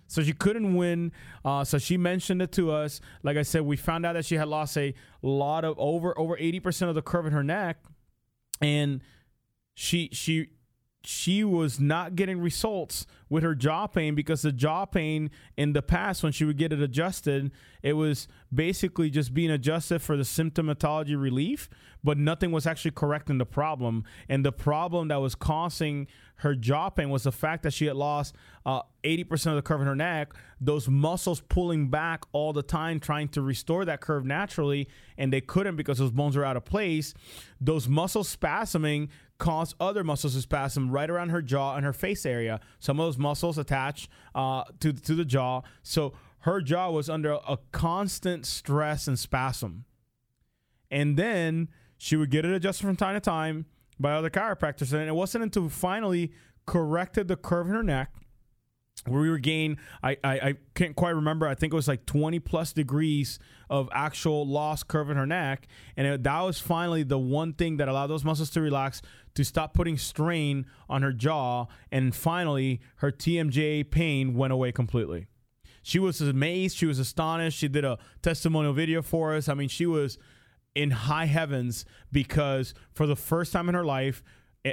So 0.09 0.23
she 0.23 0.33
couldn't 0.33 0.75
win. 0.75 1.13
Uh, 1.45 1.65
so 1.65 1.79
she 1.79 1.97
mentioned 1.97 2.43
it 2.43 2.51
to 2.53 2.73
us. 2.73 3.01
Like 3.23 3.37
I 3.37 3.43
said, 3.43 3.63
we 3.63 3.77
found 3.77 4.05
out 4.05 4.15
that 4.15 4.25
she 4.25 4.37
had 4.37 4.49
lost 4.49 4.77
a 4.77 4.95
lot 5.23 5.65
of 5.65 5.79
over 5.79 6.19
over 6.19 6.37
eighty 6.39 6.59
percent 6.61 6.89
of 6.89 6.95
the 6.95 7.03
curve 7.03 7.27
in 7.27 7.33
her 7.33 7.45
neck, 7.45 7.77
and 8.61 9.03
she 9.75 10.09
she 10.13 10.49
she 11.11 11.43
was 11.43 11.81
not 11.81 12.17
getting 12.17 12.39
results 12.39 13.07
with 13.31 13.43
her 13.43 13.55
jaw 13.55 13.87
pain 13.87 14.15
because 14.15 14.43
the 14.43 14.53
jaw 14.53 14.85
pain 14.85 15.31
in 15.57 15.73
the 15.73 15.81
past 15.81 16.23
when 16.23 16.33
she 16.33 16.45
would 16.45 16.59
get 16.59 16.71
it 16.71 16.83
adjusted 16.83 17.51
it 17.83 17.95
was 17.95 18.29
basically 18.53 19.09
just 19.09 19.33
being 19.33 19.51
adjusted 19.51 20.03
for 20.03 20.19
the 20.19 20.23
symptomatology 20.23 21.19
relief 21.19 21.71
but 22.05 22.19
nothing 22.19 22.53
was 22.53 22.67
actually 22.67 22.93
correcting 22.93 23.39
the 23.39 23.47
problem. 23.47 24.05
And 24.29 24.45
the 24.45 24.53
problem 24.53 25.09
that 25.09 25.21
was 25.21 25.35
causing 25.35 26.07
her 26.37 26.55
jaw 26.55 26.91
pain 26.91 27.11
was 27.11 27.25
the 27.25 27.33
fact 27.33 27.65
that 27.65 27.73
she 27.73 27.87
had 27.87 27.97
lost 27.97 28.37
uh, 28.65 28.83
80% 29.03 29.47
of 29.47 29.57
the 29.57 29.63
curve 29.63 29.81
in 29.81 29.87
her 29.87 29.97
neck 29.97 30.33
those 30.61 30.89
muscles 30.89 31.41
pulling 31.49 31.89
back 31.89 32.25
all 32.33 32.53
the 32.53 32.63
time 32.63 33.01
trying 33.01 33.29
to 33.29 33.43
restore 33.43 33.85
that 33.85 34.01
curve 34.01 34.25
naturally 34.25 34.89
and 35.17 35.33
they 35.33 35.41
couldn't 35.41 35.77
because 35.77 35.99
those 35.99 36.11
bones 36.11 36.37
were 36.37 36.45
out 36.45 36.57
of 36.57 36.65
place. 36.65 37.15
Those 37.61 37.89
muscles 37.89 38.35
spasming 38.35 39.09
caused 39.39 39.75
other 39.79 40.03
muscles 40.03 40.35
to 40.35 40.41
spasm 40.41 40.91
right 40.91 41.09
around 41.09 41.31
her 41.31 41.41
jaw 41.41 41.77
and 41.77 41.85
her 41.85 41.93
face 41.93 42.27
area 42.27 42.61
some 42.79 42.99
of 42.99 43.07
those 43.07 43.19
muscles 43.19 43.57
attached 43.57 44.09
uh, 44.35 44.65
to, 44.81 44.93
to 44.93 45.15
the 45.15 45.25
jaw 45.25 45.63
so 45.83 46.13
her 46.41 46.61
jaw 46.61 46.91
was 46.91 47.09
under 47.09 47.39
a 47.47 47.59
constant 47.73 48.45
stress 48.45 49.07
and 49.07 49.19
spasm 49.19 49.85
and 50.91 51.17
then 51.17 51.69
she 51.97 52.17
would 52.17 52.31
get 52.31 52.45
it 52.45 52.53
adjusted 52.53 52.85
from 52.85 52.97
time 52.97 53.15
to 53.15 53.21
time 53.21 53.67
by 53.99 54.13
other 54.13 54.31
chiropractors. 54.31 54.93
And 54.93 55.09
it 55.09 55.15
wasn't 55.15 55.45
until 55.45 55.69
finally 55.69 56.33
corrected 56.67 57.29
the 57.29 57.37
curve 57.37 57.69
in 57.69 57.75
her 57.75 57.83
neck 57.83 58.13
we 59.11 59.29
regained 59.29 59.79
I, 60.03 60.17
I 60.23 60.33
i 60.41 60.55
can't 60.75 60.97
quite 60.97 61.15
remember. 61.15 61.47
I 61.47 61.55
think 61.55 61.73
it 61.73 61.77
was 61.77 61.89
like 61.89 62.07
20 62.07 62.39
plus 62.41 62.73
degrees 62.73 63.39
of 63.69 63.89
actual 63.93 64.47
loss 64.47 64.83
curve 64.83 65.11
in 65.11 65.17
her 65.17 65.27
neck. 65.27 65.67
And 65.97 66.07
it, 66.07 66.23
that 66.23 66.41
was 66.41 66.61
finally 66.61 67.03
the 67.03 67.19
one 67.19 67.53
thing 67.53 67.77
that 67.79 67.89
allowed 67.89 68.07
those 68.07 68.25
muscles 68.25 68.51
to 68.51 68.61
relax 68.61 69.03
to 69.35 69.45
stop 69.45 69.75
putting 69.75 69.99
strain 69.99 70.67
on 70.89 71.03
her 71.03 71.13
jaw. 71.13 71.67
And 71.91 72.15
finally 72.15 72.81
her 72.97 73.11
tmj 73.11 73.91
pain 73.91 74.35
went 74.35 74.53
away 74.53 74.73
completely. 74.73 75.27
She 75.83 75.99
was 75.99 76.21
amazed. 76.21 76.77
She 76.77 76.87
was 76.87 76.99
astonished. 76.99 77.59
She 77.59 77.69
did 77.69 77.85
a 77.85 77.99
testimonial 78.23 78.73
video 78.73 79.03
for 79.03 79.35
us. 79.35 79.49
I 79.49 79.55
mean 79.55 79.69
she 79.69 79.87
was 79.87 80.19
in 80.75 80.91
high 80.91 81.27
heavens 81.27 81.85
because 82.13 82.75
for 82.93 83.07
the 83.07 83.17
first 83.17 83.53
time 83.53 83.69
in 83.69 83.75
her 83.75 83.85
life 83.85 84.23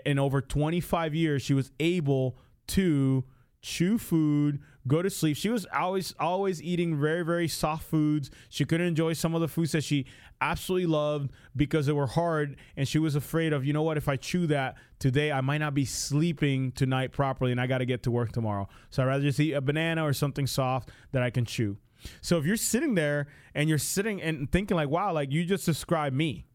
in 0.05 0.19
over 0.19 0.41
25 0.41 1.15
years 1.15 1.41
she 1.41 1.53
was 1.53 1.71
able 1.79 2.37
to 2.67 3.23
chew 3.65 3.97
food, 3.97 4.59
go 4.87 5.01
to 5.01 5.09
sleep. 5.09 5.35
She 5.35 5.49
was 5.49 5.65
always 5.73 6.13
always 6.19 6.61
eating 6.61 6.99
very 6.99 7.23
very 7.23 7.47
soft 7.47 7.85
foods. 7.85 8.29
She 8.47 8.63
couldn't 8.63 8.85
enjoy 8.85 9.13
some 9.13 9.33
of 9.33 9.41
the 9.41 9.47
foods 9.47 9.71
that 9.71 9.83
she 9.83 10.05
absolutely 10.39 10.85
loved 10.85 11.31
because 11.55 11.87
they 11.87 11.91
were 11.91 12.05
hard 12.05 12.57
and 12.77 12.87
she 12.87 12.99
was 12.99 13.15
afraid 13.15 13.53
of, 13.53 13.65
you 13.65 13.73
know 13.73 13.81
what, 13.81 13.97
if 13.97 14.07
I 14.07 14.17
chew 14.17 14.45
that 14.47 14.75
today 14.99 15.31
I 15.31 15.41
might 15.41 15.57
not 15.57 15.73
be 15.73 15.83
sleeping 15.83 16.73
tonight 16.73 17.11
properly 17.11 17.51
and 17.51 17.59
I 17.59 17.65
got 17.65 17.79
to 17.79 17.85
get 17.85 18.03
to 18.03 18.11
work 18.11 18.31
tomorrow. 18.31 18.69
So 18.91 19.01
I'd 19.01 19.07
rather 19.07 19.23
just 19.23 19.39
eat 19.39 19.53
a 19.53 19.61
banana 19.61 20.05
or 20.05 20.13
something 20.13 20.45
soft 20.45 20.91
that 21.11 21.23
I 21.23 21.31
can 21.31 21.45
chew. 21.45 21.77
So 22.21 22.37
if 22.37 22.45
you're 22.45 22.57
sitting 22.57 22.93
there 22.93 23.27
and 23.55 23.67
you're 23.67 23.79
sitting 23.79 24.21
and 24.21 24.51
thinking 24.51 24.77
like, 24.77 24.89
wow, 24.89 25.11
like 25.11 25.31
you 25.31 25.43
just 25.43 25.65
described 25.65 26.15
me. 26.15 26.45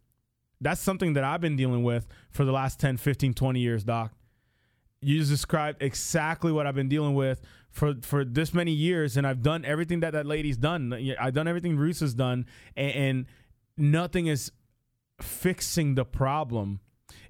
That's 0.60 0.80
something 0.80 1.14
that 1.14 1.24
I've 1.24 1.40
been 1.40 1.56
dealing 1.56 1.82
with 1.82 2.06
for 2.30 2.44
the 2.44 2.52
last 2.52 2.78
10, 2.78 2.98
15, 2.98 3.34
20 3.34 3.58
years, 3.58 3.82
doc 3.82 4.12
you 5.02 5.18
just 5.18 5.30
described 5.30 5.82
exactly 5.82 6.52
what 6.52 6.66
I've 6.66 6.74
been 6.74 6.88
dealing 6.88 7.14
with 7.14 7.40
for 7.70 7.94
for 8.02 8.24
this 8.24 8.52
many 8.52 8.72
years, 8.72 9.16
and 9.16 9.26
I've 9.26 9.42
done 9.42 9.64
everything 9.64 10.00
that 10.00 10.12
that 10.12 10.26
lady's 10.26 10.56
done. 10.56 10.92
I've 11.18 11.34
done 11.34 11.48
everything 11.48 11.76
Ruth 11.76 12.00
has 12.00 12.14
done, 12.14 12.46
and, 12.76 12.92
and 12.92 13.26
nothing 13.76 14.26
is 14.26 14.52
fixing 15.20 15.94
the 15.94 16.04
problem. 16.04 16.80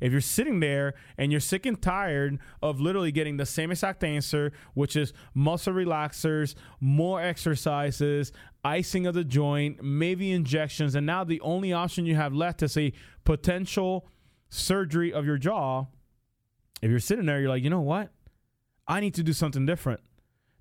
If 0.00 0.12
you're 0.12 0.20
sitting 0.20 0.60
there 0.60 0.94
and 1.16 1.30
you're 1.30 1.40
sick 1.40 1.64
and 1.66 1.80
tired 1.80 2.38
of 2.62 2.80
literally 2.80 3.12
getting 3.12 3.36
the 3.36 3.46
same 3.46 3.70
exact 3.70 4.02
answer, 4.02 4.52
which 4.74 4.96
is 4.96 5.12
muscle 5.34 5.72
relaxers, 5.72 6.54
more 6.80 7.22
exercises, 7.22 8.32
icing 8.64 9.06
of 9.06 9.14
the 9.14 9.24
joint, 9.24 9.82
maybe 9.82 10.32
injections, 10.32 10.94
and 10.94 11.06
now 11.06 11.24
the 11.24 11.40
only 11.40 11.72
option 11.72 12.06
you 12.06 12.16
have 12.16 12.34
left 12.34 12.62
is 12.62 12.76
a 12.76 12.92
potential 13.24 14.06
surgery 14.48 15.12
of 15.12 15.24
your 15.24 15.38
jaw 15.38 15.86
if 16.82 16.90
you're 16.90 17.00
sitting 17.00 17.26
there, 17.26 17.40
you're 17.40 17.48
like, 17.48 17.62
you 17.62 17.70
know 17.70 17.80
what? 17.80 18.10
I 18.86 19.00
need 19.00 19.14
to 19.14 19.22
do 19.22 19.32
something 19.32 19.66
different. 19.66 20.00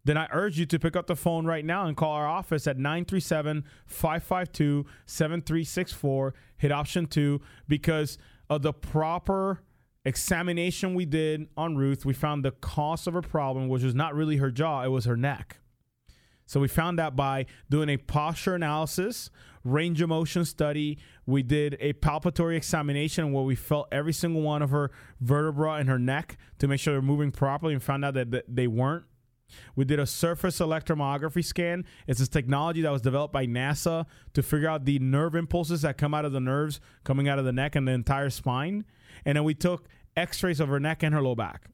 Then 0.05 0.17
I 0.17 0.27
urge 0.31 0.57
you 0.57 0.65
to 0.67 0.79
pick 0.79 0.95
up 0.95 1.07
the 1.07 1.15
phone 1.15 1.45
right 1.45 1.63
now 1.63 1.85
and 1.85 1.95
call 1.95 2.13
our 2.13 2.27
office 2.27 2.67
at 2.67 2.77
937 2.77 3.63
552 3.85 4.85
7364. 5.05 6.33
Hit 6.57 6.71
option 6.71 7.05
two 7.05 7.41
because 7.67 8.17
of 8.49 8.61
the 8.61 8.73
proper 8.73 9.61
examination 10.05 10.95
we 10.95 11.05
did 11.05 11.47
on 11.57 11.75
Ruth. 11.75 12.05
We 12.05 12.13
found 12.13 12.45
the 12.45 12.51
cause 12.51 13.07
of 13.07 13.13
her 13.13 13.21
problem, 13.21 13.67
which 13.67 13.83
was 13.83 13.95
not 13.95 14.15
really 14.15 14.37
her 14.37 14.51
jaw, 14.51 14.83
it 14.83 14.89
was 14.89 15.05
her 15.05 15.17
neck. 15.17 15.59
So 16.45 16.59
we 16.59 16.67
found 16.67 16.97
that 16.97 17.15
by 17.15 17.45
doing 17.69 17.89
a 17.89 17.97
posture 17.97 18.55
analysis, 18.55 19.29
range 19.63 20.01
of 20.01 20.09
motion 20.09 20.45
study. 20.45 20.97
We 21.29 21.43
did 21.43 21.77
a 21.79 21.93
palpatory 21.93 22.57
examination 22.57 23.31
where 23.31 23.43
we 23.43 23.55
felt 23.55 23.87
every 23.91 24.13
single 24.13 24.41
one 24.41 24.61
of 24.61 24.71
her 24.71 24.91
vertebra 25.21 25.79
in 25.79 25.87
her 25.87 25.99
neck 25.99 26.37
to 26.59 26.67
make 26.67 26.79
sure 26.79 26.93
they're 26.93 27.01
moving 27.01 27.31
properly 27.31 27.73
and 27.73 27.83
found 27.83 28.03
out 28.03 28.15
that 28.15 28.43
they 28.47 28.67
weren't. 28.67 29.05
We 29.75 29.85
did 29.85 29.99
a 29.99 30.05
surface 30.05 30.59
electromyography 30.59 31.43
scan. 31.43 31.85
It's 32.07 32.19
this 32.19 32.29
technology 32.29 32.81
that 32.81 32.91
was 32.91 33.01
developed 33.01 33.33
by 33.33 33.45
NASA 33.45 34.05
to 34.33 34.43
figure 34.43 34.69
out 34.69 34.85
the 34.85 34.99
nerve 34.99 35.35
impulses 35.35 35.81
that 35.81 35.97
come 35.97 36.13
out 36.13 36.25
of 36.25 36.31
the 36.31 36.39
nerves 36.39 36.79
coming 37.03 37.27
out 37.27 37.39
of 37.39 37.45
the 37.45 37.53
neck 37.53 37.75
and 37.75 37.87
the 37.87 37.91
entire 37.91 38.29
spine. 38.29 38.85
And 39.25 39.35
then 39.35 39.43
we 39.43 39.53
took 39.53 39.87
x 40.15 40.43
rays 40.43 40.59
of 40.59 40.69
her 40.69 40.79
neck 40.79 41.03
and 41.03 41.13
her 41.13 41.21
low 41.21 41.35
back. 41.35 41.69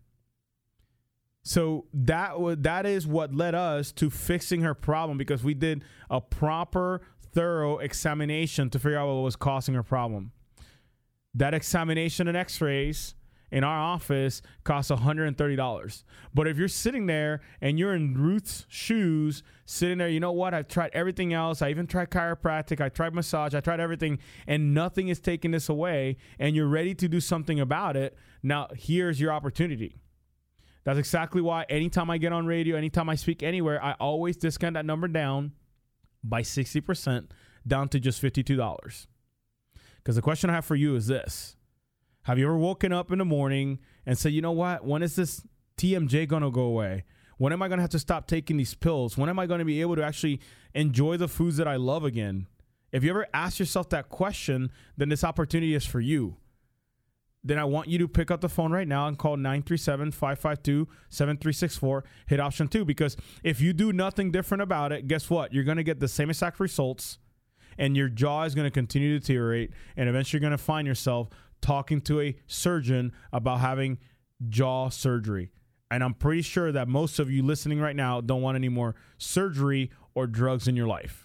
So 1.47 1.85
that 1.93 2.31
w- 2.31 2.55
that 2.55 2.87
is 2.87 3.05
what 3.05 3.35
led 3.35 3.53
us 3.53 3.91
to 3.93 4.09
fixing 4.09 4.61
her 4.61 4.73
problem 4.73 5.17
because 5.17 5.43
we 5.43 5.53
did 5.53 5.83
a 6.09 6.19
proper, 6.19 7.01
thorough 7.35 7.77
examination 7.77 8.69
to 8.71 8.79
figure 8.79 8.97
out 8.97 9.13
what 9.13 9.21
was 9.21 9.35
causing 9.35 9.75
her 9.75 9.83
problem. 9.83 10.31
That 11.35 11.53
examination 11.53 12.29
and 12.29 12.37
X-rays 12.37 13.13
in 13.51 13.63
our 13.63 13.77
office 13.77 14.41
costs 14.63 14.89
$130. 14.89 16.03
But 16.33 16.47
if 16.47 16.57
you're 16.57 16.67
sitting 16.69 17.05
there 17.05 17.41
and 17.61 17.77
you're 17.77 17.93
in 17.93 18.15
Ruth's 18.15 18.65
shoes, 18.69 19.43
sitting 19.65 19.97
there, 19.97 20.07
you 20.07 20.21
know 20.21 20.31
what? 20.31 20.53
I've 20.53 20.69
tried 20.69 20.91
everything 20.93 21.33
else. 21.33 21.61
I 21.61 21.69
even 21.69 21.87
tried 21.87 22.09
chiropractic. 22.09 22.79
I 22.81 22.89
tried 22.89 23.13
massage. 23.13 23.53
I 23.53 23.59
tried 23.59 23.81
everything, 23.81 24.19
and 24.47 24.73
nothing 24.73 25.09
is 25.09 25.19
taking 25.19 25.51
this 25.51 25.69
away. 25.69 26.17
And 26.39 26.55
you're 26.55 26.67
ready 26.67 26.95
to 26.95 27.07
do 27.07 27.19
something 27.19 27.59
about 27.59 27.97
it. 27.97 28.17
Now, 28.41 28.69
here's 28.73 29.19
your 29.19 29.31
opportunity 29.31 29.97
that's 30.85 30.99
exactly 30.99 31.41
why 31.41 31.65
anytime 31.67 32.11
I 32.11 32.19
get 32.19 32.31
on 32.31 32.45
radio, 32.45 32.77
anytime 32.77 33.09
I 33.09 33.15
speak 33.15 33.41
anywhere, 33.41 33.83
I 33.83 33.93
always 33.93 34.37
discount 34.37 34.75
that 34.75 34.85
number 34.85 35.07
down 35.07 35.53
by 36.27 36.41
60% 36.41 37.29
down 37.67 37.89
to 37.89 37.99
just 37.99 38.21
$52. 38.21 39.07
Because 39.97 40.15
the 40.15 40.21
question 40.21 40.49
I 40.49 40.53
have 40.53 40.65
for 40.65 40.75
you 40.75 40.95
is 40.95 41.07
this 41.07 41.55
Have 42.23 42.37
you 42.37 42.45
ever 42.45 42.57
woken 42.57 42.91
up 42.91 43.11
in 43.11 43.19
the 43.19 43.25
morning 43.25 43.79
and 44.05 44.17
said, 44.17 44.33
you 44.33 44.41
know 44.41 44.51
what? 44.51 44.85
When 44.85 45.03
is 45.03 45.15
this 45.15 45.45
TMJ 45.77 46.27
going 46.27 46.43
to 46.43 46.51
go 46.51 46.63
away? 46.63 47.03
When 47.37 47.51
am 47.51 47.61
I 47.61 47.67
going 47.67 47.79
to 47.79 47.83
have 47.83 47.89
to 47.91 47.99
stop 47.99 48.27
taking 48.27 48.57
these 48.57 48.73
pills? 48.73 49.17
When 49.17 49.29
am 49.29 49.39
I 49.39 49.45
going 49.45 49.59
to 49.59 49.65
be 49.65 49.81
able 49.81 49.95
to 49.97 50.03
actually 50.03 50.39
enjoy 50.73 51.17
the 51.17 51.27
foods 51.27 51.57
that 51.57 51.67
I 51.67 51.75
love 51.75 52.05
again? 52.05 52.47
If 52.91 53.03
you 53.03 53.09
ever 53.09 53.27
ask 53.33 53.59
yourself 53.59 53.89
that 53.89 54.07
question, 54.07 54.71
then 54.95 55.09
this 55.09 55.23
opportunity 55.23 55.75
is 55.75 55.85
for 55.85 55.99
you 55.99 56.37
then 57.45 57.59
I 57.59 57.63
want 57.63 57.87
you 57.87 57.99
to 57.99 58.07
pick 58.07 58.31
up 58.31 58.41
the 58.41 58.49
phone 58.49 58.71
right 58.71 58.87
now 58.87 59.07
and 59.07 59.17
call 59.17 59.37
937 59.37 60.11
552 60.11 60.87
7364. 61.09 62.03
Hit 62.25 62.39
option 62.39 62.67
two 62.67 62.83
because 62.83 63.15
if 63.43 63.61
you 63.61 63.71
do 63.71 63.93
nothing 63.93 64.31
different 64.31 64.63
about 64.63 64.91
it, 64.91 65.07
guess 65.07 65.29
what? 65.29 65.53
You're 65.53 65.63
going 65.63 65.77
to 65.77 65.83
get 65.83 65.99
the 65.99 66.07
same 66.07 66.31
exact 66.31 66.59
results 66.59 67.19
and 67.77 67.95
your 67.95 68.09
jaw 68.09 68.43
is 68.43 68.55
going 68.55 68.65
to 68.65 68.71
continue 68.71 69.13
to 69.13 69.19
deteriorate. 69.19 69.71
And 69.95 70.09
eventually 70.09 70.39
you're 70.39 70.49
going 70.49 70.57
to 70.57 70.63
find 70.63 70.87
yourself 70.87 71.29
talking 71.61 72.01
to 72.01 72.19
a 72.19 72.35
surgeon 72.47 73.11
about 73.31 73.59
having 73.59 73.99
jaw 74.49 74.89
surgery. 74.89 75.51
And 75.91 76.03
I'm 76.03 76.15
pretty 76.15 76.41
sure 76.41 76.71
that 76.71 76.87
most 76.87 77.19
of 77.19 77.29
you 77.29 77.43
listening 77.43 77.79
right 77.79 77.95
now 77.95 78.21
don't 78.21 78.41
want 78.41 78.55
any 78.55 78.69
more 78.69 78.95
surgery 79.19 79.91
or 80.15 80.25
drugs 80.25 80.67
in 80.67 80.75
your 80.75 80.87
life. 80.87 81.24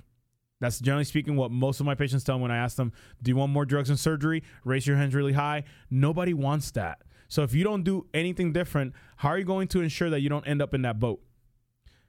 That's 0.61 0.79
generally 0.79 1.05
speaking 1.05 1.37
what 1.37 1.51
most 1.51 1.81
of 1.81 1.87
my 1.87 1.95
patients 1.95 2.23
tell 2.23 2.37
me 2.37 2.43
when 2.43 2.51
I 2.51 2.59
ask 2.59 2.77
them, 2.77 2.93
Do 3.23 3.31
you 3.31 3.37
want 3.37 3.53
more 3.53 3.65
drugs 3.65 3.89
and 3.89 3.99
surgery? 3.99 4.43
Raise 4.65 4.87
your 4.87 4.97
hands 4.97 5.15
really 5.15 5.33
high. 5.33 5.65
Nobody 5.91 6.35
wants 6.35 6.71
that. 6.73 7.01
So 7.29 7.43
if 7.43 7.55
you 7.55 7.65
don't 7.65 7.83
do 7.83 8.07
anything 8.13 8.53
different, 8.53 8.93
how 9.17 9.31
are 9.31 9.39
you 9.39 9.45
going 9.45 9.69
to 9.69 9.81
ensure 9.81 10.11
that 10.11 10.21
you 10.21 10.29
don't 10.29 10.47
end 10.47 10.61
up 10.61 10.75
in 10.75 10.83
that 10.83 10.99
boat? 10.99 11.21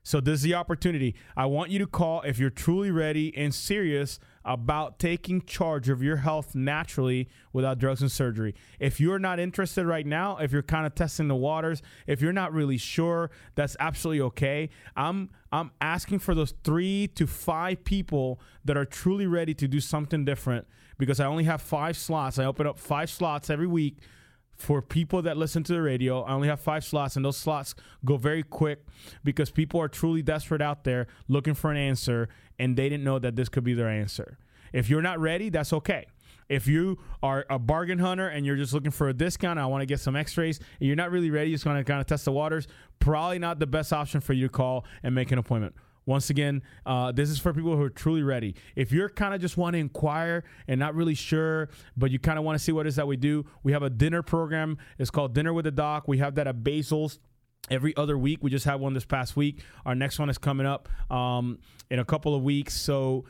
So 0.04 0.20
this 0.20 0.40
is 0.40 0.42
the 0.42 0.56
opportunity. 0.56 1.16
I 1.38 1.46
want 1.46 1.70
you 1.70 1.80
to 1.80 1.88
call 1.88 2.22
if 2.22 2.40
you're 2.40 2.50
truly 2.50 2.90
ready 2.90 3.36
and 3.38 3.54
serious 3.54 4.20
about 4.44 4.98
taking 4.98 5.42
charge 5.44 5.90
of 5.90 6.02
your 6.02 6.18
health 6.18 6.56
naturally 6.56 7.30
without 7.54 7.78
drugs 7.78 8.02
and 8.02 8.12
surgery. 8.12 8.56
If 8.80 9.00
you're 9.00 9.20
not 9.20 9.40
interested 9.40 9.86
right 9.86 10.06
now, 10.06 10.38
if 10.38 10.52
you're 10.52 10.64
kind 10.64 10.88
of 10.88 10.96
testing 10.96 11.28
the 11.28 11.36
waters, 11.36 11.84
if 12.08 12.22
you're 12.22 12.34
not 12.34 12.52
really 12.52 12.78
sure, 12.78 13.30
that's 13.54 13.78
absolutely 13.80 14.22
okay. 14.22 14.70
I'm 14.96 15.30
I'm 15.52 15.72
asking 15.82 16.20
for 16.20 16.34
those 16.34 16.54
3 16.64 17.08
to 17.10 17.28
5 17.28 17.84
people 17.84 18.40
that 18.66 18.78
are 18.78 18.86
truly 18.86 19.28
ready 19.28 19.54
to 19.56 19.68
do 19.68 19.80
something 19.80 20.26
different 20.26 20.66
because 20.98 21.20
I 21.20 21.26
only 21.26 21.44
have 21.44 21.62
5 21.62 21.96
slots. 21.98 22.40
I 22.40 22.46
open 22.46 22.66
up 22.66 22.80
5 22.80 23.10
slots 23.10 23.50
every 23.50 23.68
week 23.68 23.98
for 24.62 24.82
people 24.82 25.24
that 25.24 25.38
listen 25.38 25.64
to 25.64 25.74
the 25.74 25.82
radio. 25.82 26.22
I 26.22 26.34
only 26.34 26.48
have 26.48 26.62
five 26.62 26.86
slots, 26.86 27.16
and 27.16 27.26
those 27.26 27.38
slots 27.38 27.74
go 28.06 28.16
very 28.16 28.44
quick 28.44 28.86
because 29.24 29.50
people 29.50 29.82
are 29.82 29.88
truly 29.88 30.22
desperate 30.22 30.62
out 30.62 30.84
there 30.84 31.08
looking 31.28 31.56
for 31.56 31.72
an 31.72 31.78
answer, 31.78 32.30
and 32.60 32.78
they 32.78 32.88
didn't 32.88 33.04
know 33.04 33.18
that 33.18 33.36
this 33.36 33.50
could 33.50 33.64
be 33.64 33.74
their 33.74 33.90
answer. 33.90 34.38
If 34.72 34.88
you're 34.88 35.02
not 35.02 35.20
ready, 35.20 35.50
that's 35.50 35.74
okay. 35.74 36.06
If 36.48 36.68
you 36.68 37.00
are 37.24 37.46
a 37.50 37.58
bargain 37.58 37.98
hunter 37.98 38.28
and 38.28 38.46
you're 38.46 38.56
just 38.56 38.74
looking 38.74 38.92
for 38.92 39.10
a 39.10 39.14
discount, 39.14 39.58
I 39.58 39.66
want 39.66 39.82
to 39.82 39.86
get 39.88 40.00
some 40.00 40.16
x-rays, 40.16 40.60
and 40.60 40.88
you're 40.88 40.96
not 40.96 41.10
really 41.10 41.32
ready, 41.32 41.52
just 41.52 41.64
going 41.64 41.78
to 41.78 41.84
kind 41.84 42.00
of 42.00 42.06
test 42.06 42.26
the 42.26 42.32
waters, 42.32 42.68
probably 43.00 43.40
not 43.40 43.58
the 43.58 43.68
best 43.68 43.92
option 43.92 44.22
for 44.22 44.34
you 44.34 44.48
to 44.48 44.52
call 44.52 44.86
and 45.02 45.16
make 45.16 45.32
an 45.32 45.40
appointment. 45.40 45.76
Once 46.06 46.30
again, 46.30 46.62
uh, 46.86 47.12
this 47.12 47.30
is 47.30 47.40
for 47.40 47.54
people 47.54 47.76
who 47.76 47.84
are 47.84 47.90
truly 47.90 48.24
ready. 48.24 48.56
If 48.76 48.92
you're 48.92 49.10
kind 49.10 49.34
of 49.34 49.42
just 49.42 49.58
want 49.58 49.74
to 49.74 49.80
inquire 49.80 50.44
and 50.68 50.80
not 50.80 50.96
really 50.96 51.16
sure, 51.16 51.70
but 51.96 52.12
you 52.12 52.20
kind 52.20 52.40
of 52.40 52.46
want 52.46 52.58
to 52.58 52.64
see 52.64 52.72
what 52.72 52.86
it 52.86 52.90
is 52.90 52.96
that 52.96 53.08
we 53.08 53.18
do, 53.18 53.46
we 53.64 53.72
have 53.72 53.84
a 53.84 53.90
dinner 53.90 54.24
program. 54.24 54.78
It's 54.98 55.12
called 55.12 55.34
Dinner 55.34 55.54
with 55.54 55.66
the 55.66 55.72
Doc. 55.72 56.08
We 56.08 56.18
have 56.18 56.36
that 56.36 56.48
at 56.48 56.64
Basil's 56.64 57.20
every 57.70 57.96
other 57.96 58.18
week. 58.18 58.40
We 58.42 58.50
just 58.50 58.66
had 58.66 58.76
one 58.76 58.94
this 58.94 59.06
past 59.06 59.36
week. 59.36 59.64
Our 59.86 59.96
next 59.96 60.18
one 60.20 60.30
is 60.30 60.38
coming 60.38 60.66
up 60.66 60.90
um, 61.12 61.60
in 61.90 62.00
a 62.00 62.06
couple 62.06 62.36
of 62.36 62.44
weeks. 62.44 62.74
So 62.74 63.26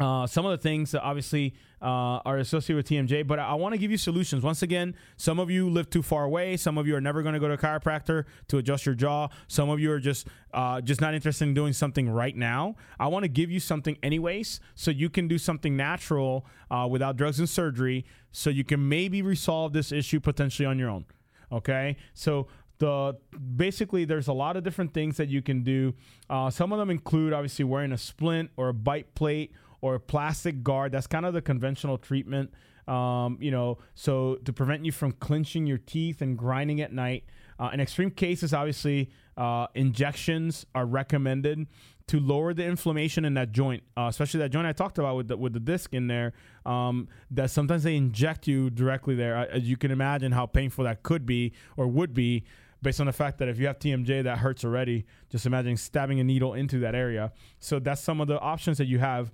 uh, 0.00 0.26
some 0.26 0.46
of 0.46 0.50
the 0.50 0.58
things 0.58 0.92
that 0.92 1.02
obviously 1.02 1.54
uh, 1.82 2.20
are 2.24 2.38
associated 2.38 2.76
with 2.76 2.88
TMJ, 2.88 3.26
but 3.26 3.38
I, 3.38 3.48
I 3.48 3.54
want 3.54 3.74
to 3.74 3.78
give 3.78 3.90
you 3.90 3.98
solutions. 3.98 4.42
Once 4.42 4.62
again, 4.62 4.96
some 5.18 5.38
of 5.38 5.50
you 5.50 5.68
live 5.68 5.90
too 5.90 6.02
far 6.02 6.24
away. 6.24 6.56
Some 6.56 6.78
of 6.78 6.86
you 6.86 6.96
are 6.96 7.00
never 7.00 7.22
going 7.22 7.34
to 7.34 7.38
go 7.38 7.48
to 7.48 7.54
a 7.54 7.58
chiropractor 7.58 8.24
to 8.48 8.58
adjust 8.58 8.86
your 8.86 8.94
jaw. 8.94 9.28
Some 9.46 9.68
of 9.68 9.78
you 9.78 9.92
are 9.92 10.00
just 10.00 10.26
uh, 10.54 10.80
just 10.80 11.02
not 11.02 11.14
interested 11.14 11.44
in 11.44 11.54
doing 11.54 11.74
something 11.74 12.08
right 12.08 12.34
now. 12.34 12.76
I 12.98 13.08
want 13.08 13.24
to 13.24 13.28
give 13.28 13.50
you 13.50 13.60
something 13.60 13.98
anyways, 14.02 14.60
so 14.74 14.90
you 14.90 15.10
can 15.10 15.28
do 15.28 15.36
something 15.36 15.76
natural 15.76 16.46
uh, 16.70 16.88
without 16.90 17.16
drugs 17.16 17.38
and 17.38 17.48
surgery, 17.48 18.06
so 18.32 18.48
you 18.48 18.64
can 18.64 18.88
maybe 18.88 19.20
resolve 19.20 19.74
this 19.74 19.92
issue 19.92 20.18
potentially 20.18 20.66
on 20.66 20.78
your 20.78 20.88
own. 20.88 21.04
Okay, 21.52 21.96
so 22.14 22.46
the 22.78 23.16
basically 23.56 24.06
there's 24.06 24.28
a 24.28 24.32
lot 24.32 24.56
of 24.56 24.64
different 24.64 24.94
things 24.94 25.18
that 25.18 25.28
you 25.28 25.42
can 25.42 25.62
do. 25.62 25.94
Uh, 26.30 26.48
some 26.48 26.72
of 26.72 26.78
them 26.78 26.88
include 26.88 27.32
obviously 27.32 27.64
wearing 27.64 27.92
a 27.92 27.98
splint 27.98 28.50
or 28.56 28.70
a 28.70 28.74
bite 28.74 29.14
plate 29.14 29.52
or 29.80 29.94
a 29.94 30.00
plastic 30.00 30.62
guard. 30.62 30.92
That's 30.92 31.06
kind 31.06 31.26
of 31.26 31.34
the 31.34 31.42
conventional 31.42 31.98
treatment. 31.98 32.52
Um, 32.88 33.38
you 33.40 33.50
know, 33.50 33.78
so 33.94 34.36
to 34.44 34.52
prevent 34.52 34.84
you 34.84 34.92
from 34.92 35.12
clenching 35.12 35.66
your 35.66 35.78
teeth 35.78 36.22
and 36.22 36.36
grinding 36.36 36.80
at 36.80 36.92
night. 36.92 37.24
Uh, 37.58 37.70
in 37.72 37.80
extreme 37.80 38.10
cases, 38.10 38.54
obviously, 38.54 39.10
uh, 39.36 39.66
injections 39.74 40.66
are 40.74 40.86
recommended 40.86 41.66
to 42.08 42.18
lower 42.18 42.52
the 42.52 42.64
inflammation 42.64 43.24
in 43.24 43.34
that 43.34 43.52
joint, 43.52 43.84
uh, 43.96 44.06
especially 44.08 44.40
that 44.40 44.50
joint 44.50 44.66
I 44.66 44.72
talked 44.72 44.98
about 44.98 45.14
with 45.14 45.28
the, 45.28 45.36
with 45.36 45.52
the 45.52 45.60
disc 45.60 45.94
in 45.94 46.08
there. 46.08 46.32
Um, 46.66 47.06
that 47.30 47.50
sometimes 47.50 47.84
they 47.84 47.94
inject 47.94 48.48
you 48.48 48.70
directly 48.70 49.14
there. 49.14 49.36
Uh, 49.36 49.46
as 49.46 49.62
you 49.62 49.76
can 49.76 49.92
imagine, 49.92 50.32
how 50.32 50.46
painful 50.46 50.84
that 50.84 51.04
could 51.04 51.24
be 51.24 51.52
or 51.76 51.86
would 51.86 52.12
be 52.12 52.42
based 52.82 52.98
on 52.98 53.06
the 53.06 53.12
fact 53.12 53.38
that 53.38 53.48
if 53.48 53.58
you 53.58 53.66
have 53.66 53.78
TMJ 53.78 54.24
that 54.24 54.38
hurts 54.38 54.64
already, 54.64 55.06
just 55.28 55.46
imagine 55.46 55.76
stabbing 55.76 56.18
a 56.18 56.24
needle 56.24 56.54
into 56.54 56.80
that 56.80 56.94
area. 56.94 57.32
So 57.58 57.78
that's 57.78 58.00
some 58.00 58.20
of 58.20 58.26
the 58.26 58.40
options 58.40 58.78
that 58.78 58.86
you 58.86 58.98
have 58.98 59.30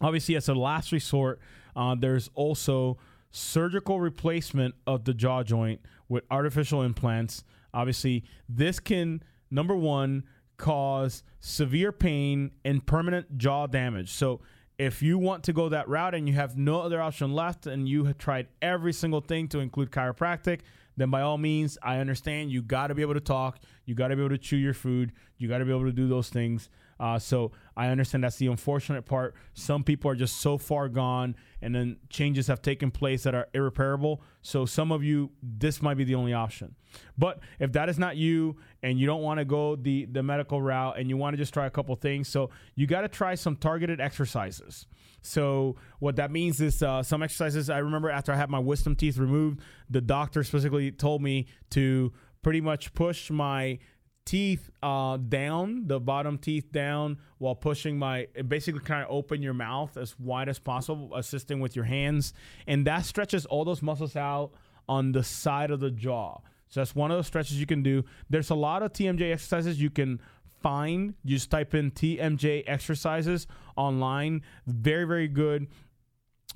Obviously, 0.00 0.36
as 0.36 0.48
a 0.48 0.54
last 0.54 0.92
resort, 0.92 1.40
uh, 1.76 1.94
there's 1.98 2.30
also 2.34 2.98
surgical 3.30 4.00
replacement 4.00 4.74
of 4.86 5.04
the 5.04 5.14
jaw 5.14 5.42
joint 5.42 5.80
with 6.08 6.24
artificial 6.30 6.82
implants. 6.82 7.44
Obviously, 7.74 8.24
this 8.48 8.80
can, 8.80 9.22
number 9.50 9.76
one, 9.76 10.24
cause 10.56 11.22
severe 11.40 11.92
pain 11.92 12.50
and 12.64 12.84
permanent 12.86 13.38
jaw 13.38 13.66
damage. 13.66 14.10
So, 14.10 14.40
if 14.78 15.02
you 15.02 15.18
want 15.18 15.42
to 15.44 15.52
go 15.52 15.68
that 15.68 15.88
route 15.88 16.14
and 16.14 16.28
you 16.28 16.34
have 16.34 16.56
no 16.56 16.80
other 16.80 17.02
option 17.02 17.32
left 17.34 17.66
and 17.66 17.88
you 17.88 18.04
have 18.04 18.16
tried 18.16 18.46
every 18.62 18.92
single 18.92 19.20
thing 19.20 19.48
to 19.48 19.58
include 19.58 19.90
chiropractic, 19.90 20.60
then 20.96 21.10
by 21.10 21.20
all 21.20 21.36
means, 21.36 21.78
I 21.82 21.98
understand 21.98 22.52
you 22.52 22.62
got 22.62 22.88
to 22.88 22.94
be 22.94 23.02
able 23.02 23.14
to 23.14 23.20
talk, 23.20 23.58
you 23.86 23.96
got 23.96 24.08
to 24.08 24.16
be 24.16 24.22
able 24.22 24.30
to 24.30 24.38
chew 24.38 24.56
your 24.56 24.74
food, 24.74 25.12
you 25.36 25.48
got 25.48 25.58
to 25.58 25.64
be 25.64 25.72
able 25.72 25.84
to 25.84 25.92
do 25.92 26.08
those 26.08 26.28
things. 26.28 26.70
Uh, 27.00 27.18
so 27.18 27.52
I 27.76 27.88
understand 27.88 28.24
that's 28.24 28.36
the 28.36 28.48
unfortunate 28.48 29.02
part. 29.02 29.34
Some 29.54 29.84
people 29.84 30.10
are 30.10 30.16
just 30.16 30.40
so 30.40 30.58
far 30.58 30.88
gone, 30.88 31.36
and 31.62 31.74
then 31.74 31.98
changes 32.10 32.48
have 32.48 32.60
taken 32.60 32.90
place 32.90 33.22
that 33.22 33.34
are 33.34 33.48
irreparable. 33.54 34.22
So 34.42 34.66
some 34.66 34.90
of 34.90 35.04
you, 35.04 35.30
this 35.42 35.80
might 35.80 35.96
be 35.96 36.04
the 36.04 36.16
only 36.16 36.32
option. 36.32 36.74
But 37.16 37.40
if 37.60 37.72
that 37.72 37.88
is 37.88 37.98
not 37.98 38.16
you, 38.16 38.56
and 38.82 38.98
you 38.98 39.06
don't 39.06 39.22
want 39.22 39.38
to 39.38 39.44
go 39.44 39.76
the 39.76 40.06
the 40.06 40.22
medical 40.22 40.60
route, 40.60 40.98
and 40.98 41.08
you 41.08 41.16
want 41.16 41.34
to 41.34 41.38
just 41.38 41.54
try 41.54 41.66
a 41.66 41.70
couple 41.70 41.94
things, 41.96 42.28
so 42.28 42.50
you 42.74 42.86
got 42.86 43.02
to 43.02 43.08
try 43.08 43.34
some 43.34 43.56
targeted 43.56 44.00
exercises. 44.00 44.86
So 45.20 45.76
what 45.98 46.16
that 46.16 46.30
means 46.30 46.60
is 46.60 46.82
uh, 46.82 47.02
some 47.02 47.22
exercises. 47.22 47.70
I 47.70 47.78
remember 47.78 48.10
after 48.10 48.32
I 48.32 48.36
had 48.36 48.50
my 48.50 48.58
wisdom 48.58 48.96
teeth 48.96 49.18
removed, 49.18 49.60
the 49.90 50.00
doctor 50.00 50.42
specifically 50.44 50.90
told 50.90 51.22
me 51.22 51.46
to 51.70 52.12
pretty 52.42 52.60
much 52.60 52.94
push 52.94 53.30
my 53.30 53.78
teeth 54.28 54.68
uh, 54.82 55.16
down, 55.16 55.86
the 55.86 55.98
bottom 55.98 56.36
teeth 56.36 56.70
down, 56.70 57.16
while 57.38 57.54
pushing 57.54 57.98
my 57.98 58.26
basically 58.46 58.82
kind 58.82 59.02
of 59.02 59.10
open 59.10 59.40
your 59.40 59.54
mouth 59.54 59.96
as 59.96 60.18
wide 60.20 60.50
as 60.50 60.58
possible, 60.58 61.10
assisting 61.14 61.60
with 61.60 61.74
your 61.74 61.86
hands, 61.86 62.34
and 62.66 62.86
that 62.86 63.06
stretches 63.06 63.46
all 63.46 63.64
those 63.64 63.80
muscles 63.80 64.16
out 64.16 64.50
on 64.86 65.12
the 65.12 65.24
side 65.24 65.70
of 65.70 65.80
the 65.80 65.90
jaw. 65.90 66.38
So 66.68 66.80
that's 66.80 66.94
one 66.94 67.10
of 67.10 67.16
those 67.16 67.26
stretches 67.26 67.58
you 67.58 67.64
can 67.64 67.82
do. 67.82 68.04
There's 68.28 68.50
a 68.50 68.54
lot 68.54 68.82
of 68.82 68.92
TMJ 68.92 69.32
exercises 69.32 69.80
you 69.80 69.88
can 69.88 70.20
find. 70.62 71.14
You 71.24 71.36
just 71.36 71.50
type 71.50 71.74
in 71.74 71.90
TMJ 71.90 72.64
exercises 72.66 73.46
online. 73.76 74.42
Very 74.66 75.04
very 75.04 75.28
good 75.28 75.68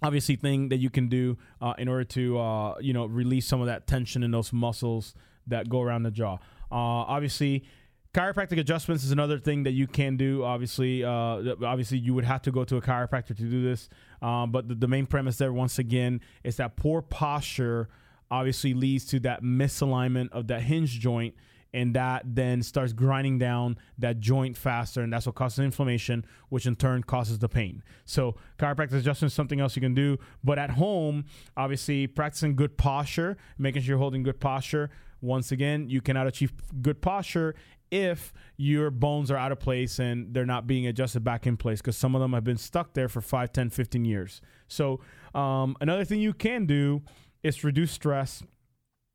obviously 0.04 0.34
thing 0.34 0.68
that 0.68 0.78
you 0.78 0.90
can 0.90 1.08
do 1.08 1.38
uh, 1.60 1.74
in 1.78 1.86
order 1.86 2.02
to 2.02 2.38
uh, 2.38 2.74
you 2.80 2.92
know 2.92 3.06
release 3.06 3.46
some 3.46 3.60
of 3.62 3.68
that 3.68 3.86
tension 3.86 4.22
in 4.22 4.30
those 4.30 4.52
muscles 4.52 5.14
that 5.46 5.68
go 5.68 5.80
around 5.80 6.02
the 6.02 6.10
jaw. 6.10 6.38
Uh, 6.72 7.04
obviously, 7.06 7.64
chiropractic 8.14 8.58
adjustments 8.58 9.04
is 9.04 9.10
another 9.10 9.38
thing 9.38 9.62
that 9.64 9.72
you 9.72 9.86
can 9.86 10.16
do. 10.16 10.42
Obviously, 10.44 11.04
uh, 11.04 11.54
obviously 11.64 11.98
you 11.98 12.14
would 12.14 12.24
have 12.24 12.42
to 12.42 12.50
go 12.50 12.64
to 12.64 12.76
a 12.76 12.80
chiropractor 12.80 13.28
to 13.28 13.34
do 13.34 13.62
this. 13.62 13.88
Um, 14.22 14.50
but 14.50 14.68
the, 14.68 14.74
the, 14.74 14.88
main 14.88 15.06
premise 15.06 15.36
there, 15.36 15.52
once 15.52 15.78
again, 15.78 16.20
is 16.44 16.56
that 16.56 16.76
poor 16.76 17.02
posture 17.02 17.88
obviously 18.30 18.74
leads 18.74 19.04
to 19.06 19.20
that 19.20 19.42
misalignment 19.42 20.30
of 20.32 20.46
that 20.48 20.62
hinge 20.62 20.98
joint. 20.98 21.34
And 21.74 21.94
that 21.94 22.22
then 22.26 22.62
starts 22.62 22.92
grinding 22.92 23.38
down 23.38 23.78
that 23.96 24.20
joint 24.20 24.58
faster, 24.58 25.00
and 25.00 25.10
that's 25.10 25.24
what 25.24 25.36
causes 25.36 25.60
inflammation, 25.60 26.26
which 26.50 26.66
in 26.66 26.76
turn 26.76 27.02
causes 27.02 27.38
the 27.38 27.48
pain. 27.48 27.82
So, 28.04 28.36
chiropractic 28.58 28.98
adjustment 28.98 29.30
is 29.30 29.34
something 29.34 29.58
else 29.58 29.74
you 29.74 29.80
can 29.80 29.94
do. 29.94 30.18
But 30.44 30.58
at 30.58 30.68
home, 30.68 31.24
obviously, 31.56 32.06
practicing 32.08 32.56
good 32.56 32.76
posture, 32.76 33.38
making 33.56 33.80
sure 33.80 33.92
you're 33.92 33.98
holding 33.98 34.22
good 34.22 34.38
posture, 34.38 34.90
once 35.22 35.52
again, 35.52 35.88
you 35.88 36.00
cannot 36.00 36.26
achieve 36.26 36.52
good 36.82 37.00
posture 37.00 37.54
if 37.92 38.32
your 38.56 38.90
bones 38.90 39.30
are 39.30 39.36
out 39.36 39.52
of 39.52 39.60
place 39.60 39.98
and 39.98 40.32
they're 40.32 40.46
not 40.46 40.66
being 40.66 40.86
adjusted 40.86 41.22
back 41.22 41.46
in 41.46 41.56
place 41.56 41.80
because 41.80 41.96
some 41.96 42.14
of 42.14 42.20
them 42.20 42.32
have 42.32 42.42
been 42.42 42.56
stuck 42.56 42.94
there 42.94 43.08
for 43.08 43.20
5, 43.20 43.52
10, 43.52 43.70
15 43.70 44.04
years. 44.04 44.40
So, 44.66 45.00
um, 45.34 45.76
another 45.80 46.04
thing 46.04 46.20
you 46.20 46.32
can 46.32 46.66
do 46.66 47.02
is 47.42 47.62
reduce 47.62 47.92
stress. 47.92 48.42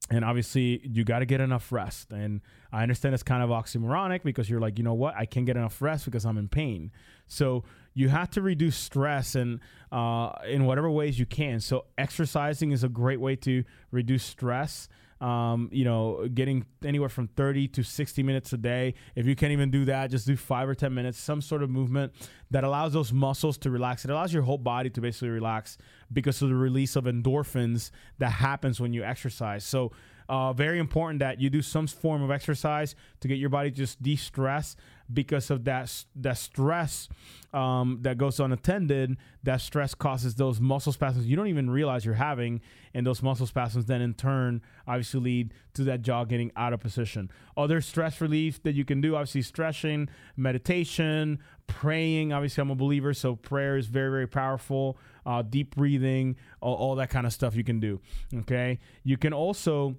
And 0.09 0.23
obviously, 0.23 0.79
you 0.87 1.03
got 1.03 1.19
to 1.19 1.25
get 1.25 1.41
enough 1.41 1.69
rest. 1.71 2.13
And 2.13 2.39
I 2.71 2.81
understand 2.81 3.13
it's 3.13 3.23
kind 3.23 3.43
of 3.43 3.49
oxymoronic 3.49 4.23
because 4.23 4.49
you're 4.49 4.61
like, 4.61 4.77
you 4.77 4.83
know 4.83 4.93
what? 4.93 5.15
I 5.17 5.25
can't 5.25 5.45
get 5.45 5.57
enough 5.57 5.81
rest 5.81 6.05
because 6.05 6.25
I'm 6.25 6.37
in 6.37 6.47
pain. 6.47 6.91
So 7.27 7.65
you 7.93 8.07
have 8.07 8.29
to 8.31 8.41
reduce 8.41 8.77
stress 8.77 9.35
and 9.35 9.59
uh, 9.91 10.31
in 10.47 10.65
whatever 10.65 10.89
ways 10.89 11.19
you 11.19 11.25
can. 11.25 11.59
So 11.59 11.85
exercising 11.97 12.71
is 12.71 12.83
a 12.85 12.89
great 12.89 13.19
way 13.19 13.35
to 13.37 13.65
reduce 13.91 14.23
stress 14.23 14.87
um, 15.21 15.69
you 15.71 15.83
know, 15.83 16.27
getting 16.33 16.65
anywhere 16.83 17.09
from 17.09 17.27
30 17.27 17.67
to 17.69 17.83
60 17.83 18.23
minutes 18.23 18.53
a 18.53 18.57
day. 18.57 18.93
If 19.15 19.25
you 19.25 19.35
can't 19.35 19.51
even 19.51 19.71
do 19.71 19.85
that, 19.85 20.11
just 20.11 20.27
do 20.27 20.35
five 20.35 20.69
or 20.69 20.75
10 20.75 20.93
minutes, 20.93 21.17
some 21.17 21.41
sort 21.41 21.63
of 21.63 21.69
movement 21.69 22.13
that 22.51 22.63
allows 22.63 22.93
those 22.93 23.11
muscles 23.11 23.57
to 23.59 23.71
relax. 23.71 24.05
It 24.05 24.11
allows 24.11 24.33
your 24.33 24.43
whole 24.43 24.57
body 24.57 24.89
to 24.91 25.01
basically 25.01 25.29
relax 25.29 25.77
because 26.11 26.41
of 26.41 26.49
the 26.49 26.55
release 26.55 26.95
of 26.95 27.05
endorphins 27.05 27.91
that 28.19 28.29
happens 28.31 28.79
when 28.79 28.93
you 28.93 29.03
exercise. 29.03 29.63
So, 29.63 29.91
uh, 30.29 30.53
very 30.53 30.79
important 30.79 31.19
that 31.19 31.39
you 31.39 31.49
do 31.49 31.61
some 31.61 31.87
form 31.87 32.21
of 32.21 32.31
exercise 32.31 32.95
to 33.21 33.27
get 33.27 33.37
your 33.37 33.49
body 33.49 33.71
just 33.71 34.01
de-stress 34.01 34.75
because 35.11 35.49
of 35.49 35.63
that 35.63 36.03
that 36.15 36.37
stress 36.37 37.07
um, 37.53 37.99
that 38.01 38.17
goes 38.17 38.39
unattended. 38.39 39.17
That 39.43 39.61
stress 39.61 39.95
causes 39.95 40.35
those 40.35 40.59
muscle 40.59 40.91
spasms 40.91 41.27
you 41.27 41.35
don't 41.35 41.47
even 41.47 41.69
realize 41.69 42.03
you're 42.05 42.15
having, 42.15 42.61
and 42.93 43.07
those 43.07 43.23
muscle 43.23 43.47
spasms 43.47 43.85
then 43.85 44.01
in 44.01 44.13
turn 44.13 44.61
obviously 44.85 45.19
lead 45.19 45.53
to 45.75 45.83
that 45.85 46.01
jaw 46.01 46.25
getting 46.25 46.51
out 46.55 46.73
of 46.73 46.79
position. 46.79 47.31
Other 47.55 47.79
stress 47.81 48.19
relief 48.19 48.61
that 48.63 48.73
you 48.73 48.83
can 48.83 48.99
do, 48.99 49.15
obviously 49.15 49.43
stretching, 49.43 50.09
meditation, 50.35 51.39
praying. 51.67 52.33
Obviously, 52.33 52.61
I'm 52.61 52.71
a 52.71 52.75
believer, 52.75 53.13
so 53.13 53.35
prayer 53.35 53.77
is 53.77 53.87
very 53.87 54.11
very 54.11 54.27
powerful. 54.27 54.97
Uh, 55.25 55.41
deep 55.41 55.75
breathing, 55.75 56.37
all, 56.61 56.75
all 56.75 56.95
that 56.95 57.09
kind 57.09 57.25
of 57.25 57.33
stuff 57.33 57.55
you 57.55 57.63
can 57.63 57.79
do. 57.79 57.99
Okay, 58.33 58.79
you 59.03 59.17
can 59.17 59.33
also 59.33 59.95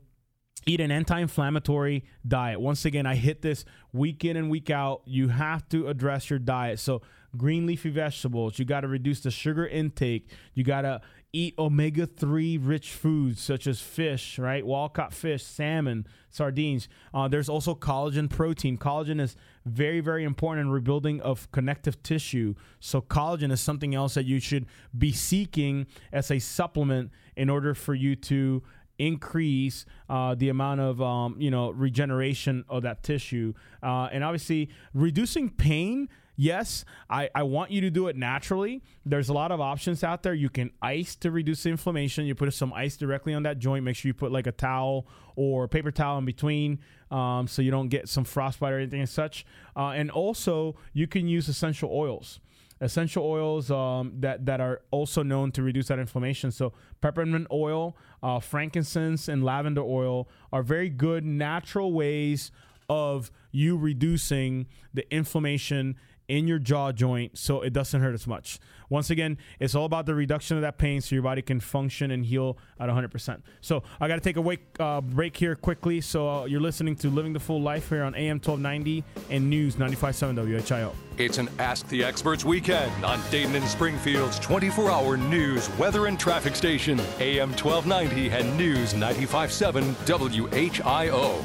eat 0.67 0.81
an 0.81 0.91
anti-inflammatory 0.91 2.05
diet. 2.27 2.61
Once 2.61 2.85
again, 2.85 3.07
I 3.07 3.15
hit 3.15 3.43
this 3.43 3.65
week 3.93 4.25
in 4.25 4.37
and 4.37 4.51
week 4.51 4.71
out. 4.71 5.03
You 5.05 5.29
have 5.29 5.69
to 5.71 5.89
address 5.89 6.31
your 6.31 6.39
diet. 6.39 6.79
So 6.79 7.03
green 7.37 7.67
leafy 7.67 7.91
vegetables. 7.91 8.59
You 8.59 8.65
got 8.65 8.81
to 8.81 8.89
reduce 8.89 9.21
the 9.21 9.31
sugar 9.31 9.67
intake. 9.67 10.29
You 10.55 10.65
got 10.65 10.83
to 10.83 11.01
eat 11.33 11.55
omega 11.59 12.07
3 12.07 12.57
rich 12.57 12.91
foods 12.91 13.41
such 13.41 13.67
as 13.67 13.81
fish, 13.81 14.39
right? 14.39 14.65
Caught 14.65 15.13
fish, 15.13 15.45
salmon, 15.45 16.07
sardines. 16.31 16.89
Uh, 17.13 17.29
there's 17.29 17.49
also 17.49 17.75
collagen 17.75 18.31
protein. 18.31 18.79
Collagen 18.79 19.21
is 19.21 19.37
very, 19.67 20.01
very 20.01 20.25
important 20.25 20.67
in 20.67 20.73
rebuilding 20.73 21.21
of 21.21 21.51
connective 21.53 22.03
tissue. 22.03 22.55
So, 22.81 23.03
collagen 23.03 23.53
is 23.53 23.61
something 23.61 23.95
else 23.95 24.15
that 24.15 24.25
you 24.25 24.41
should 24.41 24.67
be 24.97 25.13
seeking 25.13 25.87
as 26.13 26.31
a 26.31 26.39
supplement 26.39 27.11
in 27.37 27.51
order 27.51 27.75
for 27.75 27.95
you 27.95 28.17
to 28.17 28.63
increase 28.99 29.87
uh, 30.09 30.35
the 30.35 30.49
amount 30.49 30.81
of 30.81 31.01
um, 31.01 31.37
you 31.39 31.51
know 31.51 31.71
regeneration 31.71 32.65
of 32.69 32.83
that 32.83 33.03
tissue. 33.03 33.55
Uh, 33.83 34.09
and 34.13 34.25
obviously 34.25 34.69
reducing 34.95 35.49
pain 35.51 36.09
yes 36.41 36.85
I, 37.11 37.29
I 37.35 37.43
want 37.43 37.71
you 37.71 37.81
to 37.83 37.91
do 37.91 38.09
it 38.09 38.17
naturally. 38.17 38.83
There's 39.05 39.29
a 39.29 39.33
lot 39.33 39.51
of 39.51 39.61
options 39.61 40.05
out 40.05 40.23
there. 40.23 40.35
You 40.35 40.49
can 40.49 40.71
ice 40.81 41.17
to 41.17 41.31
reduce 41.31 41.67
inflammation. 41.67 42.27
You 42.27 42.35
put 42.35 42.53
some 42.55 42.73
ice 42.73 42.97
directly 42.97 43.35
on 43.35 43.43
that 43.43 43.59
joint. 43.59 43.85
Make 43.85 43.97
sure 43.97 44.09
you 44.09 44.15
put 44.15 44.31
like 44.33 44.47
a 44.47 44.53
towel 44.53 45.07
or 45.37 45.69
paper 45.69 45.91
towel 45.91 46.19
in 46.19 46.25
between 46.25 46.79
um, 47.11 47.49
so 47.49 47.63
you 47.63 47.71
don't 47.71 47.89
get 47.89 48.09
some 48.09 48.25
frostbite 48.25 48.73
or 48.73 48.79
anything 48.79 49.03
as 49.03 49.11
such. 49.11 49.45
Uh, 49.77 49.89
and 49.89 50.11
also 50.11 50.77
you 50.93 51.07
can 51.07 51.27
use 51.29 51.49
essential 51.49 51.91
oils 51.93 52.41
essential 52.81 53.25
oils 53.25 53.71
um, 53.71 54.13
that 54.21 54.47
that 54.47 54.61
are 54.61 54.83
also 54.91 55.23
known 55.23 55.53
to 55.53 55.63
reduce 55.63 55.89
that 55.89 55.99
inflammation. 55.99 56.51
So 56.51 56.73
peppermint 57.01 57.47
oil, 57.53 57.97
uh, 58.23 58.41
frankincense, 58.41 59.29
and 59.29 59.45
lavender 59.45 59.83
oil 59.83 60.29
are 60.53 60.63
very 60.63 60.89
good 60.89 61.25
natural 61.25 61.93
ways 61.93 62.51
of 62.89 63.31
you 63.51 63.77
reducing 63.77 64.67
the 64.95 65.13
inflammation 65.15 65.97
in 66.29 66.47
your 66.47 66.59
jaw 66.59 66.93
joint 66.93 67.37
so 67.37 67.63
it 67.63 67.73
doesn't 67.73 68.01
hurt 68.01 68.15
as 68.15 68.27
much. 68.27 68.59
Once 68.91 69.11
again, 69.11 69.37
it's 69.61 69.75
all 69.75 69.85
about 69.85 70.07
the 70.07 70.15
reduction 70.15 70.57
of 70.57 70.63
that 70.63 70.79
pain 70.79 71.01
so 71.01 71.15
your 71.15 71.23
body 71.23 71.43
can 71.43 71.61
function 71.61 72.11
and 72.11 72.25
heal 72.25 72.57
at 72.81 72.89
100%. 72.89 73.43
So 73.61 73.83
I 74.01 74.09
got 74.09 74.15
to 74.15 74.21
take 74.21 74.37
a 74.37 74.41
wake, 74.41 74.65
uh, 74.81 75.01
break 75.01 75.37
here 75.37 75.55
quickly. 75.55 76.01
So 76.01 76.29
uh, 76.29 76.45
you're 76.45 76.61
listening 76.61 76.97
to 76.97 77.11
Living 77.11 77.33
the 77.33 77.41
Full 77.41 77.61
Life 77.61 77.89
here 77.91 78.03
on 78.03 78.15
AM 78.15 78.37
1290 78.37 79.05
and 79.31 79.51
News 79.51 79.77
95.7 79.77 80.63
WHIO. 80.63 80.95
It's 81.19 81.39
an 81.39 81.51
Ask 81.59 81.89
the 81.89 82.05
Experts 82.05 82.45
weekend 82.45 83.05
on 83.05 83.21
Dayton 83.31 83.55
and 83.57 83.65
Springfield's 83.67 84.39
24 84.39 84.91
hour 84.91 85.17
news, 85.17 85.69
weather, 85.77 86.07
and 86.07 86.19
traffic 86.19 86.55
station, 86.55 87.01
AM 87.19 87.51
1290 87.51 88.31
and 88.31 88.57
News 88.57 88.95
95.7 88.95 89.95
WHIO. 90.07 91.45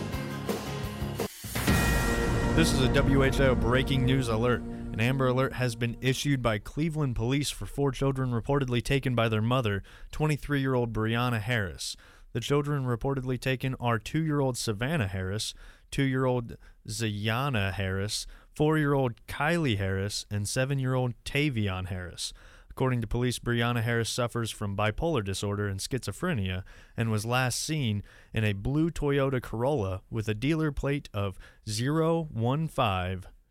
This 2.55 2.71
is 2.71 2.83
a 2.83 2.87
WHIO 2.89 3.59
breaking 3.59 4.05
news 4.05 4.27
alert. 4.27 4.61
An 4.93 4.99
Amber 4.99 5.25
Alert 5.25 5.53
has 5.53 5.75
been 5.75 5.97
issued 6.01 6.43
by 6.43 6.59
Cleveland 6.59 7.15
police 7.15 7.49
for 7.49 7.65
four 7.65 7.91
children 7.91 8.29
reportedly 8.29 8.83
taken 8.83 9.15
by 9.15 9.27
their 9.27 9.41
mother, 9.41 9.81
23 10.11 10.61
year 10.61 10.75
old 10.75 10.93
Brianna 10.93 11.41
Harris. 11.41 11.97
The 12.33 12.39
children 12.39 12.85
reportedly 12.85 13.41
taken 13.41 13.75
are 13.79 13.97
two 13.97 14.23
year 14.23 14.39
old 14.39 14.55
Savannah 14.55 15.07
Harris, 15.07 15.55
two 15.89 16.03
year 16.03 16.25
old 16.25 16.57
Zayana 16.87 17.73
Harris, 17.73 18.27
four 18.53 18.77
year 18.77 18.93
old 18.93 19.13
Kylie 19.25 19.79
Harris, 19.79 20.27
and 20.29 20.47
seven 20.47 20.77
year 20.77 20.93
old 20.93 21.15
Tavion 21.25 21.87
Harris. 21.87 22.31
According 22.69 23.01
to 23.01 23.07
police, 23.07 23.39
Brianna 23.39 23.81
Harris 23.81 24.09
suffers 24.11 24.51
from 24.51 24.77
bipolar 24.77 25.23
disorder 25.23 25.67
and 25.67 25.79
schizophrenia 25.79 26.61
and 26.95 27.09
was 27.09 27.25
last 27.25 27.59
seen 27.59 28.03
in 28.31 28.43
a 28.43 28.53
blue 28.53 28.91
Toyota 28.91 29.41
Corolla 29.41 30.01
with 30.11 30.27
a 30.27 30.35
dealer 30.35 30.71
plate 30.71 31.09
of 31.15 31.39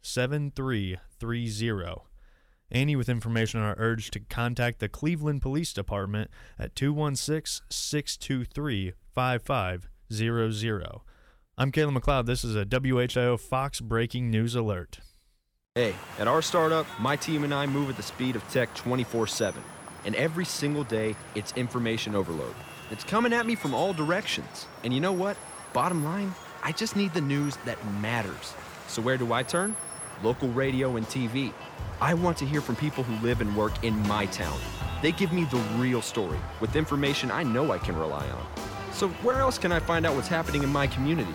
0157330. 0.02 2.02
Any 2.70 2.96
with 2.96 3.08
information 3.08 3.60
are 3.60 3.74
urged 3.78 4.12
to 4.14 4.20
contact 4.20 4.80
the 4.80 4.88
Cleveland 4.88 5.42
Police 5.42 5.74
Department 5.74 6.30
at 6.58 6.74
216 6.74 7.66
623 7.68 8.94
5500. 9.14 10.86
I'm 11.58 11.70
Caleb 11.70 11.96
McLeod. 11.96 12.24
This 12.24 12.44
is 12.44 12.56
a 12.56 12.64
WHIO 12.64 13.38
Fox 13.38 13.80
Breaking 13.80 14.30
News 14.30 14.54
Alert. 14.54 15.00
Hey, 15.74 15.94
at 16.18 16.28
our 16.28 16.42
startup, 16.42 16.86
my 16.98 17.16
team 17.16 17.44
and 17.44 17.52
I 17.52 17.66
move 17.66 17.90
at 17.90 17.96
the 17.96 18.02
speed 18.02 18.36
of 18.36 18.48
tech 18.50 18.74
24 18.74 19.26
7. 19.26 19.62
And 20.04 20.14
every 20.14 20.44
single 20.44 20.84
day, 20.84 21.14
it's 21.34 21.52
information 21.52 22.14
overload. 22.14 22.54
It's 22.90 23.04
coming 23.04 23.32
at 23.32 23.46
me 23.46 23.54
from 23.54 23.74
all 23.74 23.92
directions. 23.92 24.66
And 24.82 24.92
you 24.92 25.00
know 25.00 25.12
what? 25.12 25.36
Bottom 25.72 26.04
line, 26.04 26.34
I 26.62 26.72
just 26.72 26.96
need 26.96 27.14
the 27.14 27.20
news 27.20 27.56
that 27.64 27.78
matters. 28.00 28.54
So 28.88 29.00
where 29.02 29.16
do 29.16 29.32
I 29.32 29.42
turn? 29.42 29.76
Local 30.22 30.48
radio 30.48 30.96
and 30.96 31.06
TV. 31.06 31.52
I 32.00 32.14
want 32.14 32.36
to 32.38 32.46
hear 32.46 32.60
from 32.60 32.76
people 32.76 33.04
who 33.04 33.26
live 33.26 33.40
and 33.40 33.56
work 33.56 33.84
in 33.84 33.96
my 34.06 34.26
town. 34.26 34.58
They 35.02 35.12
give 35.12 35.32
me 35.32 35.44
the 35.44 35.58
real 35.76 36.02
story 36.02 36.38
with 36.60 36.76
information 36.76 37.30
I 37.30 37.42
know 37.42 37.72
I 37.72 37.78
can 37.78 37.96
rely 37.96 38.28
on. 38.28 38.46
So 38.92 39.08
where 39.08 39.40
else 39.40 39.58
can 39.58 39.72
I 39.72 39.80
find 39.80 40.06
out 40.06 40.14
what's 40.14 40.28
happening 40.28 40.62
in 40.62 40.68
my 40.68 40.86
community? 40.86 41.34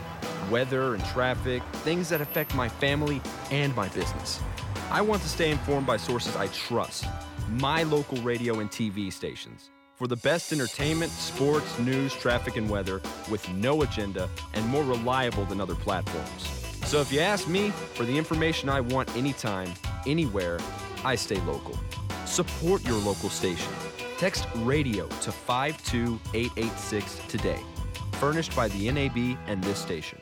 weather 0.50 0.96
and 0.96 1.04
traffic, 1.06 1.62
things 1.84 2.10
that 2.10 2.22
affect 2.22 2.56
my 2.56 2.70
family 2.70 3.22
and 3.52 3.76
my 3.76 3.88
business. 3.90 4.40
I 4.90 5.02
want 5.02 5.22
to 5.24 5.30
stay 5.30 5.52
informed 5.52 5.88
by 5.88 5.98
sources 5.98 6.36
I 6.36 6.48
trust, 6.48 7.06
my 7.50 7.84
local 7.84 8.18
radio 8.20 8.60
and 8.60 8.70
TV 8.70 9.12
stations. 9.12 9.70
For 9.96 10.08
the 10.08 10.16
best 10.18 10.54
entertainment, 10.54 11.12
sports, 11.12 11.80
news, 11.80 12.14
traffic, 12.14 12.56
and 12.56 12.70
weather 12.70 13.02
with 13.32 13.48
no 13.54 13.82
agenda 13.82 14.30
and 14.54 14.66
more 14.68 14.84
reliable 14.84 15.46
than 15.46 15.60
other 15.60 15.76
platforms. 15.76 16.57
So 16.88 17.02
if 17.02 17.12
you 17.12 17.20
ask 17.20 17.50
me 17.50 17.72
for 17.72 18.06
the 18.06 18.18
information 18.18 18.70
I 18.70 18.80
want 18.80 19.14
anytime, 19.18 19.74
anywhere, 20.06 20.58
I 21.04 21.16
stay 21.16 21.36
local. 21.42 21.78
Support 22.26 22.86
your 22.86 22.98
local 23.00 23.30
station. 23.30 23.74
Text 24.18 24.48
radio 24.60 25.06
to 25.08 25.34
52886 25.34 27.20
today. 27.28 27.60
Furnished 28.14 28.56
by 28.56 28.70
the 28.70 28.90
NAB 28.90 29.38
and 29.48 29.62
this 29.66 29.80
station. 29.80 30.20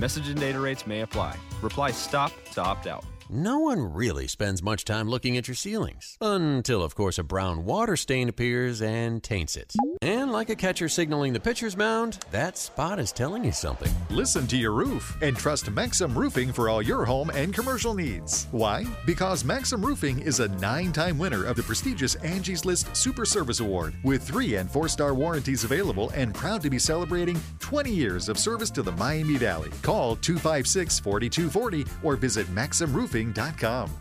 Message 0.00 0.28
and 0.28 0.40
data 0.40 0.58
rates 0.58 0.84
may 0.84 1.02
apply. 1.02 1.36
Reply 1.62 1.92
STOP 1.92 2.32
to 2.54 2.60
opt 2.60 2.88
out. 2.88 3.04
No 3.32 3.60
one 3.60 3.92
really 3.94 4.26
spends 4.26 4.60
much 4.60 4.84
time 4.84 5.08
looking 5.08 5.36
at 5.36 5.46
your 5.46 5.54
ceilings. 5.54 6.18
Until, 6.20 6.82
of 6.82 6.96
course, 6.96 7.16
a 7.16 7.22
brown 7.22 7.64
water 7.64 7.94
stain 7.94 8.28
appears 8.28 8.82
and 8.82 9.22
taints 9.22 9.56
it. 9.56 9.72
And 10.02 10.32
like 10.32 10.50
a 10.50 10.56
catcher 10.56 10.88
signaling 10.88 11.32
the 11.32 11.38
pitcher's 11.38 11.76
mound, 11.76 12.18
that 12.32 12.58
spot 12.58 12.98
is 12.98 13.12
telling 13.12 13.44
you 13.44 13.52
something. 13.52 13.92
Listen 14.08 14.48
to 14.48 14.56
your 14.56 14.72
roof 14.72 15.16
and 15.22 15.36
trust 15.36 15.70
Maxim 15.70 16.18
Roofing 16.18 16.52
for 16.52 16.68
all 16.68 16.82
your 16.82 17.04
home 17.04 17.30
and 17.30 17.54
commercial 17.54 17.94
needs. 17.94 18.48
Why? 18.50 18.84
Because 19.06 19.44
Maxim 19.44 19.86
Roofing 19.86 20.18
is 20.18 20.40
a 20.40 20.48
nine 20.48 20.90
time 20.92 21.16
winner 21.16 21.44
of 21.44 21.54
the 21.54 21.62
prestigious 21.62 22.16
Angie's 22.16 22.64
List 22.64 22.96
Super 22.96 23.24
Service 23.24 23.60
Award 23.60 23.94
with 24.02 24.24
three 24.24 24.56
and 24.56 24.68
four 24.68 24.88
star 24.88 25.14
warranties 25.14 25.62
available 25.62 26.10
and 26.16 26.34
proud 26.34 26.62
to 26.62 26.70
be 26.70 26.80
celebrating 26.80 27.40
20 27.60 27.92
years 27.92 28.28
of 28.28 28.40
service 28.40 28.70
to 28.70 28.82
the 28.82 28.92
Miami 28.92 29.36
Valley. 29.36 29.70
Call 29.82 30.16
256 30.16 30.98
4240 30.98 31.86
or 32.02 32.16
visit 32.16 32.50
Maxim 32.50 32.92
Roofing 32.92 33.19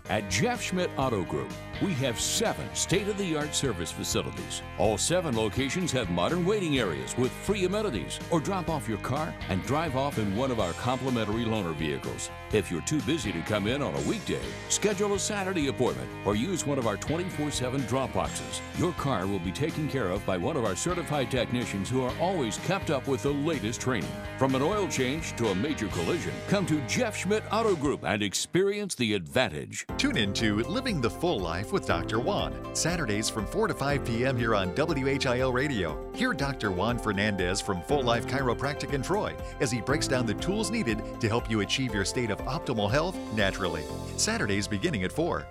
at 0.10 0.30
Jeff 0.30 0.62
Schmidt 0.62 0.90
Auto 0.96 1.26
Group, 1.26 1.52
we 1.82 1.94
have 1.96 2.18
seven 2.18 2.66
state 2.74 3.10
of 3.10 3.18
the 3.18 3.36
art 3.36 3.54
service 3.54 3.92
facilities. 3.92 4.62
All 4.78 4.98
seven 4.98 5.36
locations 5.36 5.92
have 5.92 6.10
modern 6.10 6.46
waiting 6.46 6.80
areas 6.80 7.18
with 7.18 7.32
free 7.32 7.66
amenities, 7.66 8.18
or 8.32 8.40
drop 8.40 8.70
off 8.70 8.88
your 8.88 9.00
car 9.00 9.34
and 9.50 9.62
drive 9.66 9.98
off 9.98 10.20
in 10.20 10.38
one 10.38 10.52
of 10.52 10.62
our 10.62 10.72
complimentary 10.74 11.44
loaner 11.44 11.76
vehicles. 11.76 12.30
If 12.52 12.72
you're 12.72 12.82
too 12.82 13.00
busy 13.02 13.32
to 13.32 13.42
come 13.42 13.68
in 13.68 13.84
on 13.84 13.94
a 13.94 14.02
weekday, 14.02 14.42
schedule 14.70 15.14
a 15.14 15.20
Saturday 15.20 15.68
appointment 15.68 16.10
or 16.26 16.36
use 16.36 16.66
one 16.66 16.80
of 16.80 16.88
our 16.88 16.98
24 16.98 17.52
7 17.52 17.82
drop 17.82 18.12
boxes. 18.12 18.60
Your 18.80 18.92
car 18.94 19.28
will 19.28 19.38
be 19.38 19.52
taken 19.52 19.88
care 19.88 20.08
of 20.08 20.26
by 20.26 20.36
one 20.36 20.58
of 20.58 20.66
our 20.66 20.76
certified 20.76 21.30
technicians 21.30 21.92
who 21.92 22.02
are 22.02 22.14
always 22.20 22.58
kept 22.60 22.90
up 22.90 23.08
with 23.08 23.22
the 23.22 23.30
latest 23.30 23.82
training. 23.82 24.10
From 24.40 24.56
an 24.56 24.64
oil 24.64 24.88
change 24.88 25.36
to 25.36 25.50
a 25.50 25.56
major 25.56 25.90
collision, 25.90 26.34
come 26.48 26.66
to 26.66 26.82
Jeff 26.88 27.16
Schmidt 27.16 27.44
Auto 27.52 27.76
Group 27.76 28.04
and 28.04 28.24
experience 28.24 28.96
the 28.96 29.14
advantage. 29.14 29.86
Tune 29.98 30.18
in 30.18 30.34
to 30.34 30.64
Living 30.64 31.02
the 31.02 31.10
Full 31.10 31.40
Life 31.40 31.72
with 31.72 31.86
Dr. 31.86 32.20
Juan, 32.20 32.56
Saturdays 32.74 33.30
from 33.30 33.46
4 33.46 33.68
to 33.68 33.76
5 33.76 34.04
p.m. 34.06 34.36
here 34.36 34.56
on 34.56 34.74
WHIO 34.74 35.54
Radio. 35.54 36.12
Hear 36.16 36.34
Dr. 36.34 36.72
Juan 36.72 36.98
Fernandez 36.98 37.62
from 37.62 37.84
Full 37.84 38.02
Life 38.02 38.26
Chiropractic 38.26 38.94
in 38.94 39.04
Troy 39.04 39.36
as 39.60 39.70
he 39.70 39.82
breaks 39.82 40.08
down 40.08 40.26
the 40.26 40.34
tools 40.34 40.72
needed 40.72 41.22
to 41.22 41.28
help 41.28 41.48
you 41.48 41.60
achieve 41.60 41.94
your 41.94 42.06
state 42.06 42.32
of 42.32 42.39
optimal 42.40 42.90
health 42.90 43.16
naturally. 43.36 43.84
Saturdays 44.18 44.68
beginning 44.68 45.04
at 45.04 45.12
4. 45.12 45.46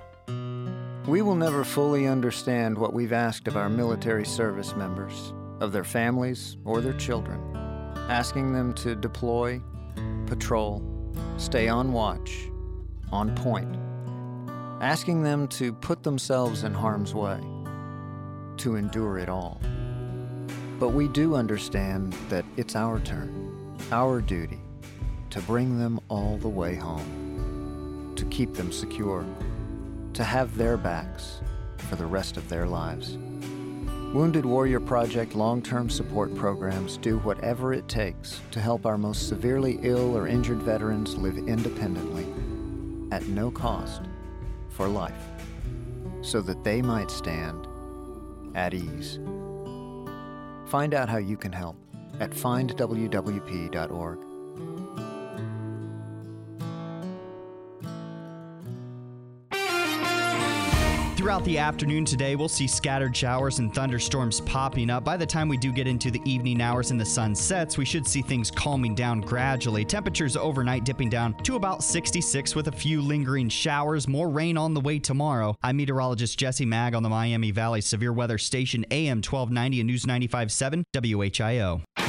We 1.07 1.23
will 1.23 1.37
never 1.37 1.65
fully 1.65 2.07
understand 2.07 2.77
what 2.77 2.93
we've 2.93 3.15
asked 3.15 3.49
of 3.49 3.57
our 3.57 3.71
military 3.71 4.27
service 4.27 4.77
members, 4.77 5.33
of 5.61 5.73
their 5.73 5.85
families, 5.85 6.59
or 6.67 6.83
their 6.83 6.93
children, 6.93 7.41
asking 8.11 8.53
them 8.53 8.75
to 8.75 8.95
deploy, 8.95 9.63
patrol, 10.27 10.83
stay 11.39 11.67
on 11.67 11.95
watch, 11.95 12.51
on 13.11 13.35
point, 13.35 13.75
asking 14.83 15.23
them 15.23 15.49
to 15.49 15.73
put 15.73 16.03
themselves 16.03 16.63
in 16.63 16.75
harm's 16.75 17.15
way, 17.15 17.41
to 18.59 18.77
endure 18.77 19.19
it 19.19 19.31
all. 19.31 19.63
But 20.79 20.91
we 20.91 21.09
do 21.09 21.35
understand 21.35 22.13
that 22.29 22.45
it's 22.59 22.77
our 22.77 23.01
turn. 23.01 23.35
our 23.91 24.21
duty 24.21 24.61
to 25.31 25.41
bring 25.43 25.79
them 25.79 26.01
all 26.09 26.37
the 26.39 26.49
way 26.49 26.75
home, 26.75 28.13
to 28.17 28.25
keep 28.27 28.55
them 28.55 28.73
secure, 28.73 29.25
to 30.15 30.25
have 30.25 30.57
their 30.57 30.77
backs 30.77 31.41
for 31.77 31.97
the 31.97 32.07
rest 32.07 32.37
of 32.37 32.49
their 32.49 32.67
lives. 32.67 33.19
Wounded 34.15 34.47
Warrior 34.47 34.81
Project 34.81 35.35
long 35.35 35.61
term 35.61 35.91
support 35.91 36.35
programs 36.35 36.97
do 36.97 37.19
whatever 37.19 37.75
it 37.75 37.89
takes 37.89 38.41
to 38.53 38.61
help 38.61 38.87
our 38.87 38.97
most 38.97 39.29
severely 39.29 39.79
ill 39.83 40.17
or 40.17 40.27
injured 40.27 40.63
veterans 40.63 41.15
live 41.17 41.37
independently, 41.37 42.27
at 43.13 43.27
no 43.27 43.51
cost, 43.51 44.03
for 44.71 44.89
life, 44.89 45.27
so 46.23 46.41
that 46.41 46.65
they 46.65 46.81
might 46.81 47.11
stand 47.11 47.67
at 48.55 48.73
ease. 48.73 49.19
Find 50.69 50.95
out 50.95 51.09
how 51.09 51.19
you 51.19 51.37
can 51.37 51.53
help 51.53 51.77
at 52.19 52.31
findwwp.org. 52.31 54.28
Throughout 61.19 61.45
the 61.45 61.59
afternoon 61.59 62.05
today, 62.05 62.37
we'll 62.37 62.49
see 62.49 62.69
scattered 62.69 63.15
showers 63.17 63.59
and 63.59 63.75
thunderstorms 63.75 64.41
popping 64.43 64.89
up. 64.89 65.03
By 65.03 65.17
the 65.17 65.27
time 65.27 65.49
we 65.49 65.57
do 65.57 65.73
get 65.73 65.89
into 65.89 66.13
the 66.13 66.23
evening 66.25 66.61
hours 66.61 66.93
and 66.93 67.01
the 67.01 67.05
sun 67.05 67.35
sets, 67.35 67.77
we 67.77 67.85
should 67.85 68.07
see 68.07 68.23
things 68.23 68.53
calming 68.53 68.95
down 68.95 69.23
gradually. 69.23 69.85
Temperatures 69.85 70.37
overnight 70.37 70.85
dipping 70.85 71.11
down 71.11 71.35
to 71.43 71.57
about 71.57 71.83
66 71.83 72.55
with 72.55 72.69
a 72.69 72.73
few 72.73 73.03
lingering 73.03 73.49
showers. 73.49 74.07
More 74.07 74.31
rain 74.31 74.57
on 74.57 74.75
the 74.75 74.81
way 74.81 75.01
tomorrow. 75.01 75.57
I'm 75.61 75.79
meteorologist 75.79 76.39
Jesse 76.39 76.65
Maag 76.65 76.95
on 76.95 77.03
the 77.03 77.09
Miami 77.09 77.51
Valley 77.51 77.81
Severe 77.81 78.13
Weather 78.13 78.39
Station, 78.39 78.87
AM 78.93 79.17
1290 79.17 79.81
and 79.81 79.89
News 79.89 80.05
95.7 80.05 80.85
WHIO. 80.95 82.08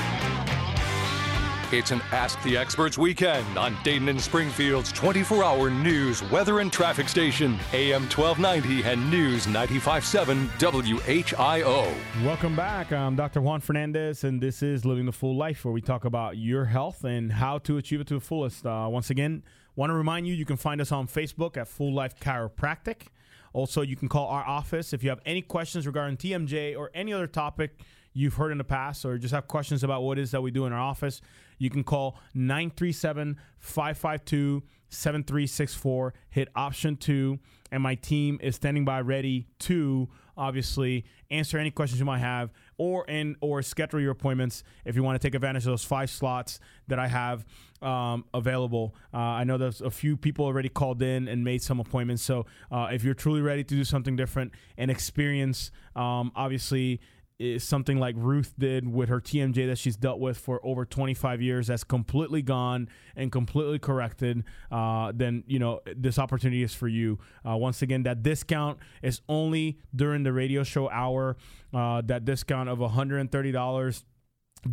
It's 1.71 1.91
an 1.91 2.01
Ask 2.11 2.41
the 2.41 2.57
Experts 2.57 2.97
weekend 2.97 3.55
on 3.55 3.77
Dayton 3.83 4.09
and 4.09 4.19
Springfield's 4.19 4.91
24 4.91 5.43
hour 5.43 5.69
news, 5.69 6.23
weather, 6.31 6.61
and 6.61 6.73
traffic 6.73 7.07
station, 7.07 7.59
AM 7.73 8.09
1290 8.09 8.89
and 8.89 9.11
News 9.11 9.45
957 9.45 10.47
WHIO. 10.57 11.93
Welcome 12.25 12.55
back. 12.55 12.91
I'm 12.91 13.15
Dr. 13.15 13.41
Juan 13.41 13.61
Fernandez, 13.61 14.23
and 14.23 14.41
this 14.41 14.63
is 14.63 14.83
Living 14.83 15.05
the 15.05 15.11
Full 15.11 15.37
Life, 15.37 15.63
where 15.63 15.71
we 15.71 15.79
talk 15.79 16.05
about 16.05 16.37
your 16.37 16.65
health 16.65 17.03
and 17.03 17.31
how 17.31 17.59
to 17.59 17.77
achieve 17.77 18.01
it 18.01 18.07
to 18.07 18.15
the 18.15 18.19
fullest. 18.19 18.65
Uh, 18.65 18.87
once 18.89 19.11
again, 19.11 19.43
want 19.75 19.91
to 19.91 19.93
remind 19.93 20.27
you 20.27 20.33
you 20.33 20.45
can 20.45 20.57
find 20.57 20.81
us 20.81 20.91
on 20.91 21.05
Facebook 21.05 21.55
at 21.55 21.67
Full 21.67 21.93
Life 21.93 22.19
Chiropractic. 22.19 23.09
Also, 23.53 23.83
you 23.83 23.95
can 23.95 24.09
call 24.09 24.25
our 24.29 24.43
office 24.43 24.91
if 24.91 25.03
you 25.03 25.09
have 25.11 25.21
any 25.23 25.43
questions 25.43 25.85
regarding 25.85 26.17
TMJ 26.17 26.75
or 26.75 26.89
any 26.95 27.13
other 27.13 27.27
topic 27.27 27.77
you've 28.13 28.35
heard 28.35 28.51
in 28.51 28.57
the 28.57 28.63
past 28.63 29.05
or 29.05 29.17
just 29.17 29.33
have 29.33 29.47
questions 29.47 29.83
about 29.83 30.03
what 30.03 30.17
is 30.17 30.31
that 30.31 30.41
we 30.41 30.51
do 30.51 30.65
in 30.65 30.73
our 30.73 30.79
office, 30.79 31.21
you 31.57 31.69
can 31.69 31.83
call 31.83 32.19
937 32.33 33.37
552 33.59 34.63
7364, 34.89 36.13
hit 36.29 36.47
option 36.55 36.97
two, 36.97 37.39
and 37.71 37.83
my 37.83 37.95
team 37.95 38.39
is 38.41 38.55
standing 38.55 38.85
by 38.85 39.01
ready 39.01 39.47
to 39.59 40.09
obviously 40.35 41.05
answer 41.29 41.57
any 41.57 41.69
questions 41.69 41.99
you 41.99 42.05
might 42.05 42.19
have 42.19 42.49
or 42.77 43.05
and 43.09 43.35
or 43.41 43.61
schedule 43.61 43.99
your 43.99 44.11
appointments 44.11 44.63
if 44.85 44.95
you 44.95 45.03
want 45.03 45.21
to 45.21 45.27
take 45.27 45.35
advantage 45.35 45.63
of 45.63 45.71
those 45.71 45.83
five 45.83 46.09
slots 46.09 46.59
that 46.87 46.97
I 46.97 47.07
have 47.07 47.45
um, 47.81 48.25
available. 48.33 48.95
Uh, 49.13 49.17
I 49.17 49.43
know 49.43 49.57
there's 49.57 49.81
a 49.81 49.91
few 49.91 50.17
people 50.17 50.45
already 50.45 50.69
called 50.69 51.01
in 51.01 51.27
and 51.27 51.43
made 51.43 51.61
some 51.61 51.79
appointments. 51.79 52.23
So 52.23 52.45
uh, 52.71 52.87
if 52.91 53.03
you're 53.03 53.13
truly 53.13 53.41
ready 53.41 53.63
to 53.63 53.75
do 53.75 53.83
something 53.83 54.15
different 54.15 54.53
and 54.77 54.89
experience, 54.89 55.71
um, 55.95 56.31
obviously 56.35 57.01
is 57.39 57.63
something 57.63 57.97
like 57.97 58.15
Ruth 58.17 58.53
did 58.59 58.87
with 58.87 59.07
her 59.09 59.21
TMJ 59.21 59.67
that 59.67 59.77
she's 59.77 59.95
dealt 59.95 60.19
with 60.19 60.37
for 60.37 60.59
over 60.63 60.85
25 60.85 61.41
years 61.41 61.67
that's 61.67 61.85
completely 61.85 62.41
gone 62.41 62.89
and 63.15 63.31
completely 63.31 63.79
corrected, 63.79 64.43
uh, 64.71 65.13
then 65.15 65.43
you 65.47 65.57
know 65.57 65.79
this 65.95 66.19
opportunity 66.19 66.63
is 66.63 66.73
for 66.75 66.87
you. 66.87 67.17
Uh, 67.47 67.55
once 67.55 67.81
again, 67.81 68.03
that 68.03 68.21
discount 68.21 68.77
is 69.01 69.21
only 69.29 69.79
during 69.95 70.23
the 70.23 70.33
radio 70.33 70.63
show 70.63 70.89
hour. 70.89 71.37
Uh, 71.73 72.01
that 72.03 72.25
discount 72.25 72.67
of 72.67 72.79
$130 72.79 74.03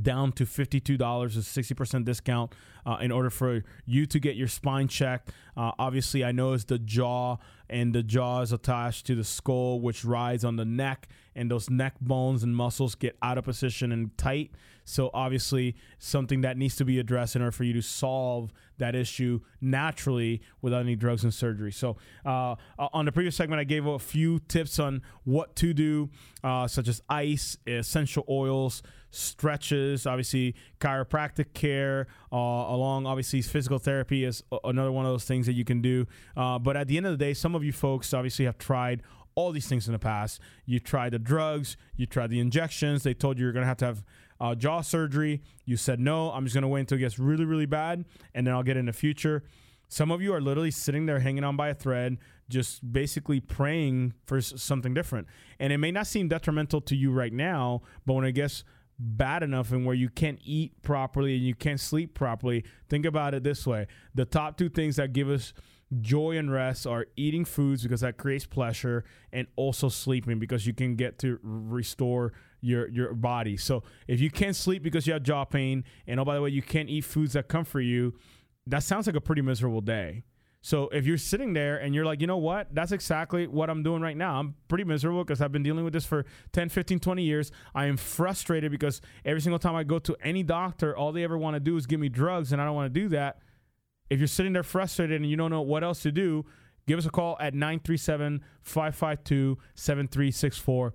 down 0.03 0.33
to 0.33 0.45
$52 0.45 0.97
a 0.97 1.29
60% 1.39 2.05
discount 2.05 2.53
uh, 2.85 2.99
in 3.01 3.11
order 3.11 3.31
for 3.31 3.63
you 3.85 4.07
to 4.07 4.19
get 4.19 4.37
your 4.37 4.49
spine 4.49 4.89
checked. 4.89 5.31
Uh, 5.57 5.73
obviously 5.79 6.25
i 6.25 6.33
know 6.33 6.53
it's 6.53 6.65
the 6.65 6.79
jaw 6.79 7.37
and 7.71 7.95
the 7.95 8.03
jaw 8.03 8.43
is 8.43 8.53
attached 8.53 9.07
to 9.07 9.15
the 9.15 9.25
skull 9.25 9.81
which 9.81 10.05
rides 10.05 10.45
on 10.45 10.57
the 10.57 10.65
neck 10.65 11.09
and 11.35 11.51
those 11.51 11.71
neck 11.71 11.95
bones 12.01 12.43
and 12.43 12.55
muscles 12.55 12.95
get 12.95 13.17
out 13.23 13.39
of 13.39 13.45
position 13.45 13.91
and 13.93 14.17
tight 14.19 14.51
so 14.87 15.11
obviously 15.13 15.77
something 15.99 16.41
that 16.41 16.57
needs 16.57 16.75
to 16.77 16.85
be 16.85 16.99
addressed 16.99 17.37
in 17.37 17.43
order 17.43 17.53
for 17.53 17.65
you 17.65 17.75
to 17.75 17.83
solve 17.83 18.51
that 18.79 18.95
issue 18.95 19.41
naturally 19.61 20.41
without 20.63 20.81
any 20.81 20.97
drugs 20.97 21.23
and 21.23 21.35
surgery 21.35 21.71
so 21.71 21.97
uh, 22.25 22.55
on 22.79 23.05
the 23.05 23.13
previous 23.13 23.37
segment 23.37 23.61
i 23.61 23.65
gave 23.65 23.85
a 23.85 23.99
few 23.99 24.39
tips 24.39 24.79
on 24.79 25.03
what 25.25 25.55
to 25.55 25.75
do 25.75 26.09
uh, 26.43 26.67
such 26.67 26.89
as 26.89 27.03
ice 27.11 27.59
essential 27.67 28.25
oils 28.29 28.83
stretches, 29.17 30.07
obviously 30.07 30.55
chiropractic 30.79 31.55
care, 31.55 32.07
uh, 32.33 32.37
along 32.37 33.07
obviously 33.07 33.41
physical 33.43 33.79
therapy 33.79 34.25
is 34.25 34.43
another 34.65 34.93
one 34.93 35.07
of 35.07 35.13
those 35.13 35.25
things 35.25 35.47
that 35.47 35.55
you 35.55 35.65
can 35.65 35.81
do. 35.81 36.07
Uh, 36.37 36.59
but 36.59 36.77
at 36.77 36.87
the 36.87 36.97
end 36.97 37.07
of 37.07 37.13
the 37.13 37.25
day, 37.25 37.33
some 37.33 37.55
of 37.55 37.65
you 37.65 37.73
folks 37.73 38.13
obviously 38.13 38.45
have 38.45 38.59
tried 38.59 39.03
all 39.35 39.53
these 39.53 39.69
things 39.69 39.87
in 39.87 39.93
the 39.93 39.99
past. 39.99 40.41
You 40.65 40.81
tried 40.81 41.13
the 41.13 41.19
drugs, 41.19 41.77
you 41.97 42.07
tried 42.07 42.31
the 42.31 42.41
injections. 42.41 43.03
They 43.03 43.15
told 43.15 43.39
you 43.39 43.45
you're 43.45 43.53
going 43.53 43.65
to 43.65 43.69
have 43.69 43.77
to 43.79 43.87
have 43.87 44.05
uh, 44.41 44.55
jaw 44.55 44.81
surgery. 44.81 45.43
You 45.65 45.77
said 45.77 46.01
no. 46.01 46.31
I'm 46.31 46.45
just 46.45 46.55
going 46.55 46.63
to 46.63 46.69
wait 46.69 46.81
until 46.81 46.97
it 46.97 47.01
gets 47.01 47.19
really, 47.19 47.45
really 47.45 47.67
bad, 47.67 48.05
and 48.35 48.47
then 48.47 48.55
I'll 48.55 48.63
get 48.63 48.77
in 48.77 48.87
the 48.87 48.93
future. 48.93 49.45
Some 49.89 50.11
of 50.11 50.21
you 50.21 50.35
are 50.35 50.41
literally 50.41 50.71
sitting 50.71 51.07
there 51.07 51.21
hanging 51.21 51.45
on 51.45 51.57
by 51.57 51.69
a 51.69 51.75
thread, 51.75 52.19
just 52.49 52.93
basically 52.93 53.41
praying 53.41 54.15
for 54.27 54.41
something 54.41 54.95
different. 54.95 55.29
And 55.61 55.73
it 55.73 55.79
may 55.79 55.93
not 55.93 56.07
seem 56.07 56.29
detrimental 56.29 56.81
to 56.83 56.97
you 56.97 57.13
right 57.13 57.33
now, 57.33 57.83
but 58.05 58.15
when 58.15 58.25
it 58.25 58.33
gets 58.33 58.65
bad 58.99 59.43
enough 59.43 59.73
and 59.73 59.85
where 59.85 59.95
you 59.95 60.09
can't 60.09 60.41
eat 60.45 60.83
properly 60.83 61.37
and 61.37 61.45
you 61.45 61.55
can't 61.55 61.81
sleep 61.81 62.15
properly, 62.15 62.65
think 62.89 63.07
about 63.07 63.35
it 63.35 63.45
this 63.45 63.67
way. 63.67 63.87
The 64.15 64.25
top 64.25 64.57
two 64.57 64.69
things 64.69 64.97
that 64.97 65.13
give 65.13 65.29
us 65.29 65.53
joy 66.01 66.37
and 66.37 66.51
rest 66.51 66.87
are 66.87 67.07
eating 67.17 67.45
foods 67.45 67.83
because 67.83 68.01
that 68.01 68.17
creates 68.17 68.47
pleasure 68.47 69.05
and 69.33 69.47
also 69.55 69.89
sleeping 69.89 70.39
because 70.39 70.67
you 70.67 70.73
can 70.73 70.97
get 70.97 71.19
to 71.21 71.39
restore 71.43 72.33
your 72.61 72.89
your 72.89 73.15
body. 73.15 73.57
So 73.57 73.83
if 74.09 74.21
you 74.21 74.31
can't 74.31 74.57
sleep 74.57 74.83
because 74.83 75.07
you 75.07 75.13
have 75.13 75.23
jaw 75.23 75.45
pain 75.45 75.85
and 76.07 76.19
oh 76.21 76.25
by 76.25 76.35
the 76.35 76.43
way 76.43 76.51
you 76.51 76.63
can't 76.63 76.89
eat 76.89 77.05
foods 77.05 77.35
that 77.35 77.49
comfort 77.49 77.83
you, 77.83 78.15
that 78.67 78.83
sounds 78.83 79.07
like 79.07 79.17
a 79.17 79.21
pretty 79.21 79.43
miserable 79.43 79.81
day. 79.81 80.25
So 80.67 80.89
if 80.89 81.07
you're 81.07 81.17
sitting 81.17 81.53
there 81.53 81.77
and 81.77 81.95
you're 81.95 82.05
like, 82.05 82.21
you 82.21 82.27
know 82.27 82.39
what? 82.39 82.75
That's 82.75 82.91
exactly 82.91 83.47
what 83.47 83.71
I'm 83.71 83.85
doing 83.85 84.03
right 84.03 84.17
now. 84.17 84.41
I'm 84.41 84.57
pretty 84.67 84.83
miserable 84.83 85.23
because 85.23 85.41
I've 85.41 85.53
been 85.53 85.63
dealing 85.63 85.85
with 85.85 85.93
this 85.93 86.05
for 86.05 86.27
10, 86.55 86.71
15, 86.71 86.99
20 86.99 87.23
years. 87.23 87.53
I 87.73 87.87
am 87.87 87.97
frustrated 87.97 88.73
because 88.73 89.01
every 89.25 89.41
single 89.41 89.61
time 89.61 89.77
I 89.77 89.85
go 89.85 90.01
to 90.01 90.17
any 90.21 90.43
doctor, 90.43 90.97
all 90.97 91.13
they 91.13 91.23
ever 91.23 91.39
want 91.39 91.55
to 91.55 91.61
do 91.61 91.77
is 91.77 91.87
give 91.87 92.01
me 92.01 92.09
drugs, 92.09 92.51
and 92.53 92.61
I 92.61 92.65
don't 92.65 92.75
want 92.75 92.93
to 92.93 93.01
do 93.01 93.09
that. 93.11 93.39
If 94.11 94.19
you're 94.19 94.27
sitting 94.27 94.55
there 94.55 94.65
frustrated 94.65 95.21
and 95.21 95.31
you 95.31 95.37
don't 95.37 95.53
know 95.53 95.63
what 95.63 95.85
else 95.85 96.03
to 96.03 96.11
do, 96.11 96.45
give 96.89 96.99
us 96.99 97.07
a 97.07 97.11
call 97.11 97.37
at 97.39 97.55
937 97.55 98.43
552 98.63 99.59
7364 99.77 100.95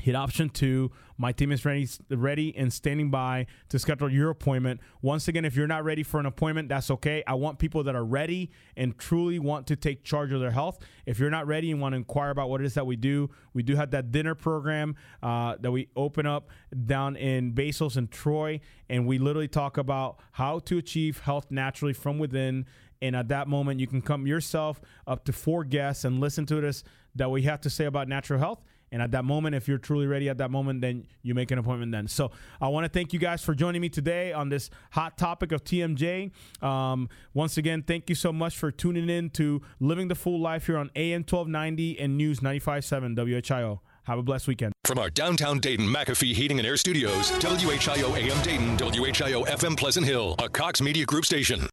Hit 0.00 0.16
option 0.16 0.50
two. 0.50 0.90
My 1.16 1.30
team 1.30 1.52
is 1.52 1.64
ready, 1.64 1.88
ready 2.10 2.54
and 2.56 2.72
standing 2.72 3.10
by 3.10 3.46
to 3.68 3.78
schedule 3.78 4.10
your 4.10 4.30
appointment. 4.30 4.80
Once 5.02 5.28
again, 5.28 5.44
if 5.44 5.54
you're 5.54 5.68
not 5.68 5.84
ready 5.84 6.02
for 6.02 6.18
an 6.18 6.26
appointment, 6.26 6.68
that's 6.68 6.90
okay. 6.90 7.22
I 7.26 7.34
want 7.34 7.60
people 7.60 7.84
that 7.84 7.94
are 7.94 8.04
ready 8.04 8.50
and 8.76 8.98
truly 8.98 9.38
want 9.38 9.68
to 9.68 9.76
take 9.76 10.02
charge 10.02 10.32
of 10.32 10.40
their 10.40 10.50
health. 10.50 10.80
If 11.06 11.20
you're 11.20 11.30
not 11.30 11.46
ready 11.46 11.70
and 11.70 11.80
want 11.80 11.92
to 11.92 11.96
inquire 11.96 12.30
about 12.30 12.50
what 12.50 12.60
it 12.60 12.64
is 12.64 12.74
that 12.74 12.86
we 12.86 12.96
do, 12.96 13.30
we 13.52 13.62
do 13.62 13.76
have 13.76 13.92
that 13.92 14.10
dinner 14.10 14.34
program 14.34 14.96
uh, 15.22 15.56
that 15.60 15.70
we 15.70 15.88
open 15.94 16.26
up 16.26 16.48
down 16.86 17.14
in 17.14 17.52
Basil's 17.52 17.96
and 17.96 18.10
Troy, 18.10 18.60
and 18.88 19.06
we 19.06 19.18
literally 19.18 19.48
talk 19.48 19.78
about 19.78 20.18
how 20.32 20.58
to 20.60 20.76
achieve 20.76 21.20
health 21.20 21.50
naturally 21.50 21.92
from 21.92 22.18
within. 22.18 22.66
And 23.00 23.14
at 23.14 23.28
that 23.28 23.46
moment, 23.48 23.80
you 23.80 23.86
can 23.86 24.02
come 24.02 24.26
yourself 24.26 24.80
up 25.06 25.24
to 25.26 25.32
four 25.32 25.62
guests 25.62 26.04
and 26.04 26.20
listen 26.20 26.46
to 26.46 26.60
this 26.60 26.82
that 27.14 27.30
we 27.30 27.42
have 27.42 27.60
to 27.60 27.70
say 27.70 27.84
about 27.84 28.08
natural 28.08 28.40
health 28.40 28.60
and 28.94 29.02
at 29.02 29.10
that 29.10 29.24
moment, 29.24 29.56
if 29.56 29.66
you're 29.66 29.78
truly 29.78 30.06
ready 30.06 30.28
at 30.28 30.38
that 30.38 30.52
moment, 30.52 30.80
then 30.80 31.08
you 31.20 31.34
make 31.34 31.50
an 31.50 31.58
appointment 31.58 31.90
then. 31.90 32.06
So 32.06 32.30
I 32.60 32.68
want 32.68 32.84
to 32.84 32.88
thank 32.88 33.12
you 33.12 33.18
guys 33.18 33.42
for 33.42 33.52
joining 33.52 33.80
me 33.80 33.88
today 33.88 34.32
on 34.32 34.50
this 34.50 34.70
hot 34.92 35.18
topic 35.18 35.50
of 35.50 35.64
TMJ. 35.64 36.30
Um, 36.62 37.08
once 37.34 37.56
again, 37.56 37.82
thank 37.82 38.08
you 38.08 38.14
so 38.14 38.32
much 38.32 38.56
for 38.56 38.70
tuning 38.70 39.10
in 39.10 39.30
to 39.30 39.62
Living 39.80 40.06
the 40.06 40.14
Full 40.14 40.40
Life 40.40 40.66
here 40.66 40.76
on 40.76 40.92
AM 40.94 41.22
1290 41.22 41.98
and 41.98 42.16
News 42.16 42.38
95.7 42.38 43.16
WHIO. 43.16 43.80
Have 44.04 44.18
a 44.20 44.22
blessed 44.22 44.46
weekend. 44.46 44.72
From 44.84 45.00
our 45.00 45.10
downtown 45.10 45.58
Dayton 45.58 45.88
McAfee 45.88 46.32
Heating 46.32 46.60
and 46.60 46.66
Air 46.68 46.76
Studios, 46.76 47.32
WHIO 47.32 48.16
AM 48.16 48.42
Dayton, 48.44 48.76
WHIO 48.76 49.44
FM 49.44 49.76
Pleasant 49.76 50.06
Hill, 50.06 50.36
a 50.38 50.48
Cox 50.48 50.80
Media 50.80 51.04
Group 51.04 51.24
station. 51.24 51.66